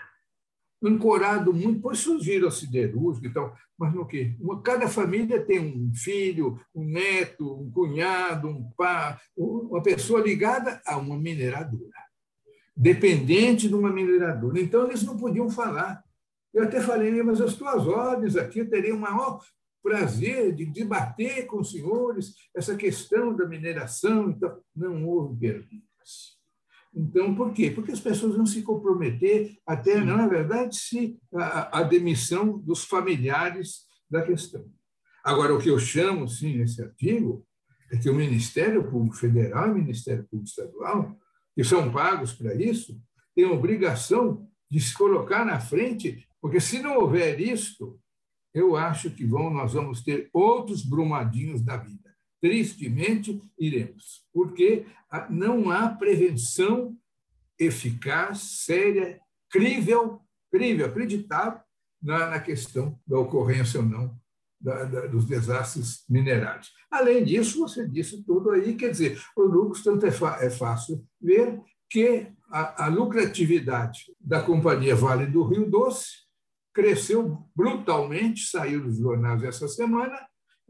ancorado 0.82 1.52
muito, 1.52 1.74
depois 1.74 1.98
surgiram 1.98 2.50
siderúrgica 2.50 3.26
e 3.26 3.32
tal, 3.32 3.54
mas 3.78 3.92
no 3.94 4.06
quê? 4.06 4.34
Cada 4.64 4.88
família 4.88 5.44
tem 5.44 5.60
um 5.60 5.92
filho, 5.94 6.60
um 6.74 6.84
neto, 6.84 7.60
um 7.60 7.70
cunhado, 7.70 8.48
um 8.48 8.70
pai, 8.76 9.18
uma 9.36 9.82
pessoa 9.82 10.20
ligada 10.20 10.80
a 10.86 10.96
uma 10.96 11.18
mineradora, 11.18 11.92
dependente 12.76 13.68
de 13.68 13.74
uma 13.74 13.92
mineradora. 13.92 14.60
Então, 14.60 14.86
eles 14.86 15.02
não 15.02 15.16
podiam 15.16 15.50
falar. 15.50 16.02
Eu 16.52 16.64
até 16.64 16.80
falei, 16.80 17.22
mas 17.22 17.40
as 17.40 17.54
tuas 17.54 17.86
ordens 17.86 18.36
aqui, 18.36 18.60
eu 18.60 18.68
teria 18.68 18.94
o 18.94 18.98
maior 18.98 19.40
prazer 19.82 20.54
de 20.54 20.66
debater 20.66 21.46
com 21.46 21.60
os 21.60 21.70
senhores 21.70 22.34
essa 22.54 22.76
questão 22.76 23.34
da 23.34 23.46
mineração. 23.46 24.30
Então, 24.30 24.58
não 24.74 25.06
houve 25.06 25.38
perguntas. 25.38 26.39
Então, 26.94 27.34
por 27.34 27.52
quê? 27.52 27.70
Porque 27.70 27.92
as 27.92 28.00
pessoas 28.00 28.36
vão 28.36 28.44
se 28.44 28.62
comprometer 28.62 29.56
até, 29.66 30.00
não 30.00 30.20
é 30.20 30.28
verdade, 30.28 30.76
se 30.76 31.16
a, 31.34 31.80
a, 31.80 31.82
demissão 31.82 32.58
dos 32.58 32.84
familiares 32.84 33.86
da 34.10 34.22
questão. 34.22 34.64
Agora, 35.22 35.54
o 35.54 35.60
que 35.60 35.70
eu 35.70 35.78
chamo, 35.78 36.26
sim, 36.26 36.56
nesse 36.56 36.82
artigo, 36.82 37.46
é 37.92 37.96
que 37.96 38.10
o 38.10 38.14
Ministério 38.14 38.88
Público 38.90 39.16
Federal 39.16 39.68
e 39.68 39.70
o 39.70 39.74
Ministério 39.74 40.24
Público 40.24 40.48
Estadual, 40.48 41.16
que 41.54 41.62
são 41.62 41.92
pagos 41.92 42.32
para 42.32 42.54
isso, 42.54 43.00
têm 43.34 43.44
a 43.44 43.52
obrigação 43.52 44.48
de 44.68 44.80
se 44.80 44.94
colocar 44.94 45.44
na 45.44 45.60
frente, 45.60 46.26
porque 46.40 46.60
se 46.60 46.80
não 46.80 46.98
houver 46.98 47.40
isto, 47.40 48.00
eu 48.52 48.76
acho 48.76 49.10
que 49.10 49.24
vão, 49.24 49.50
nós 49.50 49.74
vamos 49.74 50.02
ter 50.02 50.28
outros 50.32 50.84
brumadinhos 50.84 51.62
da 51.62 51.76
vida 51.76 51.99
tristemente 52.40 53.40
iremos, 53.58 54.24
porque 54.32 54.86
não 55.28 55.70
há 55.70 55.88
prevenção 55.88 56.96
eficaz, 57.58 58.64
séria, 58.64 59.20
crível, 59.50 60.20
crível, 60.50 60.86
acreditável 60.86 61.60
na, 62.02 62.30
na 62.30 62.40
questão 62.40 62.98
da 63.06 63.18
ocorrência 63.18 63.80
ou 63.80 63.86
não 63.86 64.18
da, 64.60 64.84
da, 64.84 65.06
dos 65.06 65.24
desastres 65.24 66.04
minerários. 66.08 66.70
Além 66.90 67.24
disso, 67.24 67.60
você 67.60 67.88
disse 67.88 68.22
tudo 68.24 68.50
aí, 68.50 68.74
quer 68.74 68.90
dizer, 68.90 69.20
o 69.36 69.42
lucro 69.42 69.82
tanto 69.82 70.06
é, 70.06 70.46
é 70.46 70.50
fácil 70.50 71.04
ver 71.20 71.60
que 71.88 72.26
a, 72.50 72.86
a 72.86 72.88
lucratividade 72.88 74.14
da 74.20 74.42
Companhia 74.42 74.94
Vale 74.94 75.26
do 75.26 75.44
Rio 75.44 75.68
Doce 75.70 76.28
cresceu 76.72 77.46
brutalmente, 77.54 78.48
saiu 78.48 78.82
dos 78.82 78.98
jornais 78.98 79.42
essa 79.42 79.66
semana, 79.66 80.18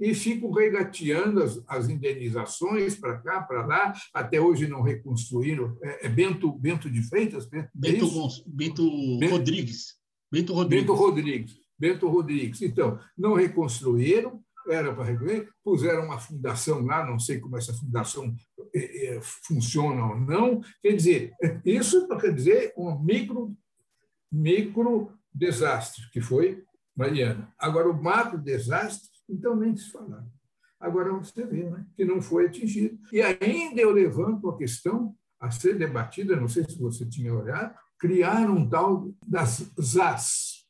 e 0.00 0.14
ficam 0.14 0.50
regateando 0.50 1.42
as, 1.42 1.62
as 1.68 1.88
indenizações 1.88 2.96
para 2.96 3.18
cá, 3.18 3.42
para 3.42 3.66
lá. 3.66 3.92
Até 4.14 4.40
hoje 4.40 4.66
não 4.66 4.80
reconstruíram. 4.80 5.76
É, 5.82 6.06
é 6.06 6.08
Bento, 6.08 6.50
Bento 6.52 6.90
de 6.90 7.02
Freitas? 7.02 7.46
Bento, 7.46 7.68
Bento, 7.74 8.06
Bento, 8.46 9.18
Bento 9.18 9.32
Rodrigues. 9.32 9.94
Bento 10.32 10.54
Rodrigues. 10.54 10.80
Bento 10.80 10.94
Rodrigues. 10.94 11.60
Bento 11.78 12.08
Rodrigues. 12.08 12.62
Então, 12.62 12.98
não 13.16 13.34
reconstruíram, 13.34 14.42
era 14.68 14.94
para 14.94 15.04
reconstruir, 15.04 15.48
puseram 15.62 16.04
uma 16.04 16.18
fundação 16.18 16.84
lá, 16.84 17.04
não 17.04 17.18
sei 17.18 17.38
como 17.38 17.56
essa 17.56 17.74
fundação 17.74 18.34
é, 18.74 19.16
é, 19.16 19.20
funciona 19.22 20.06
ou 20.06 20.18
não. 20.18 20.60
Quer 20.82 20.92
dizer, 20.92 21.32
isso 21.64 22.06
quer 22.18 22.34
dizer 22.34 22.72
um 22.76 22.98
micro, 22.98 23.54
micro 24.32 25.12
desastre, 25.32 26.02
que 26.12 26.20
foi 26.20 26.62
Mariana. 26.96 27.52
Agora, 27.58 27.90
o 27.90 28.02
macro 28.02 28.38
desastre 28.38 29.10
então, 29.30 29.56
nem 29.56 29.76
se 29.76 29.90
falar. 29.90 30.26
Agora 30.78 31.12
você 31.12 31.44
vê 31.44 31.64
né, 31.64 31.84
que 31.94 32.04
não 32.04 32.22
foi 32.22 32.46
atingido. 32.46 32.98
E 33.12 33.20
ainda 33.20 33.80
eu 33.80 33.90
levanto 33.90 34.48
a 34.48 34.56
questão 34.56 35.14
a 35.38 35.50
ser 35.50 35.78
debatida, 35.78 36.36
não 36.36 36.48
sei 36.48 36.64
se 36.64 36.78
você 36.78 37.06
tinha 37.06 37.34
olhado, 37.34 37.74
criar 37.98 38.48
um 38.48 38.68
tal 38.68 39.12
das 39.26 39.70
ZAS. 39.80 40.66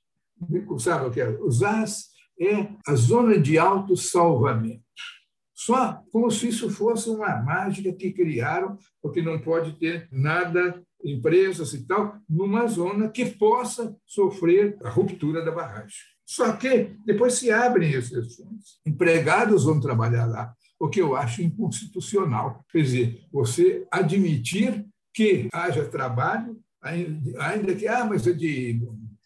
Sabe 0.78 1.06
o 1.06 1.10
que 1.10 1.20
é? 1.20 1.28
O 1.28 1.50
ZAS 1.50 2.10
é 2.40 2.68
a 2.86 2.94
zona 2.94 3.38
de 3.38 3.58
autossalvamento. 3.58 4.82
Só 5.54 6.02
como 6.10 6.30
se 6.30 6.48
isso 6.48 6.70
fosse 6.70 7.10
uma 7.10 7.36
mágica 7.42 7.92
que 7.92 8.12
criaram, 8.12 8.78
porque 9.02 9.20
não 9.20 9.38
pode 9.38 9.78
ter 9.78 10.08
nada, 10.10 10.82
empresas 11.04 11.74
e 11.74 11.86
tal, 11.86 12.18
numa 12.28 12.66
zona 12.66 13.10
que 13.10 13.26
possa 13.26 13.94
sofrer 14.06 14.78
a 14.82 14.88
ruptura 14.88 15.44
da 15.44 15.52
barragem. 15.52 15.98
Só 16.30 16.52
que 16.52 16.94
depois 17.04 17.34
se 17.34 17.50
abrem 17.50 17.90
exceções. 17.90 18.78
Empregados 18.86 19.64
vão 19.64 19.80
trabalhar 19.80 20.26
lá, 20.26 20.54
o 20.78 20.88
que 20.88 21.00
eu 21.00 21.16
acho 21.16 21.42
inconstitucional. 21.42 22.64
Quer 22.70 22.82
dizer, 22.82 23.24
você 23.32 23.84
admitir 23.90 24.86
que 25.12 25.48
haja 25.52 25.84
trabalho, 25.88 26.56
ainda 26.80 27.74
que, 27.74 27.88
ah, 27.88 28.04
mas 28.04 28.28
é 28.28 28.32
de 28.32 28.80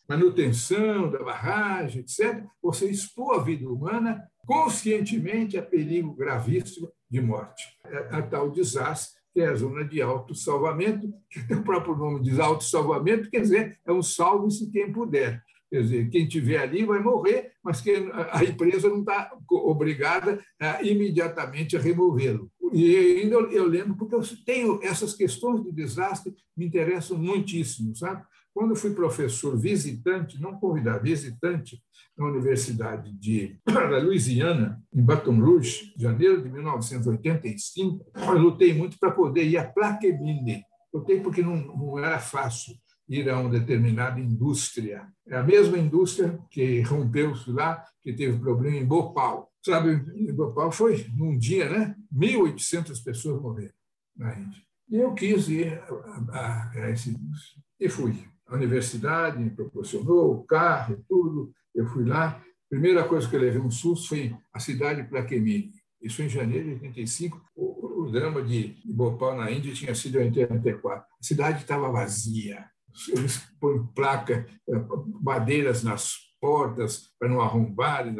manutenção 0.09 1.11
da 1.11 1.22
barragem, 1.22 2.00
etc., 2.00 2.42
você 2.62 2.88
expor 2.88 3.38
a 3.38 3.42
vida 3.42 3.68
humana 3.68 4.26
conscientemente 4.46 5.59
a 5.59 5.62
perigo 5.62 6.14
gravíssimo 6.14 6.90
de 7.11 7.20
morte. 7.20 7.64
É 7.84 8.16
a 8.16 8.22
tal 8.22 8.50
desastre 8.50 9.20
que 9.34 9.42
é 9.42 9.48
a 9.48 9.55
zona 9.55 9.84
de 9.84 10.00
autossalvamento, 10.00 11.12
que 11.28 11.52
o 11.52 11.62
próprio 11.64 11.96
nome 11.96 12.22
diz 12.22 12.38
autossalvamento, 12.38 13.28
quer 13.28 13.40
dizer, 13.40 13.78
é 13.84 13.92
um 13.92 14.00
salve-se 14.00 14.70
quem 14.70 14.90
puder. 14.90 15.42
Quer 15.75 15.83
dizer, 15.83 16.09
quem 16.09 16.29
tiver 16.29 16.59
ali 16.59 16.85
vai 16.85 17.01
morrer, 17.03 17.51
mas 17.61 17.81
que 17.81 17.91
a 18.31 18.45
empresa 18.45 18.89
não 18.89 19.01
está 19.01 19.37
obrigada 19.51 20.41
a, 20.61 20.81
imediatamente 20.85 21.77
a 21.77 21.81
removê-lo. 21.81 22.49
E 22.72 22.95
ainda 22.97 23.35
eu 23.35 23.66
lembro, 23.66 23.97
porque 23.97 24.14
eu 24.14 24.22
tenho 24.47 24.79
essas 24.85 25.14
questões 25.14 25.64
de 25.64 25.72
desastre 25.72 26.33
me 26.57 26.66
interessam 26.66 27.18
muitíssimo, 27.18 27.93
sabe? 27.97 28.22
Quando 28.55 28.70
eu 28.70 28.77
fui 28.77 28.95
professor 28.95 29.59
visitante, 29.59 30.41
não 30.41 30.61
convidado, 30.61 31.03
visitante, 31.03 31.83
na 32.16 32.27
Universidade 32.27 33.12
de, 33.12 33.59
da 33.66 33.99
Louisiana, 33.99 34.81
em 34.95 35.03
Baton 35.03 35.41
Rouge, 35.41 35.93
janeiro 35.99 36.41
de 36.41 36.49
1985, 36.49 38.12
eu 38.14 38.39
lutei 38.39 38.72
muito 38.72 38.97
para 38.97 39.11
poder 39.11 39.43
ir 39.43 39.57
a 39.57 39.64
Plaquemine. 39.64 40.62
Lutei 40.95 41.20
porque 41.20 41.43
não, 41.43 41.57
não 41.57 41.99
era 41.99 42.20
fácil 42.20 42.77
ir 43.09 43.28
a 43.28 43.38
uma 43.38 43.50
determinada 43.50 44.18
indústria. 44.18 45.07
É 45.26 45.36
a 45.36 45.42
mesma 45.42 45.78
indústria 45.78 46.38
que 46.50 46.80
rompeu-se 46.82 47.50
lá, 47.50 47.84
que 48.02 48.12
teve 48.12 48.38
problema 48.38 48.76
em 48.76 48.86
Bhopal. 48.86 49.50
Sabe, 49.64 50.02
em 50.14 50.32
Bhopal 50.32 50.70
foi 50.70 51.07
num 51.16 51.38
dia, 51.38 51.68
né? 51.68 51.94
1.800 52.12 53.02
pessoas 53.02 53.40
morreram 53.40 53.74
na 54.16 54.38
Índia. 54.38 54.62
E 54.90 54.96
eu 54.96 55.14
quis 55.14 55.48
ir 55.48 55.72
a, 55.72 56.38
a, 56.38 56.70
a 56.70 56.90
essa 56.90 57.09
indústria. 57.09 57.62
E 57.80 57.88
fui. 57.88 58.14
A 58.46 58.55
universidade 58.55 59.42
me 59.42 59.50
proporcionou 59.50 60.34
o 60.34 60.44
carro, 60.44 61.02
tudo. 61.09 61.52
Eu 61.74 61.86
fui 61.86 62.05
lá. 62.05 62.42
Primeira 62.68 63.05
coisa 63.05 63.28
que 63.28 63.36
eu 63.36 63.40
levei 63.40 63.61
um 63.61 63.70
susto 63.70 64.09
foi 64.09 64.36
a 64.52 64.59
cidade 64.59 65.02
de 65.02 65.09
Plaquemine. 65.09 65.72
Isso 66.02 66.22
em 66.22 66.28
janeiro 66.28 66.66
de 66.66 66.74
85. 66.74 67.42
O, 67.57 68.02
o 68.02 68.11
drama 68.11 68.42
de 68.42 68.76
Bhopal, 68.84 69.36
na 69.36 69.50
Índia, 69.50 69.72
tinha 69.72 69.94
sido 69.94 70.20
em 70.20 70.26
84. 70.26 71.07
A 71.18 71.24
cidade 71.24 71.62
estava 71.62 71.90
vazia 71.90 72.66
eles 73.09 73.40
põem 73.61 73.86
placa, 73.95 74.47
eh, 74.68 74.84
madeiras 75.22 75.82
nas 75.82 76.24
portas 76.40 77.11
para 77.18 77.28
não 77.28 77.40
arrombarem, 77.40 78.14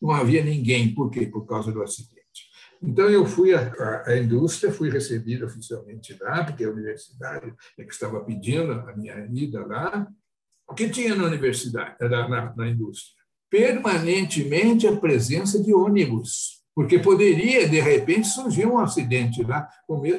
não 0.00 0.10
havia 0.10 0.42
ninguém. 0.42 0.94
Por 0.94 1.10
quê? 1.10 1.26
Por 1.26 1.46
causa 1.46 1.70
do 1.70 1.82
acidente. 1.82 2.18
Então, 2.82 3.08
eu 3.08 3.26
fui 3.26 3.54
à, 3.54 4.16
indústria, 4.16 4.72
fui 4.72 4.88
recebido 4.88 5.46
oficialmente 5.46 6.16
lá, 6.20 6.44
porque 6.44 6.64
a 6.64 6.70
universidade 6.70 7.52
é 7.78 7.84
que 7.84 7.92
estava 7.92 8.20
pedindo 8.20 8.72
a 8.72 8.96
minha 8.96 9.28
ida 9.32 9.64
lá. 9.66 10.08
O 10.68 10.74
que 10.74 10.88
tinha 10.88 11.14
na 11.14 11.24
universidade, 11.24 11.96
na, 12.00 12.28
na, 12.28 12.54
na 12.56 12.68
indústria? 12.68 13.16
Permanentemente 13.50 14.86
a 14.86 14.96
presença 14.96 15.62
de 15.62 15.72
ônibus, 15.72 16.62
porque 16.74 16.98
poderia, 16.98 17.68
de 17.68 17.80
repente, 17.80 18.28
surgir 18.28 18.66
um 18.66 18.78
acidente 18.78 19.42
lá, 19.42 19.68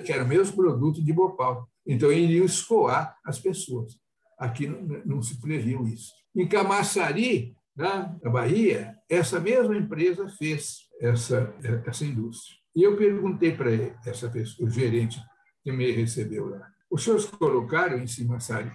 que 0.04 0.12
era 0.12 0.24
o 0.24 0.28
mesmo 0.28 0.56
produto 0.56 1.02
de 1.04 1.14
Bhopal. 1.14 1.70
Então, 1.90 2.12
iriam 2.12 2.46
escoar 2.46 3.18
as 3.26 3.40
pessoas. 3.40 4.00
Aqui 4.38 4.68
não, 4.68 5.02
não 5.04 5.22
se 5.24 5.42
previu 5.42 5.88
isso. 5.88 6.14
Em 6.36 6.48
Camaçari, 6.48 7.56
na 7.76 8.16
Bahia, 8.26 8.96
essa 9.10 9.40
mesma 9.40 9.76
empresa 9.76 10.30
fez 10.38 10.88
essa, 11.02 11.52
essa 11.88 12.06
indústria. 12.06 12.56
E 12.76 12.84
eu 12.84 12.96
perguntei 12.96 13.56
para 13.56 13.72
essa 14.06 14.30
pessoa, 14.30 14.70
o 14.70 14.72
gerente 14.72 15.20
que 15.64 15.72
me 15.72 15.90
recebeu 15.92 16.50
lá, 16.50 16.70
os 16.92 17.04
senhores 17.04 17.26
colocaram 17.26 17.98
em 17.98 18.06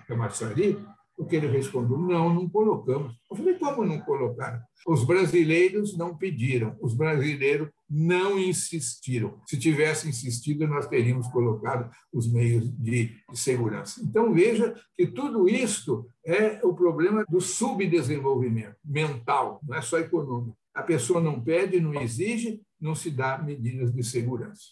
Camaçari 0.09 0.77
O 1.17 1.25
que 1.25 1.37
ele 1.37 1.47
respondeu: 1.47 1.97
não, 1.99 2.35
não 2.35 2.49
colocamos. 2.49 3.15
Eu 3.31 3.37
falei: 3.37 3.55
como 3.55 3.85
não 3.85 4.01
colocaram? 4.01 4.61
Os 4.87 5.05
brasileiros 5.05 5.97
não 5.97 6.17
pediram, 6.17 6.77
os 6.81 6.95
brasileiros 6.95 7.71
não 7.89 8.39
insistiram. 8.39 9.41
Se 9.47 9.59
tivesse 9.59 10.09
insistido, 10.09 10.67
nós 10.67 10.87
teríamos 10.89 11.29
colocado 11.29 11.91
os 12.13 12.31
meios 12.31 12.69
de, 12.77 13.17
segurança. 13.33 14.01
Então, 14.03 14.33
veja 14.33 14.75
que 14.97 15.07
tudo 15.07 15.49
isto 15.49 16.07
é 16.27 16.61
o 16.65 16.75
problema 16.75 17.25
do 17.29 17.41
subdesenvolvimento 17.41 18.77
mental, 18.85 19.61
não 19.63 19.77
é 19.77 19.83
só 19.83 19.99
econômico. 19.99 20.57
A 20.75 20.83
pessoa 20.83 21.21
não 21.21 21.41
pede, 21.41 21.81
não 21.81 21.95
exige, 22.01 22.61
não 22.81 22.95
se 22.95 23.11
dá 23.11 23.39
medidas 23.39 23.93
de 23.93 24.03
segurança. 24.03 24.63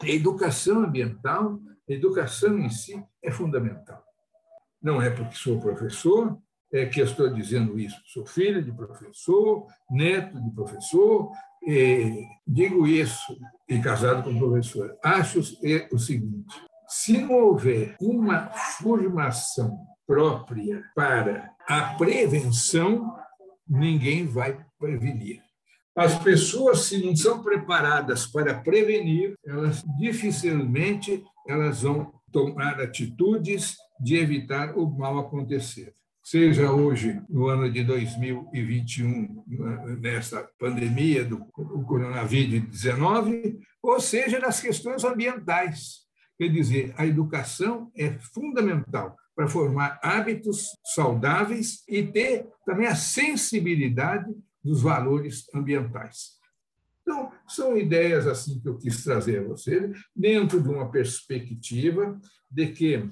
A 0.00 0.08
educação 0.08 0.84
ambiental, 0.84 1.60
a 1.88 1.92
educação 1.92 2.58
em 2.58 2.70
si 2.70 3.02
é 3.22 3.30
fundamental. 3.30 4.02
Não 4.82 5.00
é 5.00 5.10
porque 5.10 5.34
sou 5.34 5.60
professor 5.60 6.38
é 6.72 6.86
que 6.86 7.00
estou 7.00 7.28
dizendo 7.32 7.78
isso. 7.78 8.00
Sou 8.06 8.24
filho 8.24 8.62
de 8.62 8.72
professor, 8.72 9.66
neto 9.90 10.40
de 10.40 10.50
professor, 10.50 11.30
digo 12.46 12.86
isso 12.86 13.36
e 13.68 13.80
casado 13.80 14.22
com 14.22 14.38
professor. 14.38 14.96
Acho 15.02 15.40
o 15.92 15.98
seguinte: 15.98 16.54
se 16.88 17.18
não 17.18 17.32
houver 17.32 17.96
uma 18.00 18.50
formação 18.50 19.78
própria 20.06 20.82
para 20.94 21.52
a 21.68 21.94
prevenção, 21.94 23.16
ninguém 23.68 24.26
vai 24.26 24.64
prevenir. 24.78 25.42
As 25.96 26.16
pessoas, 26.22 26.84
se 26.84 27.04
não 27.04 27.14
são 27.16 27.42
preparadas 27.42 28.26
para 28.26 28.54
prevenir, 28.54 29.34
elas 29.44 29.82
dificilmente 29.98 31.22
elas 31.46 31.82
vão 31.82 32.12
tomar 32.32 32.80
atitudes 32.80 33.76
de 34.00 34.16
evitar 34.16 34.76
o 34.76 34.90
mal 34.90 35.18
acontecer. 35.18 35.94
Seja 36.22 36.70
hoje, 36.70 37.20
no 37.28 37.48
ano 37.48 37.70
de 37.70 37.82
2021, 37.82 39.44
nessa 40.00 40.48
pandemia 40.58 41.24
do 41.24 41.44
coronavírus-19, 41.86 43.58
ou 43.82 44.00
seja, 44.00 44.38
nas 44.38 44.60
questões 44.60 45.02
ambientais. 45.02 46.00
Quer 46.38 46.48
dizer, 46.48 46.94
a 46.96 47.06
educação 47.06 47.90
é 47.96 48.12
fundamental 48.18 49.16
para 49.34 49.48
formar 49.48 49.98
hábitos 50.02 50.66
saudáveis 50.94 51.82
e 51.88 52.02
ter 52.02 52.46
também 52.64 52.86
a 52.86 52.94
sensibilidade 52.94 54.32
dos 54.62 54.82
valores 54.82 55.46
ambientais. 55.54 56.38
Então, 57.02 57.32
são 57.48 57.76
ideias 57.76 58.26
assim 58.26 58.60
que 58.60 58.68
eu 58.68 58.76
quis 58.76 59.02
trazer 59.02 59.40
a 59.40 59.48
você, 59.48 59.90
dentro 60.14 60.62
de 60.62 60.68
uma 60.68 60.90
perspectiva 60.90 62.20
de 62.50 62.68
que 62.68 63.10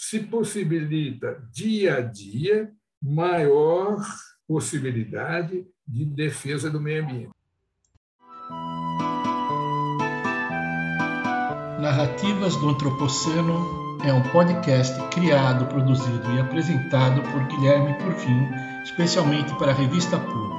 se 0.00 0.20
possibilita 0.20 1.42
dia 1.52 1.96
a 1.96 2.00
dia 2.00 2.70
maior 3.02 3.98
possibilidade 4.46 5.66
de 5.86 6.04
defesa 6.04 6.70
do 6.70 6.80
meio 6.80 7.02
ambiente. 7.02 7.30
Narrativas 11.80 12.56
do 12.56 12.70
Antropoceno 12.70 13.98
é 14.04 14.12
um 14.12 14.22
podcast 14.30 14.94
criado, 15.10 15.66
produzido 15.66 16.32
e 16.32 16.40
apresentado 16.40 17.20
por 17.30 17.46
Guilherme 17.48 17.94
Porfim, 17.98 18.48
especialmente 18.84 19.54
para 19.58 19.72
a 19.72 19.74
revista 19.74 20.18
Pub. 20.18 20.58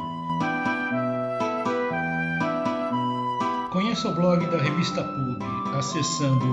Conheça 3.72 4.10
o 4.10 4.16
blog 4.16 4.46
da 4.48 4.58
revista 4.58 5.04
Pub 5.04 5.40
acessando 5.78 6.46